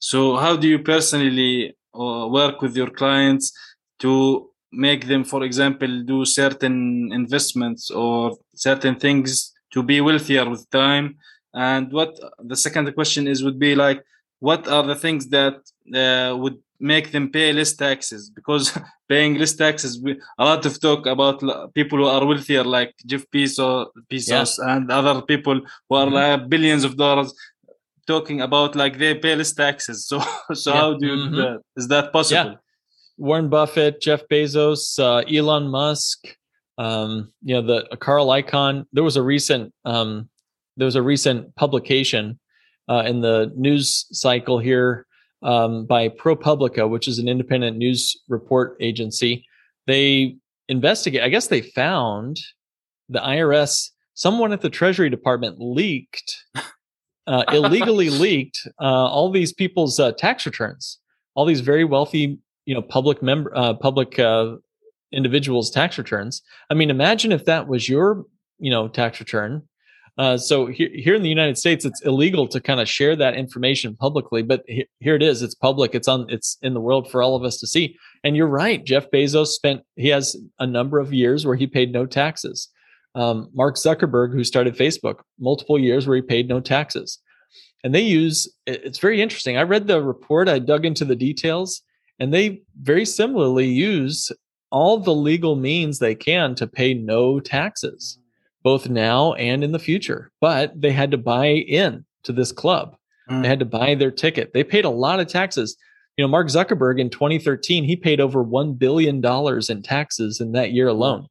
So 0.00 0.36
how 0.36 0.56
do 0.56 0.66
you 0.66 0.80
personally 0.80 1.76
uh, 1.94 2.26
work 2.28 2.60
with 2.60 2.76
your 2.76 2.90
clients 2.90 3.52
to 4.00 4.50
make 4.72 5.06
them 5.06 5.22
for 5.22 5.44
example 5.44 6.02
do 6.02 6.24
certain 6.24 7.12
investments 7.12 7.92
or 7.92 8.36
certain 8.56 8.96
things 8.96 9.52
to 9.72 9.84
be 9.84 10.00
wealthier 10.00 10.50
with 10.50 10.68
time? 10.70 11.16
And 11.54 11.92
what 11.92 12.18
the 12.40 12.56
second 12.56 12.92
question 12.94 13.28
is 13.28 13.44
would 13.44 13.60
be 13.60 13.76
like 13.76 14.02
what 14.40 14.66
are 14.66 14.82
the 14.82 14.96
things 14.96 15.28
that 15.28 15.56
uh, 15.94 16.36
would 16.36 16.58
make 16.92 17.06
them 17.14 17.26
pay 17.36 17.48
less 17.58 17.72
taxes 17.86 18.22
because 18.38 18.64
paying 19.12 19.34
less 19.42 19.54
taxes 19.64 19.92
we, 20.04 20.10
a 20.38 20.44
lot 20.50 20.64
of 20.68 20.74
talk 20.86 21.06
about 21.14 21.36
people 21.78 21.98
who 22.00 22.08
are 22.14 22.24
wealthier 22.30 22.64
like 22.76 22.92
jeff 23.10 23.24
bezos, 23.34 23.86
bezos 24.10 24.52
and 24.70 24.90
other 24.98 25.16
people 25.32 25.56
who 25.88 25.94
are 26.00 26.06
Mhm. 26.08 26.16
like 26.20 26.48
billions 26.54 26.84
of 26.88 26.92
dollars 27.04 27.30
talking 28.12 28.38
about 28.48 28.70
like 28.82 28.94
they 29.02 29.12
pay 29.24 29.34
less 29.40 29.52
taxes 29.64 29.98
so 30.10 30.16
so 30.62 30.68
Yeah. 30.72 30.80
how 30.80 30.90
do 31.00 31.06
you 31.10 31.16
Mhm. 31.20 31.30
do 31.30 31.36
that 31.46 31.58
is 31.80 31.86
that 31.94 32.12
possible 32.18 32.54
Warren 33.16 33.48
Buffett, 33.48 34.00
Jeff 34.06 34.22
Bezos, 34.30 34.82
uh, 34.98 35.20
Elon 35.36 35.66
Musk, 35.68 36.18
um, 36.84 37.10
you 37.48 37.54
know, 37.54 37.62
the 37.70 37.96
Carl 38.04 38.26
Icahn. 38.40 38.74
There 38.94 39.04
was 39.10 39.16
a 39.16 39.22
recent 39.34 39.64
um, 39.92 40.10
there 40.76 40.88
was 40.90 40.96
a 40.96 41.02
recent 41.12 41.54
publication 41.54 42.24
uh, 42.92 43.04
in 43.10 43.16
the 43.26 43.36
news 43.66 43.86
cycle 44.24 44.58
here 44.58 45.06
um, 45.44 45.86
by 45.86 46.08
ProPublica, 46.08 46.88
which 46.88 47.06
is 47.06 47.18
an 47.18 47.28
independent 47.28 47.76
news 47.76 48.16
report 48.28 48.76
agency. 48.80 49.46
They 49.86 50.36
investigate. 50.68 51.22
I 51.22 51.28
guess 51.28 51.46
they 51.46 51.60
found 51.60 52.40
the 53.08 53.20
IRS. 53.20 53.90
Someone 54.14 54.52
at 54.52 54.60
the 54.60 54.70
Treasury 54.70 55.10
Department 55.10 55.56
leaked, 55.60 56.44
uh, 57.26 57.44
illegally 57.52 58.10
leaked 58.10 58.66
uh, 58.80 59.06
all 59.06 59.30
these 59.30 59.52
people's 59.52 60.00
uh, 60.00 60.12
tax 60.12 60.46
returns. 60.46 60.98
All 61.34 61.44
these 61.44 61.60
very 61.60 61.84
wealthy 61.84 62.38
you 62.66 62.74
know 62.74 62.82
public 62.82 63.22
member 63.22 63.52
uh, 63.56 63.74
public 63.74 64.18
uh, 64.18 64.56
individuals 65.12 65.70
tax 65.70 65.98
returns 65.98 66.42
i 66.70 66.74
mean 66.74 66.90
imagine 66.90 67.32
if 67.32 67.44
that 67.44 67.68
was 67.68 67.88
your 67.88 68.24
you 68.58 68.70
know 68.70 68.88
tax 68.88 69.20
return 69.20 69.62
uh, 70.16 70.38
so 70.38 70.66
here, 70.66 70.90
here 70.92 71.14
in 71.14 71.22
the 71.22 71.28
united 71.28 71.58
states 71.58 71.84
it's 71.84 72.00
illegal 72.02 72.46
to 72.46 72.60
kind 72.60 72.80
of 72.80 72.88
share 72.88 73.16
that 73.16 73.34
information 73.34 73.96
publicly 73.96 74.42
but 74.42 74.62
he, 74.68 74.86
here 75.00 75.16
it 75.16 75.22
is 75.22 75.42
it's 75.42 75.54
public 75.54 75.94
it's 75.94 76.06
on 76.06 76.26
it's 76.28 76.56
in 76.62 76.72
the 76.74 76.80
world 76.80 77.10
for 77.10 77.22
all 77.22 77.34
of 77.34 77.44
us 77.44 77.58
to 77.58 77.66
see. 77.66 77.96
And 78.22 78.36
you're 78.36 78.46
right 78.46 78.84
jeff 78.84 79.10
bezos 79.10 79.48
spent 79.48 79.82
he 79.96 80.08
has 80.08 80.36
a 80.58 80.66
number 80.66 80.98
of 80.98 81.12
years 81.12 81.44
where 81.44 81.56
he 81.56 81.66
paid 81.66 81.92
no 81.92 82.06
taxes. 82.06 82.68
Um, 83.16 83.50
mark 83.54 83.76
zuckerberg 83.76 84.32
who 84.32 84.44
started 84.44 84.76
facebook 84.76 85.20
multiple 85.38 85.78
years 85.78 86.06
where 86.06 86.16
he 86.16 86.22
paid 86.22 86.48
no 86.48 86.60
taxes. 86.60 87.18
And 87.82 87.94
they 87.94 88.00
use 88.00 88.48
it's 88.66 88.98
very 88.98 89.20
interesting 89.20 89.56
i 89.56 89.62
read 89.62 89.86
the 89.86 90.02
report 90.02 90.48
i 90.48 90.58
dug 90.58 90.86
into 90.86 91.04
the 91.04 91.16
details 91.16 91.82
and 92.20 92.32
they 92.32 92.62
very 92.80 93.04
similarly 93.04 93.66
use 93.68 94.30
all 94.70 94.98
the 94.98 95.14
legal 95.14 95.56
means 95.56 95.98
they 95.98 96.14
can 96.14 96.54
to 96.54 96.66
pay 96.66 96.94
no 96.94 97.40
taxes 97.40 98.18
both 98.64 98.88
now 98.88 99.34
and 99.34 99.62
in 99.62 99.70
the 99.72 99.78
future 99.78 100.32
but 100.40 100.72
they 100.80 100.90
had 100.90 101.10
to 101.12 101.18
buy 101.18 101.46
in 101.46 102.04
to 102.24 102.32
this 102.32 102.50
club 102.52 102.96
Mm. 103.30 103.40
they 103.40 103.48
had 103.48 103.58
to 103.60 103.64
buy 103.64 103.94
their 103.94 104.10
ticket 104.10 104.52
they 104.52 104.62
paid 104.62 104.84
a 104.84 104.90
lot 104.90 105.18
of 105.18 105.26
taxes 105.28 105.78
you 106.18 106.22
know 106.22 106.28
mark 106.28 106.48
zuckerberg 106.48 107.00
in 107.00 107.08
2013 107.08 107.82
he 107.84 107.96
paid 107.96 108.20
over 108.20 108.42
1 108.42 108.74
billion 108.74 109.22
dollars 109.22 109.70
in 109.70 109.80
taxes 109.82 110.40
in 110.42 110.52
that 110.52 110.72
year 110.72 110.88
alone 110.88 111.26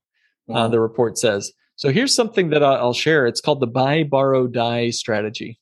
uh, 0.51 0.67
the 0.67 0.79
report 0.79 1.19
says 1.19 1.51
so 1.75 1.89
here's 1.91 2.11
something 2.15 2.49
that 2.49 2.63
I- 2.63 2.77
i'll 2.77 2.93
share 2.95 3.27
it's 3.27 3.41
called 3.41 3.59
the 3.59 3.67
buy 3.67 4.01
borrow 4.03 4.47
die 4.47 4.89
strategy 4.89 5.59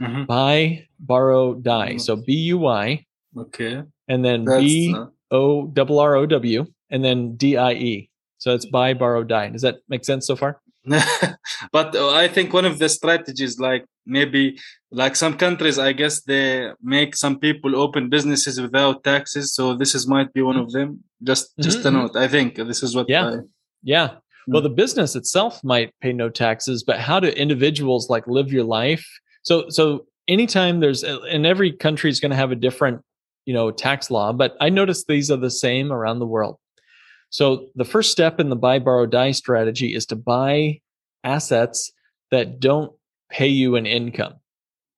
Mhm. 0.00 0.26
buy 0.26 0.86
borrow 0.98 1.52
die 1.54 1.98
so 1.98 2.16
b-u-y 2.16 3.04
okay 3.36 3.82
and 4.08 4.24
then 4.24 4.46
That's, 4.46 4.62
b 4.62 4.94
uh, 4.96 5.06
O 5.30 5.66
double 5.66 5.98
R 5.98 6.14
O 6.14 6.24
W 6.24 6.64
and 6.88 7.04
then 7.04 7.34
D 7.36 7.56
I 7.58 7.72
E. 7.72 8.10
So 8.38 8.54
it's 8.54 8.64
buy, 8.64 8.94
borrow, 8.94 9.24
die. 9.24 9.48
Does 9.50 9.62
that 9.62 9.76
make 9.88 10.04
sense 10.04 10.24
so 10.26 10.36
far? 10.36 10.60
but 11.72 11.94
uh, 11.96 12.10
I 12.14 12.28
think 12.28 12.52
one 12.52 12.64
of 12.64 12.78
the 12.78 12.88
strategies, 12.88 13.58
like 13.58 13.84
maybe 14.06 14.58
like 14.90 15.16
some 15.16 15.36
countries, 15.36 15.78
I 15.78 15.92
guess 15.92 16.22
they 16.22 16.70
make 16.82 17.16
some 17.16 17.38
people 17.38 17.76
open 17.76 18.08
businesses 18.08 18.60
without 18.60 19.02
taxes. 19.04 19.52
So 19.54 19.74
this 19.74 19.94
is 19.94 20.06
might 20.06 20.32
be 20.32 20.42
one 20.42 20.56
of 20.56 20.70
them. 20.72 21.02
Just 21.22 21.52
just 21.60 21.84
a 21.84 21.90
Mhm, 21.90 21.92
note. 21.94 22.16
I 22.16 22.28
think 22.28 22.56
this 22.56 22.82
is 22.82 22.94
what. 22.94 23.08
Yeah. 23.08 23.26
I, 23.26 23.36
Yeah. 23.82 24.08
Well, 24.48 24.62
Mm. 24.62 24.68
the 24.68 24.76
business 24.82 25.16
itself 25.16 25.62
might 25.64 25.90
pay 26.00 26.12
no 26.12 26.28
taxes, 26.30 26.84
but 26.84 27.00
how 27.00 27.18
do 27.20 27.28
individuals 27.28 28.08
like 28.08 28.26
live 28.28 28.52
your 28.52 28.64
life? 28.64 29.04
So, 29.42 29.68
so 29.68 30.06
anytime 30.28 30.78
there's, 30.80 31.02
and 31.04 31.44
every 31.46 31.72
country 31.72 32.10
is 32.10 32.20
going 32.20 32.30
to 32.30 32.36
have 32.36 32.52
a 32.52 32.56
different, 32.56 33.00
you 33.44 33.54
know, 33.54 33.70
tax 33.72 34.08
law, 34.10 34.32
but 34.32 34.56
I 34.60 34.68
notice 34.70 35.04
these 35.04 35.30
are 35.32 35.36
the 35.36 35.50
same 35.50 35.90
around 35.92 36.18
the 36.20 36.26
world. 36.26 36.56
So 37.30 37.66
the 37.74 37.84
first 37.84 38.12
step 38.12 38.40
in 38.40 38.48
the 38.48 38.56
buy, 38.56 38.78
borrow, 38.78 39.06
die 39.06 39.32
strategy 39.32 39.94
is 39.94 40.06
to 40.06 40.16
buy 40.16 40.80
assets 41.24 41.92
that 42.30 42.60
don't 42.60 42.92
pay 43.30 43.48
you 43.48 43.76
an 43.76 43.86
income. 43.86 44.34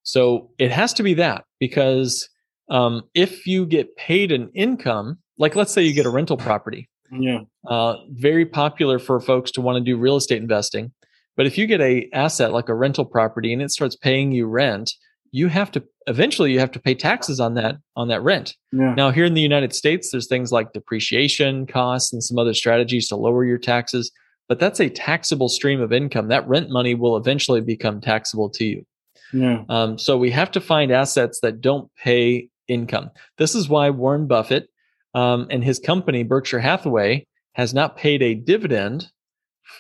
So 0.02 0.50
it 0.58 0.70
has 0.70 0.92
to 0.94 1.02
be 1.02 1.14
that 1.14 1.44
because 1.58 2.28
um, 2.70 3.02
if 3.14 3.46
you 3.46 3.66
get 3.66 3.96
paid 3.96 4.32
an 4.32 4.50
income, 4.54 5.18
like 5.38 5.56
let's 5.56 5.72
say 5.72 5.82
you 5.82 5.92
get 5.92 6.06
a 6.06 6.10
rental 6.10 6.36
property, 6.36 6.88
yeah. 7.10 7.40
uh, 7.66 7.96
very 8.10 8.46
popular 8.46 8.98
for 8.98 9.20
folks 9.20 9.50
to 9.52 9.60
want 9.60 9.76
to 9.76 9.84
do 9.84 9.96
real 9.96 10.16
estate 10.16 10.42
investing. 10.42 10.92
But 11.36 11.46
if 11.46 11.56
you 11.56 11.66
get 11.66 11.80
a 11.80 12.08
asset 12.12 12.52
like 12.52 12.68
a 12.68 12.74
rental 12.74 13.04
property 13.04 13.52
and 13.52 13.62
it 13.62 13.70
starts 13.70 13.96
paying 13.96 14.32
you 14.32 14.46
rent, 14.46 14.92
you 15.30 15.48
have 15.48 15.70
to 15.72 15.82
eventually 16.06 16.52
you 16.52 16.58
have 16.58 16.70
to 16.72 16.80
pay 16.80 16.94
taxes 16.94 17.40
on 17.40 17.54
that 17.54 17.76
on 17.96 18.08
that 18.08 18.22
rent. 18.22 18.56
Yeah. 18.72 18.94
Now 18.94 19.10
here 19.10 19.24
in 19.24 19.34
the 19.34 19.40
United 19.40 19.74
States, 19.74 20.10
there's 20.10 20.26
things 20.26 20.52
like 20.52 20.72
depreciation 20.72 21.66
costs 21.66 22.12
and 22.12 22.22
some 22.22 22.38
other 22.38 22.54
strategies 22.54 23.08
to 23.08 23.16
lower 23.16 23.44
your 23.44 23.58
taxes, 23.58 24.10
but 24.48 24.58
that's 24.58 24.80
a 24.80 24.88
taxable 24.88 25.48
stream 25.48 25.80
of 25.80 25.92
income. 25.92 26.28
That 26.28 26.48
rent 26.48 26.70
money 26.70 26.94
will 26.94 27.16
eventually 27.16 27.60
become 27.60 28.00
taxable 28.00 28.50
to 28.50 28.64
you. 28.64 28.86
Yeah. 29.32 29.64
Um, 29.68 29.98
so 29.98 30.16
we 30.16 30.30
have 30.30 30.50
to 30.52 30.60
find 30.60 30.90
assets 30.90 31.40
that 31.40 31.60
don't 31.60 31.90
pay 31.96 32.48
income. 32.66 33.10
This 33.36 33.54
is 33.54 33.68
why 33.68 33.90
Warren 33.90 34.26
Buffett 34.26 34.68
um, 35.14 35.46
and 35.50 35.62
his 35.62 35.78
company 35.78 36.22
Berkshire 36.22 36.60
Hathaway 36.60 37.26
has 37.54 37.74
not 37.74 37.96
paid 37.96 38.22
a 38.22 38.34
dividend 38.34 39.10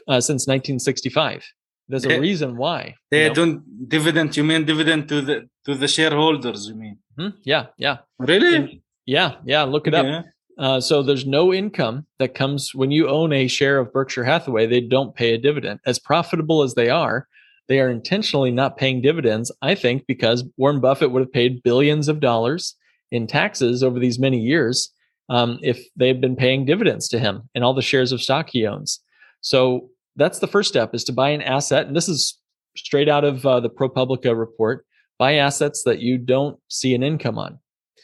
uh, 0.06 0.20
since 0.20 0.46
1965. 0.46 1.44
There's 1.88 2.04
a 2.04 2.20
reason 2.20 2.56
why. 2.56 2.94
They 3.10 3.22
you 3.22 3.28
know? 3.28 3.34
don't 3.34 3.88
dividend. 3.88 4.36
You 4.36 4.44
mean 4.44 4.64
dividend 4.64 5.08
to 5.08 5.20
the 5.22 5.48
to 5.64 5.74
the 5.74 5.88
shareholders? 5.88 6.68
You 6.68 6.74
mean 6.74 6.98
Hmm? 7.18 7.30
Yeah, 7.42 7.66
yeah, 7.76 7.98
really? 8.18 8.56
And- 8.56 8.80
yeah, 9.04 9.36
yeah. 9.44 9.64
Look 9.64 9.86
it 9.86 9.94
up. 9.94 10.24
Uh, 10.58 10.80
so 10.80 11.02
there's 11.02 11.24
no 11.24 11.52
income 11.52 12.06
that 12.18 12.34
comes 12.34 12.74
when 12.74 12.90
you 12.90 13.08
own 13.08 13.32
a 13.32 13.46
share 13.46 13.78
of 13.78 13.92
Berkshire 13.92 14.24
Hathaway. 14.24 14.66
They 14.66 14.80
don't 14.80 15.14
pay 15.14 15.32
a 15.32 15.38
dividend. 15.38 15.80
As 15.86 16.00
profitable 16.00 16.62
as 16.62 16.74
they 16.74 16.90
are, 16.90 17.28
they 17.68 17.78
are 17.80 17.88
intentionally 17.88 18.50
not 18.50 18.76
paying 18.76 19.00
dividends. 19.00 19.52
I 19.62 19.76
think 19.76 20.04
because 20.06 20.44
Warren 20.56 20.80
Buffett 20.80 21.12
would 21.12 21.22
have 21.22 21.32
paid 21.32 21.62
billions 21.62 22.08
of 22.08 22.20
dollars 22.20 22.74
in 23.12 23.26
taxes 23.26 23.82
over 23.82 24.00
these 24.00 24.18
many 24.18 24.38
years 24.38 24.92
um, 25.28 25.58
if 25.62 25.80
they've 25.96 26.20
been 26.20 26.36
paying 26.36 26.64
dividends 26.64 27.08
to 27.08 27.18
him 27.18 27.48
and 27.54 27.62
all 27.62 27.74
the 27.74 27.82
shares 27.82 28.10
of 28.10 28.20
stock 28.20 28.50
he 28.50 28.66
owns. 28.66 29.00
So 29.40 29.90
that's 30.18 30.40
the 30.40 30.46
first 30.46 30.68
step: 30.68 30.94
is 30.94 31.04
to 31.04 31.12
buy 31.12 31.30
an 31.30 31.42
asset, 31.42 31.86
and 31.86 31.96
this 31.96 32.08
is 32.08 32.38
straight 32.76 33.08
out 33.08 33.24
of 33.24 33.44
uh, 33.46 33.60
the 33.60 33.70
ProPublica 33.70 34.38
report. 34.38 34.84
Buy 35.18 35.34
assets 35.34 35.82
that 35.84 36.00
you 36.00 36.18
don't 36.18 36.58
see 36.68 36.94
an 36.94 37.02
income 37.02 37.38
on. 37.38 37.58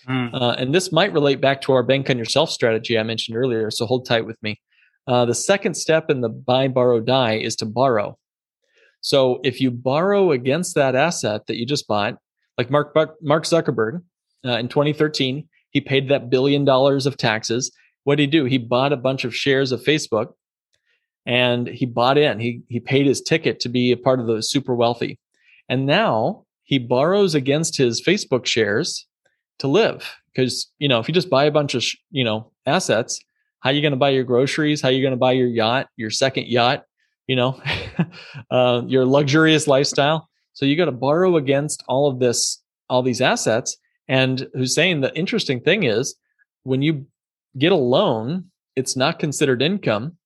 Hmm. 0.07 0.35
Uh, 0.35 0.55
and 0.55 0.75
this 0.75 0.93
might 0.93 1.13
relate 1.13 1.41
back 1.41 1.61
to 1.63 1.73
our 1.73 1.83
bank 1.83 2.11
on 2.11 2.19
yourself 2.19 2.51
strategy 2.51 2.99
I 2.99 3.03
mentioned 3.03 3.37
earlier. 3.37 3.71
So 3.71 3.87
hold 3.87 4.07
tight 4.07 4.27
with 4.27 4.43
me. 4.43 4.61
Uh, 5.07 5.25
the 5.25 5.35
second 5.35 5.75
step 5.75 6.11
in 6.11 6.21
the 6.21 6.29
buy, 6.29 6.69
borrow, 6.69 7.01
die 7.01 7.35
is 7.35 7.57
to 7.57 7.67
borrow. 7.67 8.19
So 9.01 9.41
if 9.45 9.61
you 9.61 9.71
borrow 9.71 10.33
against 10.33 10.75
that 10.75 10.95
asset 10.95 11.47
that 11.47 11.57
you 11.57 11.67
just 11.67 11.87
bought, 11.87 12.17
like 12.57 12.71
Mark 12.71 12.95
Mark 13.23 13.45
Zuckerberg 13.45 14.03
uh, 14.45 14.59
in 14.59 14.69
2013, 14.69 15.47
he 15.71 15.81
paid 15.81 16.09
that 16.09 16.31
billion 16.31 16.65
dollars 16.65 17.05
of 17.05 17.17
taxes. 17.17 17.71
What 18.05 18.17
did 18.17 18.23
he 18.25 18.27
do? 18.29 18.45
He 18.45 18.59
bought 18.59 18.93
a 18.93 18.97
bunch 18.97 19.25
of 19.25 19.35
shares 19.35 19.73
of 19.73 19.83
Facebook, 19.83 20.33
and 21.27 21.67
he 21.67 21.87
bought 21.87 22.19
in. 22.19 22.41
He 22.41 22.63
he 22.69 22.81
paid 22.81 23.07
his 23.07 23.21
ticket 23.21 23.61
to 23.61 23.69
be 23.69 23.93
a 23.93 23.97
part 23.97 24.21
of 24.21 24.27
the 24.27 24.43
super 24.43 24.75
wealthy, 24.75 25.19
and 25.69 25.87
now 25.87 26.45
he 26.63 26.79
borrows 26.79 27.35
against 27.35 27.77
his 27.77 28.03
Facebook 28.03 28.47
shares 28.47 29.07
to 29.59 29.69
live. 29.69 30.17
Because 30.33 30.71
you 30.79 30.89
know 30.89 31.01
if 31.01 31.09
you 31.09 31.15
just 31.15 31.31
buy 31.31 31.45
a 31.45 31.51
bunch 31.51 31.75
of 31.75 31.83
sh- 31.85 31.97
you 32.11 32.25
know 32.25 32.51
assets 32.67 33.21
how 33.65 33.71
are 33.71 33.73
you 33.73 33.81
going 33.81 33.93
to 33.93 33.99
buy 33.99 34.11
your 34.11 34.25
groceries? 34.25 34.83
How 34.83 34.89
are 34.89 34.93
you 34.93 35.01
going 35.01 35.13
to 35.13 35.19
buy 35.19 35.33
your 35.33 35.49
yacht 35.49 35.89
your 35.97 36.11
second 36.11 36.49
yacht 36.49 36.85
you 37.27 37.35
know 37.35 37.61
uh, 38.51 38.83
your 38.87 39.07
luxurious 39.07 39.67
lifestyle? 39.67 40.29
So 40.53 40.67
you 40.67 40.77
got 40.77 40.85
to 40.85 40.93
borrow 40.93 41.37
against 41.37 41.83
all 41.89 42.07
of 42.07 42.21
this 42.21 42.63
all 42.91 43.03
these 43.03 43.23
assets. 43.23 43.77
And 44.07 44.47
Hussein, 44.55 45.01
the 45.01 45.17
interesting 45.17 45.61
thing 45.61 45.85
is 45.85 46.15
when 46.65 46.83
you 46.83 47.07
get 47.57 47.73
a 47.73 47.77
loan, 47.77 48.51
it's 48.77 48.97
not 48.97 49.19
considered 49.19 49.63
income, 49.63 50.19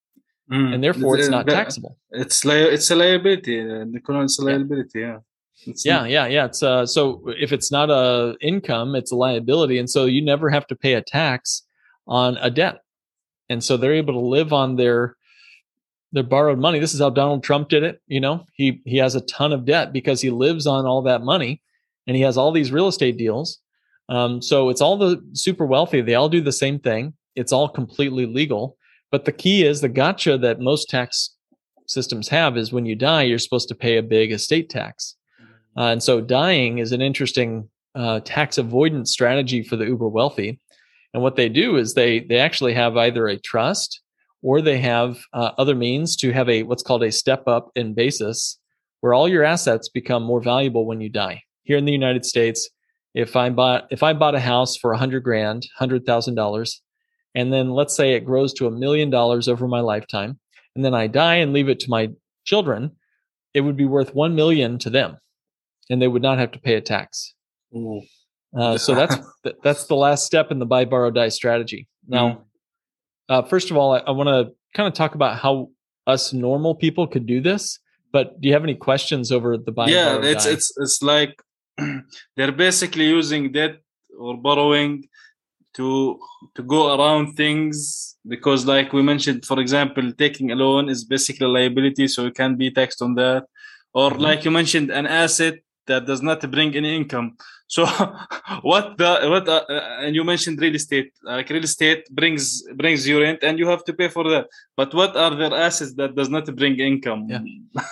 Mm. 0.51 0.75
and 0.75 0.83
therefore 0.85 1.19
it's 1.19 1.29
Uh, 1.29 1.33
not 1.33 1.47
taxable. 1.47 1.97
It's 2.11 2.45
li- 2.45 2.71
it's 2.75 2.91
a 2.91 2.97
liability. 2.97 3.61
Uh, 3.61 3.85
Nicola, 3.85 4.25
it's 4.25 4.39
a 4.39 4.45
liability. 4.45 5.01
Yeah. 5.01 5.19
It's 5.67 5.85
Yeah, 5.85 6.01
not- 6.01 6.11
yeah, 6.11 6.27
yeah. 6.27 6.45
It's 6.47 6.63
uh, 6.63 6.87
so 6.87 7.23
if 7.39 7.53
it's 7.53 7.71
not 7.71 7.91
a 7.91 8.37
income, 8.41 8.95
it's 8.95 9.13
a 9.13 9.17
liability, 9.17 9.79
and 9.79 9.91
so 9.91 10.07
you 10.07 10.23
never 10.25 10.49
have 10.51 10.67
to 10.69 10.77
pay 10.77 10.95
a 10.95 11.03
tax 11.03 11.65
on 12.07 12.39
a 12.41 12.51
debt, 12.51 12.77
and 13.51 13.63
so 13.63 13.77
they're 13.77 13.93
able 14.03 14.15
to 14.15 14.21
live 14.37 14.53
on 14.53 14.77
their 14.77 15.17
their 16.13 16.23
borrowed 16.23 16.59
money. 16.59 16.79
This 16.79 16.95
is 16.95 17.01
how 17.01 17.11
Donald 17.11 17.43
Trump 17.43 17.69
did 17.69 17.83
it. 17.83 18.01
You 18.07 18.21
know, 18.21 18.47
he 18.55 18.81
he 18.87 18.97
has 18.97 19.15
a 19.15 19.21
ton 19.23 19.53
of 19.53 19.67
debt 19.67 19.93
because 19.93 20.23
he 20.23 20.31
lives 20.31 20.67
on 20.67 20.87
all 20.87 21.03
that 21.03 21.23
money, 21.23 21.61
and 22.07 22.17
he 22.17 22.23
has 22.23 22.39
all 22.39 22.53
these 22.53 22.73
real 22.73 22.89
estate 22.89 23.19
deals. 23.19 23.61
Um, 24.09 24.41
so 24.41 24.71
it's 24.71 24.81
all 24.81 24.97
the 24.97 25.21
super 25.35 25.67
wealthy. 25.67 26.01
They 26.01 26.15
all 26.15 26.31
do 26.31 26.41
the 26.41 26.53
same 26.53 26.79
thing. 26.79 27.13
It's 27.35 27.53
all 27.53 27.69
completely 27.69 28.25
legal. 28.25 28.78
But 29.11 29.25
the 29.25 29.33
key 29.33 29.65
is 29.65 29.81
the 29.81 29.89
gotcha 29.89 30.37
that 30.39 30.61
most 30.61 30.89
tax 30.89 31.35
systems 31.87 32.29
have 32.29 32.57
is 32.57 32.73
when 32.73 32.87
you 32.87 32.95
die, 32.95 33.23
you're 33.23 33.39
supposed 33.39 33.69
to 33.69 33.75
pay 33.75 33.97
a 33.97 34.03
big 34.03 34.33
estate 34.33 34.69
tax. 34.69 35.17
Uh, 35.77 35.85
and 35.93 36.03
so 36.03 36.21
dying 36.21 36.79
is 36.79 36.93
an 36.93 37.01
interesting 37.01 37.69
uh, 37.95 38.21
tax 38.21 38.59
avoidance 38.59 39.11
strategy 39.13 39.63
for 39.63 39.77
the 39.77 39.87
uber 39.87 40.09
wealthy. 40.09 40.61
And 41.15 41.23
what 41.23 41.37
they 41.37 41.49
do 41.49 41.77
is 41.77 41.95
they 41.95 42.21
they 42.21 42.39
actually 42.39 42.75
have 42.75 42.97
either 42.97 43.27
a 43.27 43.39
trust 43.39 44.03
or 44.43 44.61
they 44.61 44.79
have 44.79 45.19
uh, 45.33 45.53
other 45.59 45.75
means 45.75 46.17
to 46.17 46.33
have 46.33 46.49
a 46.49 46.63
what's 46.65 46.83
called 46.83 47.03
a 47.03 47.11
step 47.11 47.49
up 47.49 47.71
in 47.75 47.95
basis, 47.95 48.59
where 49.01 49.15
all 49.15 49.29
your 49.29 49.43
assets 49.45 49.89
become 49.89 50.23
more 50.23 50.41
valuable 50.41 50.87
when 50.87 51.01
you 51.01 51.09
die. 51.09 51.43
Here 51.65 51.79
in 51.79 51.87
the 51.87 51.93
United 51.93 52.25
States, 52.25 52.69
if 53.15 53.37
I 53.37 53.51
bought 53.51 53.87
if 53.91 54.03
I 54.03 54.13
bought 54.13 54.35
a 54.35 54.41
house 54.41 54.77
for 54.77 54.93
a 54.93 54.99
hundred 54.99 55.25
grand, 55.25 55.67
hundred 55.77 56.05
thousand 56.05 56.35
dollars, 56.35 56.83
and 57.39 57.53
then 57.53 57.71
let's 57.71 57.95
say 57.95 58.15
it 58.15 58.25
grows 58.25 58.53
to 58.55 58.67
a 58.67 58.71
million 58.71 59.11
dollars 59.11 59.47
over 59.47 59.69
my 59.69 59.79
lifetime, 59.79 60.41
and 60.75 60.85
then 60.85 60.93
I 60.93 61.07
die 61.07 61.37
and 61.37 61.53
leave 61.53 61.69
it 61.69 61.79
to 61.81 61.89
my 61.89 62.09
children, 62.45 62.91
it 63.55 63.61
would 63.61 63.77
be 63.77 63.85
worth 63.85 64.13
one 64.13 64.35
million 64.35 64.77
to 64.81 64.91
them, 64.91 65.19
and 65.89 66.03
they 66.03 66.09
would 66.09 66.21
not 66.21 66.39
have 66.39 66.51
to 66.53 66.59
pay 66.59 66.75
a 66.75 66.81
tax. 66.81 67.35
Uh, 68.59 68.77
so 68.77 68.93
that's 68.93 69.17
that's 69.63 69.85
the 69.85 69.95
last 69.95 70.27
step 70.27 70.51
in 70.51 70.59
the 70.59 70.67
buy, 70.67 70.85
borrow, 70.85 71.13
die 71.13 71.29
strategy. 71.29 71.87
Now, 72.09 72.43
uh, 73.29 73.43
first 73.43 73.71
of 73.71 73.77
all, 73.77 73.95
I, 73.95 73.99
I 73.99 74.11
want 74.11 74.29
to 74.29 74.53
kind 74.75 74.89
of 74.89 74.95
talk 74.95 75.15
about 75.15 75.39
how 75.39 75.71
us 76.09 76.33
normal 76.33 76.75
people 76.75 77.07
could 77.07 77.27
do 77.27 77.41
this. 77.41 77.79
But 78.13 78.41
do 78.41 78.49
you 78.49 78.55
have 78.55 78.65
any 78.65 78.75
questions 78.75 79.31
over 79.31 79.57
the 79.57 79.71
buy? 79.71 79.87
yeah, 79.91 80.15
borrow, 80.15 80.25
it's 80.25 80.45
die? 80.45 80.51
it's 80.51 80.73
it's 80.79 81.03
like 81.03 81.41
they're 82.37 82.51
basically 82.51 83.07
using 83.07 83.53
debt 83.53 83.77
or 84.19 84.37
borrowing 84.37 85.05
to 85.75 86.19
to 86.57 86.63
go 86.63 86.81
around 86.97 87.35
things 87.35 88.17
because 88.27 88.67
like 88.67 88.93
we 88.93 89.03
mentioned 89.03 89.45
for 89.45 89.59
example 89.61 90.13
taking 90.13 90.51
a 90.51 90.57
loan 90.57 90.89
is 90.89 91.05
basically 91.05 91.47
a 91.47 91.49
liability 91.49 92.09
so 92.09 92.25
you 92.25 92.33
can 92.33 92.57
be 92.57 92.71
taxed 92.71 93.01
on 93.03 93.15
that 93.15 93.45
or 93.95 94.11
Mhm. 94.13 94.21
like 94.27 94.45
you 94.45 94.51
mentioned 94.51 94.91
an 94.91 95.07
asset 95.07 95.55
that 95.87 96.05
does 96.07 96.23
not 96.23 96.41
bring 96.51 96.75
any 96.77 96.95
income 96.97 97.37
so 97.77 97.83
what 98.71 98.97
the 99.01 99.11
what 99.33 99.47
uh, 99.49 99.65
uh, 99.69 99.99
and 100.05 100.15
you 100.17 100.25
mentioned 100.25 100.59
real 100.65 100.75
estate 100.75 101.11
like 101.23 101.49
real 101.51 101.65
estate 101.65 102.03
brings 102.19 102.63
brings 102.81 103.07
you 103.09 103.21
rent 103.21 103.41
and 103.43 103.59
you 103.59 103.67
have 103.69 103.85
to 103.85 103.93
pay 103.93 104.09
for 104.09 104.25
that 104.33 104.47
but 104.77 104.93
what 104.95 105.15
are 105.17 105.35
their 105.35 105.55
assets 105.55 105.93
that 106.01 106.15
does 106.15 106.31
not 106.31 106.45
bring 106.57 106.79
income 106.79 107.23
Yeah. 107.29 107.45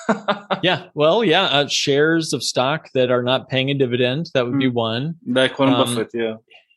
yeah. 0.68 0.78
Well, 0.94 1.18
yeah, 1.24 1.44
uh, 1.56 1.66
shares 1.68 2.32
of 2.32 2.42
stock 2.42 2.80
that 2.94 3.10
are 3.10 3.22
not 3.22 3.48
paying 3.52 3.68
a 3.70 3.74
dividend 3.74 4.22
that 4.34 4.44
would 4.46 4.58
be 4.58 4.68
one. 4.68 5.04
like 5.40 5.58
Warren 5.58 5.74
Um, 5.74 5.80
Buffett 5.84 6.10
yeah 6.14 6.36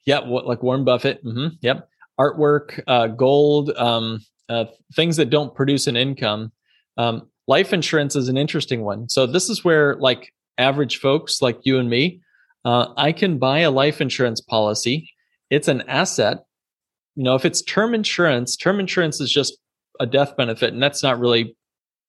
Yeah, 0.09 0.21
what, 0.21 0.47
like 0.47 0.63
Warren 0.63 0.83
Buffett. 0.85 1.21
hmm 1.21 1.49
Yep. 1.61 1.87
Artwork, 2.19 2.81
uh, 2.87 3.05
gold, 3.09 3.69
um, 3.77 4.25
uh, 4.49 4.65
things 4.95 5.17
that 5.17 5.29
don't 5.29 5.53
produce 5.53 5.85
an 5.85 5.95
income. 5.95 6.51
Um, 6.97 7.29
life 7.47 7.73
insurance 7.73 8.15
is 8.15 8.27
an 8.27 8.35
interesting 8.35 8.81
one. 8.81 9.07
So 9.07 9.27
this 9.27 9.51
is 9.51 9.63
where, 9.63 9.97
like 9.97 10.33
average 10.57 10.97
folks 10.97 11.43
like 11.43 11.59
you 11.61 11.77
and 11.77 11.91
me, 11.91 12.21
uh, 12.65 12.87
I 12.97 13.11
can 13.11 13.37
buy 13.37 13.59
a 13.59 13.69
life 13.69 14.01
insurance 14.01 14.41
policy. 14.41 15.11
It's 15.51 15.67
an 15.67 15.83
asset. 15.87 16.39
You 17.15 17.23
know, 17.23 17.35
if 17.35 17.45
it's 17.45 17.61
term 17.61 17.93
insurance, 17.93 18.57
term 18.57 18.79
insurance 18.79 19.21
is 19.21 19.31
just 19.31 19.59
a 19.99 20.07
death 20.07 20.35
benefit, 20.35 20.73
and 20.73 20.81
that's 20.81 21.03
not 21.03 21.19
really. 21.19 21.55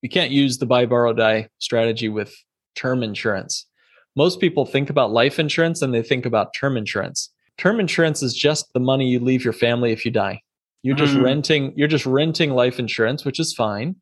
You 0.01 0.09
can't 0.09 0.31
use 0.31 0.57
the 0.57 0.65
buy, 0.65 0.87
borrow, 0.87 1.13
die 1.13 1.49
strategy 1.59 2.09
with 2.09 2.33
term 2.73 3.03
insurance. 3.03 3.67
Most 4.15 4.39
people 4.39 4.65
think 4.65 4.89
about 4.89 5.11
life 5.11 5.37
insurance 5.37 5.83
and 5.83 5.93
they 5.93 6.01
think 6.01 6.25
about 6.25 6.55
term 6.55 6.77
insurance 6.77 7.29
term 7.61 7.79
insurance 7.79 8.23
is 8.23 8.33
just 8.33 8.73
the 8.73 8.79
money 8.79 9.07
you 9.07 9.19
leave 9.19 9.43
your 9.43 9.53
family 9.53 9.91
if 9.91 10.03
you 10.03 10.09
die. 10.11 10.41
You're 10.81 10.95
just 10.95 11.13
Mhm. 11.13 11.23
renting 11.23 11.73
you're 11.77 11.87
just 11.87 12.07
renting 12.07 12.51
life 12.51 12.79
insurance 12.79 13.23
which 13.23 13.39
is 13.39 13.53
fine. 13.53 13.95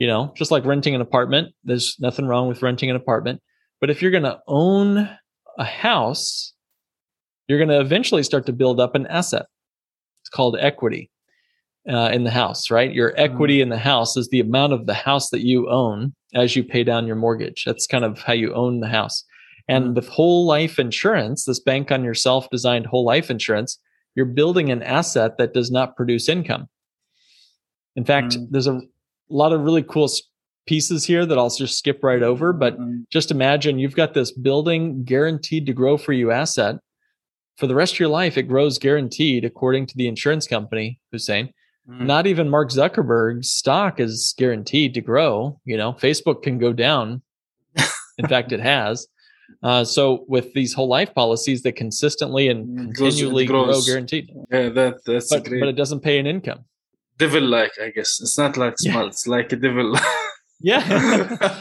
You 0.00 0.08
know 0.08 0.32
just 0.36 0.50
like 0.50 0.64
renting 0.64 0.94
an 0.96 1.00
apartment 1.00 1.54
there's 1.64 1.96
nothing 2.00 2.26
wrong 2.26 2.48
with 2.48 2.60
renting 2.62 2.90
an 2.90 2.96
apartment. 2.96 3.40
But 3.80 3.90
if 3.90 4.02
you're 4.02 4.10
going 4.10 4.24
to 4.24 4.40
own 4.48 5.08
a 5.58 5.64
house 5.64 6.54
you're 7.46 7.58
going 7.64 7.68
to 7.76 7.80
eventually 7.80 8.22
start 8.24 8.44
to 8.46 8.52
build 8.52 8.78
up 8.80 8.94
an 8.96 9.06
asset. 9.06 9.46
It's 10.22 10.28
called 10.28 10.56
equity 10.58 11.10
uh, 11.88 12.10
in 12.12 12.24
the 12.24 12.32
house 12.32 12.68
right? 12.70 12.92
Your 12.92 13.14
equity 13.16 13.60
in 13.60 13.68
the 13.68 13.78
house 13.78 14.16
is 14.16 14.28
the 14.28 14.40
amount 14.40 14.72
of 14.72 14.86
the 14.86 14.94
house 14.94 15.30
that 15.30 15.46
you 15.46 15.70
own 15.70 16.14
as 16.34 16.56
you 16.56 16.64
pay 16.64 16.82
down 16.82 17.06
your 17.06 17.16
mortgage. 17.16 17.62
That's 17.64 17.86
kind 17.86 18.04
of 18.04 18.18
how 18.22 18.34
you 18.34 18.52
own 18.54 18.80
the 18.80 18.88
house 18.88 19.24
and 19.68 19.94
with 19.94 20.08
whole 20.08 20.46
life 20.46 20.78
insurance, 20.78 21.44
this 21.44 21.60
bank 21.60 21.90
on 21.92 22.02
yourself 22.04 22.48
designed 22.50 22.86
whole 22.86 23.04
life 23.04 23.30
insurance, 23.30 23.78
you're 24.14 24.26
building 24.26 24.70
an 24.70 24.82
asset 24.82 25.38
that 25.38 25.54
does 25.54 25.70
not 25.70 25.96
produce 25.96 26.28
income. 26.28 26.68
In 27.96 28.04
fact, 28.04 28.36
Mm. 28.36 28.48
there's 28.50 28.66
a 28.66 28.80
lot 29.28 29.52
of 29.52 29.60
really 29.60 29.82
cool 29.82 30.08
pieces 30.66 31.04
here 31.04 31.24
that 31.26 31.38
I'll 31.38 31.50
just 31.50 31.78
skip 31.78 32.02
right 32.02 32.22
over. 32.22 32.52
But 32.52 32.78
Mm. 32.78 33.04
just 33.10 33.30
imagine 33.30 33.78
you've 33.78 33.96
got 33.96 34.14
this 34.14 34.30
building 34.32 35.04
guaranteed 35.04 35.66
to 35.66 35.72
grow 35.72 35.96
for 35.96 36.12
you 36.12 36.30
asset. 36.30 36.76
For 37.56 37.66
the 37.66 37.74
rest 37.74 37.94
of 37.94 38.00
your 38.00 38.08
life, 38.08 38.36
it 38.38 38.44
grows 38.44 38.78
guaranteed 38.78 39.44
according 39.44 39.86
to 39.86 39.96
the 39.96 40.06
insurance 40.06 40.46
company, 40.46 41.00
Hussein. 41.10 41.52
Mm. 41.88 42.06
Not 42.06 42.26
even 42.26 42.48
Mark 42.50 42.70
Zuckerberg's 42.70 43.50
stock 43.50 43.98
is 43.98 44.34
guaranteed 44.38 44.94
to 44.94 45.00
grow. 45.00 45.58
You 45.64 45.76
know, 45.76 45.92
Facebook 45.94 46.42
can 46.42 46.58
go 46.58 46.72
down. 46.72 47.22
In 48.18 48.26
fact, 48.28 48.52
it 48.52 48.60
has. 48.60 49.08
Uh, 49.62 49.84
so 49.84 50.24
with 50.28 50.52
these 50.54 50.72
whole 50.72 50.88
life 50.88 51.12
policies 51.14 51.62
that 51.62 51.72
consistently 51.72 52.48
and 52.48 52.66
Mm, 52.66 52.90
it 52.90 52.96
grows- 52.96 53.14
continually 53.14 53.44
grow 53.46 53.80
guaranteed, 53.86 54.30
Yeah, 54.52 54.68
that 54.70 54.94
that's 55.04 55.30
but, 55.30 55.44
great. 55.44 55.60
but 55.60 55.68
it 55.68 55.76
doesn't 55.76 56.00
pay 56.00 56.18
an 56.18 56.26
income. 56.26 56.64
devil 57.18 57.42
like, 57.42 57.72
I 57.82 57.90
guess. 57.90 58.20
It's 58.20 58.38
not 58.38 58.56
like 58.56 58.74
Yeah. 58.80 58.92
small, 58.92 59.06
it's 59.08 59.26
like 59.26 59.52
a 59.52 59.56
devil. 59.56 59.96
Yeah. 60.60 60.82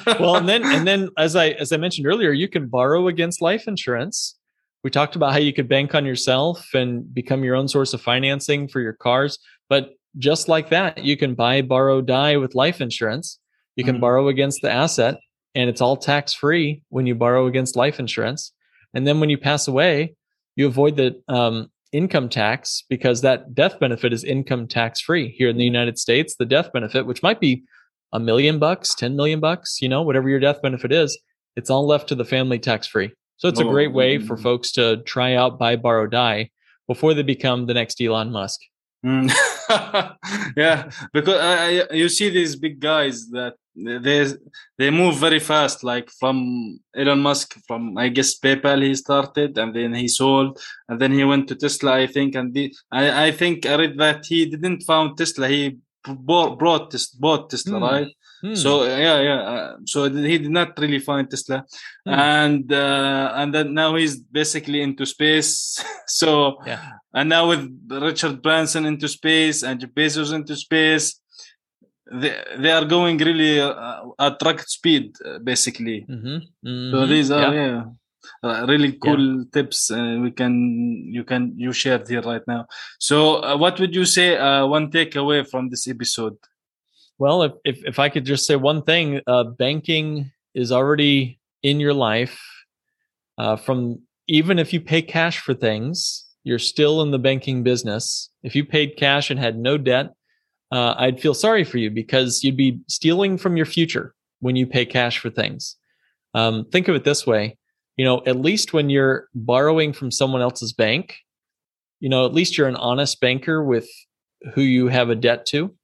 well, 0.20 0.36
and 0.38 0.48
then 0.50 0.64
and 0.64 0.88
then 0.88 1.10
as 1.18 1.36
I 1.36 1.50
as 1.64 1.72
I 1.72 1.78
mentioned 1.78 2.08
earlier, 2.08 2.32
you 2.32 2.48
can 2.48 2.68
borrow 2.68 3.08
against 3.08 3.42
life 3.42 3.68
insurance. 3.68 4.38
We 4.84 4.90
talked 4.90 5.16
about 5.16 5.34
how 5.34 5.40
you 5.40 5.54
could 5.54 5.68
bank 5.68 5.94
on 5.96 6.06
yourself 6.06 6.68
and 6.74 7.12
become 7.14 7.44
your 7.44 7.56
own 7.56 7.68
source 7.68 7.94
of 7.94 8.02
financing 8.02 8.68
for 8.68 8.80
your 8.82 8.94
cars, 8.94 9.38
but 9.70 9.92
just 10.18 10.48
like 10.48 10.70
that, 10.70 11.04
you 11.04 11.16
can 11.18 11.36
buy, 11.36 11.62
borrow, 11.62 12.02
die 12.02 12.38
with 12.38 12.56
life 12.56 12.80
insurance. 12.82 13.40
You 13.76 13.84
can 13.84 13.98
Mhm. 13.98 14.02
borrow 14.02 14.28
against 14.30 14.62
the 14.64 14.72
asset 14.72 15.18
and 15.58 15.72
it's 15.72 15.82
all 15.82 15.98
tax 15.98 16.34
free 16.34 16.84
when 16.90 17.08
you 17.08 17.16
borrow 17.16 17.48
against 17.48 17.76
life 17.76 18.00
insurance. 18.00 18.54
And 18.94 19.08
then 19.08 19.20
when 19.20 19.32
you 19.32 19.40
pass 19.40 19.68
away, 19.68 20.16
you 20.56 20.68
avoid 20.68 20.98
the 20.98 21.20
um, 21.28 21.72
income 21.92 22.30
tax 22.30 22.84
because 22.90 23.22
that 23.22 23.56
death 23.56 23.80
benefit 23.80 24.14
is 24.14 24.24
income 24.24 24.68
tax 24.68 25.02
free 25.02 25.34
here 25.36 25.50
in 25.50 25.58
the 25.58 25.64
United 25.64 25.98
States. 25.98 26.36
The 26.38 26.46
death 26.46 26.72
benefit, 26.72 27.08
which 27.08 27.24
might 27.24 27.40
be 27.40 27.64
a 28.14 28.20
million 28.20 28.60
bucks, 28.60 28.94
10 28.94 29.16
million 29.16 29.40
bucks, 29.40 29.82
you 29.82 29.90
know, 29.90 30.04
whatever 30.04 30.30
your 30.30 30.40
death 30.40 30.62
benefit 30.62 30.92
is, 30.92 31.18
it's 31.56 31.72
all 31.72 31.88
left 31.88 32.08
to 32.10 32.16
the 32.16 32.24
family 32.24 32.60
tax 32.60 32.86
free. 32.86 33.12
So 33.38 33.48
it's 33.48 33.60
a 33.60 33.66
Oh, 33.66 33.72
great 33.72 33.94
way 33.94 34.20
for 34.20 34.38
mm. 34.38 34.44
folks 34.44 34.72
to 34.74 34.98
try 34.98 35.34
out 35.34 35.58
buy, 35.58 35.76
borrow, 35.76 36.06
die 36.06 36.52
before 36.88 37.16
they 37.16 37.24
become 37.24 37.66
the 37.66 37.74
next 37.74 38.00
Elon 38.00 38.32
Musk. 38.32 38.60
Mm. 39.04 39.34
yeah, 40.56 40.92
because 41.14 41.40
I, 41.40 41.80
I, 41.80 41.94
you 41.94 42.10
see 42.10 42.30
these 42.30 42.56
big 42.56 42.80
guys 42.80 43.30
that 43.30 43.56
they 43.78 44.26
they 44.78 44.90
move 44.90 45.16
very 45.18 45.40
fast. 45.40 45.84
Like 45.84 46.10
from 46.20 46.80
Elon 46.96 47.20
Musk, 47.20 47.56
from 47.68 47.98
I 47.98 48.10
guess 48.10 48.40
PayPal, 48.40 48.82
he 48.82 48.96
started 48.96 49.58
and 49.58 49.76
then 49.76 49.94
he 49.94 50.08
sold, 50.08 50.60
and 50.90 51.00
then 51.00 51.12
he 51.12 51.24
went 51.24 51.48
to 51.50 51.56
Tesla, 51.56 51.94
I 51.94 52.08
think. 52.08 52.36
And 52.36 52.54
the, 52.54 52.74
I 52.92 53.28
I 53.28 53.32
think 53.32 53.66
I 53.66 53.76
read 53.76 53.98
that 54.00 54.26
he 54.26 54.46
didn't 54.46 54.82
found 54.82 55.18
Tesla. 55.18 55.48
He 55.48 55.78
bought 56.06 56.58
brought 56.58 56.96
bought 57.20 57.50
Tesla, 57.50 57.78
Hmm. 57.80 57.84
right? 57.84 58.12
Hmm. 58.42 58.56
So 58.56 58.84
yeah, 58.86 59.20
yeah. 59.22 59.40
Uh, 59.54 59.76
so 59.86 60.10
he 60.10 60.38
did 60.38 60.52
not 60.52 60.78
really 60.80 61.00
find 61.00 61.30
Tesla, 61.30 61.66
Hmm. 62.06 62.14
and 62.14 62.74
uh, 62.74 63.34
and 63.36 63.54
then 63.54 63.74
now 63.74 63.96
he's 63.96 64.18
basically 64.20 64.82
into 64.82 65.06
space. 65.06 65.84
so 66.08 66.58
yeah. 66.66 66.82
and 67.14 67.30
now 67.30 67.50
with 67.50 67.64
Richard 67.90 68.42
Branson 68.42 68.86
into 68.86 69.08
space 69.08 69.64
and 69.64 69.80
Bezos 69.96 70.34
into 70.34 70.56
space, 70.56 71.20
they 72.12 72.36
they 72.58 72.72
are 72.72 72.86
going 72.86 73.18
really 73.18 73.60
uh, 73.60 74.04
at 74.20 74.42
rocket 74.44 74.70
speed, 74.70 75.16
uh, 75.26 75.40
basically. 75.40 76.06
Mm-hmm. 76.10 76.92
So 76.92 77.06
these 77.06 77.32
are 77.32 77.54
yeah. 77.54 77.84
uh, 78.44 78.66
really 78.68 78.94
cool 78.94 79.38
yeah. 79.38 79.44
tips 79.54 79.92
uh, 79.92 80.20
we 80.22 80.32
can 80.32 80.54
you 81.12 81.24
can 81.24 81.54
you 81.58 81.72
shared 81.72 82.08
here 82.08 82.22
right 82.22 82.42
now 82.48 82.66
so 83.00 83.44
uh, 83.44 83.58
what 83.58 83.80
would 83.80 83.96
you 83.96 84.06
say 84.06 84.38
uh, 84.38 84.66
one 84.66 84.92
takeaway 84.92 85.48
from 85.48 85.70
this 85.70 85.88
episode 85.88 86.36
well 87.18 87.44
if, 87.44 87.54
if, 87.64 87.86
if 87.86 88.00
i 88.00 88.10
could 88.10 88.26
just 88.26 88.46
say 88.46 88.56
one 88.56 88.82
thing 88.84 89.22
uh, 89.28 89.44
banking 89.44 90.32
is 90.54 90.72
already 90.72 91.40
in 91.64 91.80
your 91.80 91.94
life 91.94 92.40
uh, 93.38 93.56
from 93.56 94.00
even 94.28 94.60
if 94.60 94.74
you 94.74 94.82
pay 94.82 95.02
cash 95.02 95.40
for 95.40 95.54
things 95.54 96.26
you're 96.44 96.60
still 96.60 97.02
in 97.02 97.12
the 97.12 97.20
banking 97.20 97.64
business 97.64 98.30
if 98.44 98.56
you 98.56 98.66
paid 98.66 98.98
cash 98.98 99.30
and 99.30 99.40
had 99.40 99.58
no 99.58 99.78
debt 99.78 100.14
i'd 100.72 101.20
feel 101.20 101.34
sorry 101.34 101.64
for 101.64 101.78
you 101.78 101.90
because 101.90 102.44
you'd 102.44 102.58
be 102.58 102.80
stealing 102.88 103.38
from 103.38 103.56
your 103.58 103.66
future 103.66 104.14
when 104.40 104.56
you 104.56 104.68
pay 104.68 104.86
cash 104.86 105.20
for 105.20 105.30
things 105.30 105.76
um, 106.34 106.66
think 106.72 106.88
of 106.88 106.96
it 106.96 107.04
this 107.04 107.26
way 107.26 107.58
you 107.98 108.06
know, 108.06 108.22
at 108.26 108.40
least 108.40 108.74
when 108.74 108.90
you're 108.90 109.28
borrowing 109.34 109.92
from 109.92 110.12
someone 110.12 110.42
else's 110.42 110.72
bank, 110.72 111.18
you 112.00 112.10
know, 112.10 112.26
at 112.26 112.34
least 112.34 112.58
you're 112.58 112.68
an 112.68 112.76
honest 112.76 113.20
banker 113.20 113.64
with 113.64 113.90
who 114.54 114.62
you 114.62 114.88
have 114.88 115.10
a 115.10 115.16
debt 115.16 115.48
to. 115.48 115.76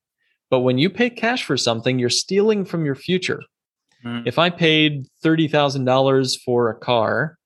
But 0.52 0.60
when 0.60 0.78
you 0.78 0.92
pay 0.92 1.10
cash 1.10 1.44
for 1.44 1.58
something, 1.58 1.98
you're 1.98 2.12
stealing 2.12 2.66
from 2.66 2.86
your 2.86 2.94
future. 2.94 3.42
Mm. 4.06 4.28
If 4.28 4.38
I 4.38 4.52
paid 4.52 5.08
$30,000 5.26 6.40
for 6.46 6.70
a 6.70 6.76
car, 6.76 7.40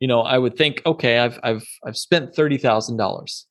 you 0.00 0.08
know, 0.08 0.20
I 0.20 0.36
would 0.36 0.56
think, 0.56 0.82
okay, 0.84 1.18
I've 1.18 1.38
I've 1.42 1.66
I've 1.84 1.96
spent 1.96 2.34
$30,000. 2.34 3.44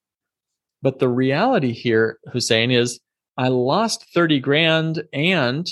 But 0.82 1.00
the 1.00 1.10
reality 1.10 1.74
here, 1.74 2.20
Hussein, 2.32 2.72
is 2.72 3.00
I 3.38 3.50
lost 3.50 4.06
30 4.14 4.40
grand 4.40 5.04
and 5.14 5.70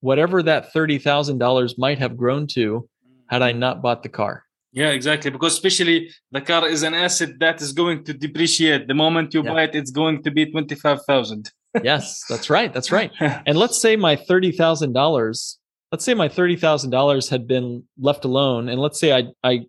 whatever 0.00 0.42
that 0.42 0.72
$30,000 0.72 1.78
might 1.78 1.98
have 1.98 2.16
grown 2.16 2.46
to 2.48 2.88
had 3.28 3.42
I 3.42 3.52
not 3.52 3.82
bought 3.82 4.02
the 4.02 4.08
car. 4.08 4.44
Yeah, 4.72 4.90
exactly. 4.90 5.30
Because 5.30 5.54
especially 5.54 6.10
the 6.32 6.42
car 6.42 6.68
is 6.68 6.82
an 6.82 6.92
asset 6.92 7.38
that 7.40 7.62
is 7.62 7.72
going 7.72 8.04
to 8.04 8.12
depreciate. 8.12 8.88
The 8.88 8.94
moment 8.94 9.32
you 9.32 9.42
yeah. 9.42 9.52
buy 9.52 9.62
it, 9.62 9.74
it's 9.74 9.90
going 9.90 10.22
to 10.24 10.30
be 10.30 10.50
twenty 10.50 10.74
five 10.74 11.00
thousand. 11.06 11.50
yes, 11.82 12.22
that's 12.28 12.50
right. 12.50 12.72
That's 12.74 12.92
right. 12.92 13.10
And 13.46 13.56
let's 13.56 13.80
say 13.80 13.96
my 13.96 14.16
thirty 14.16 14.52
thousand 14.52 14.92
dollars. 14.92 15.58
Let's 15.92 16.04
say 16.04 16.12
my 16.12 16.28
thirty 16.28 16.56
thousand 16.56 16.90
dollars 16.90 17.30
had 17.30 17.48
been 17.48 17.84
left 17.98 18.26
alone, 18.26 18.68
and 18.68 18.78
let's 18.78 19.00
say 19.00 19.16
I 19.16 19.28
I 19.42 19.64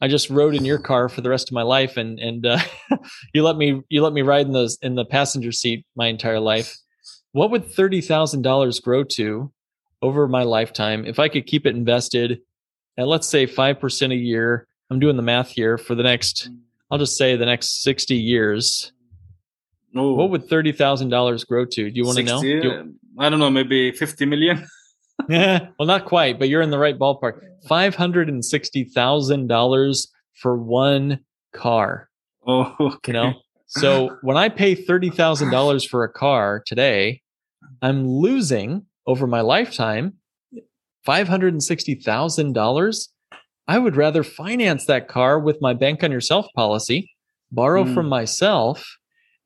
I 0.00 0.08
just 0.08 0.30
rode 0.30 0.54
in 0.54 0.64
your 0.64 0.78
car 0.78 1.08
for 1.08 1.20
the 1.20 1.30
rest 1.30 1.48
of 1.48 1.54
my 1.54 1.62
life, 1.62 1.96
and 1.96 2.18
and 2.18 2.46
uh, 2.46 2.58
you 3.34 3.42
let 3.42 3.56
me 3.56 3.82
you 3.88 4.02
let 4.02 4.12
me 4.12 4.22
ride 4.22 4.46
in 4.46 4.52
those 4.52 4.78
in 4.82 4.94
the 4.94 5.04
passenger 5.04 5.52
seat 5.52 5.84
my 5.96 6.06
entire 6.06 6.40
life. 6.40 6.76
What 7.32 7.50
would 7.50 7.70
thirty 7.70 8.00
thousand 8.00 8.42
dollars 8.42 8.80
grow 8.80 9.04
to 9.04 9.52
over 10.02 10.26
my 10.26 10.44
lifetime 10.44 11.04
if 11.04 11.18
I 11.18 11.28
could 11.28 11.46
keep 11.46 11.66
it 11.66 11.76
invested? 11.76 12.40
at 13.00 13.08
let's 13.08 13.28
say 13.28 13.46
5% 13.46 14.12
a 14.12 14.16
year, 14.16 14.66
I'm 14.90 15.00
doing 15.00 15.16
the 15.16 15.22
math 15.22 15.50
here 15.50 15.78
for 15.78 15.94
the 15.94 16.02
next, 16.02 16.50
I'll 16.90 16.98
just 16.98 17.16
say 17.16 17.36
the 17.36 17.46
next 17.46 17.82
60 17.82 18.14
years. 18.14 18.92
Ooh. 19.96 20.14
What 20.14 20.30
would 20.30 20.48
$30,000 20.48 21.46
grow 21.46 21.64
to? 21.64 21.90
Do 21.90 21.96
you 21.96 22.04
want 22.04 22.18
to 22.18 22.24
know? 22.24 22.42
Do 22.42 22.48
you, 22.48 22.94
I 23.18 23.28
don't 23.28 23.40
know, 23.40 23.50
maybe 23.50 23.92
50 23.92 24.26
million. 24.26 24.66
yeah, 25.28 25.68
well, 25.78 25.86
not 25.86 26.06
quite, 26.06 26.38
but 26.38 26.48
you're 26.48 26.62
in 26.62 26.70
the 26.70 26.78
right 26.78 26.98
ballpark. 26.98 27.42
$560,000 27.68 30.08
for 30.34 30.56
one 30.56 31.20
car. 31.52 32.08
Oh, 32.46 32.74
okay. 32.80 32.98
You 33.08 33.12
know? 33.12 33.34
So 33.66 34.16
when 34.22 34.36
I 34.36 34.48
pay 34.48 34.74
$30,000 34.74 35.88
for 35.88 36.04
a 36.04 36.12
car 36.12 36.62
today, 36.64 37.20
I'm 37.82 38.08
losing 38.08 38.86
over 39.06 39.26
my 39.26 39.40
lifetime 39.40 40.14
$560,000, 41.06 43.08
I 43.68 43.78
would 43.78 43.96
rather 43.96 44.22
finance 44.22 44.86
that 44.86 45.08
car 45.08 45.38
with 45.38 45.58
my 45.60 45.74
bank 45.74 46.02
on 46.02 46.12
yourself 46.12 46.46
policy, 46.54 47.10
borrow 47.50 47.84
mm. 47.84 47.94
from 47.94 48.08
myself, 48.08 48.96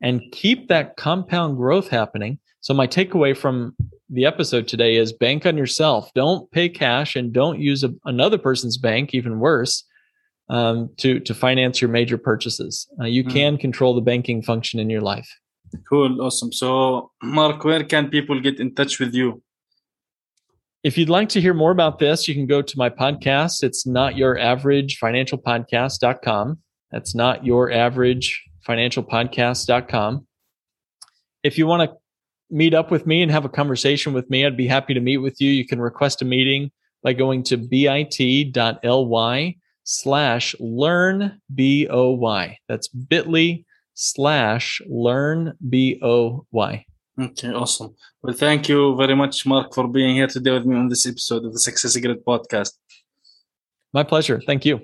and 0.02 0.20
keep 0.32 0.68
that 0.68 0.96
compound 0.96 1.56
growth 1.56 1.88
happening. 1.88 2.38
So, 2.60 2.74
my 2.74 2.86
takeaway 2.86 3.36
from 3.36 3.76
the 4.10 4.26
episode 4.26 4.68
today 4.68 4.96
is 4.96 5.12
bank 5.12 5.46
on 5.46 5.56
yourself. 5.56 6.10
Don't 6.14 6.50
pay 6.50 6.68
cash 6.68 7.16
and 7.16 7.32
don't 7.32 7.60
use 7.60 7.84
a, 7.84 7.90
another 8.04 8.38
person's 8.38 8.76
bank, 8.76 9.14
even 9.14 9.40
worse, 9.40 9.84
um, 10.48 10.90
to, 10.98 11.20
to 11.20 11.34
finance 11.34 11.80
your 11.80 11.90
major 11.90 12.18
purchases. 12.18 12.86
Uh, 13.00 13.06
you 13.06 13.24
mm. 13.24 13.32
can 13.32 13.56
control 13.56 13.94
the 13.94 14.00
banking 14.00 14.42
function 14.42 14.78
in 14.78 14.90
your 14.90 15.00
life. 15.00 15.28
Cool. 15.88 16.20
Awesome. 16.20 16.52
So, 16.52 17.10
Mark, 17.22 17.64
where 17.64 17.82
can 17.82 18.08
people 18.08 18.40
get 18.40 18.60
in 18.60 18.74
touch 18.74 19.00
with 19.00 19.14
you? 19.14 19.42
If 20.82 20.98
you'd 20.98 21.08
like 21.08 21.30
to 21.30 21.40
hear 21.40 21.54
more 21.54 21.70
about 21.70 21.98
this, 21.98 22.28
you 22.28 22.34
can 22.34 22.46
go 22.46 22.60
to 22.60 22.74
my 22.76 22.90
podcast. 22.90 23.62
It's 23.62 23.86
not 23.86 24.18
your 24.18 24.38
average 24.38 24.98
financial 24.98 25.38
podcast.com. 25.38 26.58
That's 26.90 27.14
not 27.14 27.44
your 27.44 27.72
average 27.72 28.42
financial 28.66 29.02
podcast.com. 29.02 30.26
If 31.42 31.58
you 31.58 31.66
want 31.66 31.90
to 31.90 31.96
meet 32.50 32.74
up 32.74 32.90
with 32.90 33.06
me 33.06 33.22
and 33.22 33.30
have 33.30 33.44
a 33.44 33.48
conversation 33.48 34.12
with 34.12 34.28
me, 34.30 34.44
I'd 34.44 34.56
be 34.56 34.66
happy 34.66 34.94
to 34.94 35.00
meet 35.00 35.18
with 35.18 35.40
you. 35.40 35.50
You 35.50 35.66
can 35.66 35.80
request 35.80 36.22
a 36.22 36.24
meeting 36.24 36.70
by 37.02 37.12
going 37.12 37.42
to 37.44 37.56
bit.ly 37.56 39.56
slash 39.84 40.54
learn 40.58 41.40
B-O-Y. 41.54 42.58
That's 42.68 42.88
bit.ly 42.88 43.64
slash 43.94 44.82
learn 44.88 45.52
B-O-Y. 45.68 46.86
Okay, 47.20 47.52
awesome. 47.52 47.94
Well, 48.22 48.34
thank 48.34 48.68
you 48.68 48.96
very 48.96 49.14
much, 49.14 49.46
Mark, 49.46 49.72
for 49.72 49.86
being 49.86 50.16
here 50.16 50.26
today 50.26 50.50
with 50.50 50.64
me 50.64 50.76
on 50.76 50.88
this 50.88 51.06
episode 51.06 51.44
of 51.44 51.52
the 51.52 51.60
Success 51.60 51.96
Grid 51.96 52.24
podcast. 52.24 52.72
My 53.92 54.02
pleasure. 54.02 54.40
Thank 54.44 54.64
you. 54.64 54.80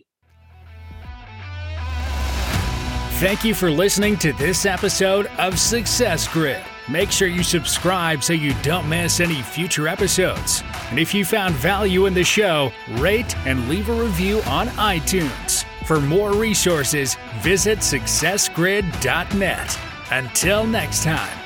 Thank 3.14 3.44
you 3.44 3.54
for 3.54 3.70
listening 3.70 4.16
to 4.18 4.32
this 4.34 4.64
episode 4.64 5.26
of 5.38 5.58
Success 5.58 6.28
Grid. 6.28 6.62
Make 6.91 7.12
sure 7.12 7.28
you 7.28 7.45
subscribe 7.45 8.24
so 8.24 8.32
you 8.32 8.53
don't 8.62 8.88
miss 8.88 9.20
any 9.20 9.43
future 9.43 9.86
episodes. 9.86 10.64
And 10.91 10.99
if 10.99 11.14
you 11.14 11.24
found 11.24 11.55
value 11.55 12.07
in 12.07 12.14
the 12.14 12.24
show, 12.24 12.72
rate 12.95 13.36
and 13.47 13.68
leave 13.68 13.88
a 13.88 13.95
review 13.95 14.41
on 14.43 14.66
iTunes. 14.70 15.64
For 15.84 16.01
more 16.01 16.32
resources, 16.32 17.16
visit 17.38 17.78
successgrid.net. 17.78 19.78
Until 20.11 20.66
next 20.66 21.05
time. 21.05 21.39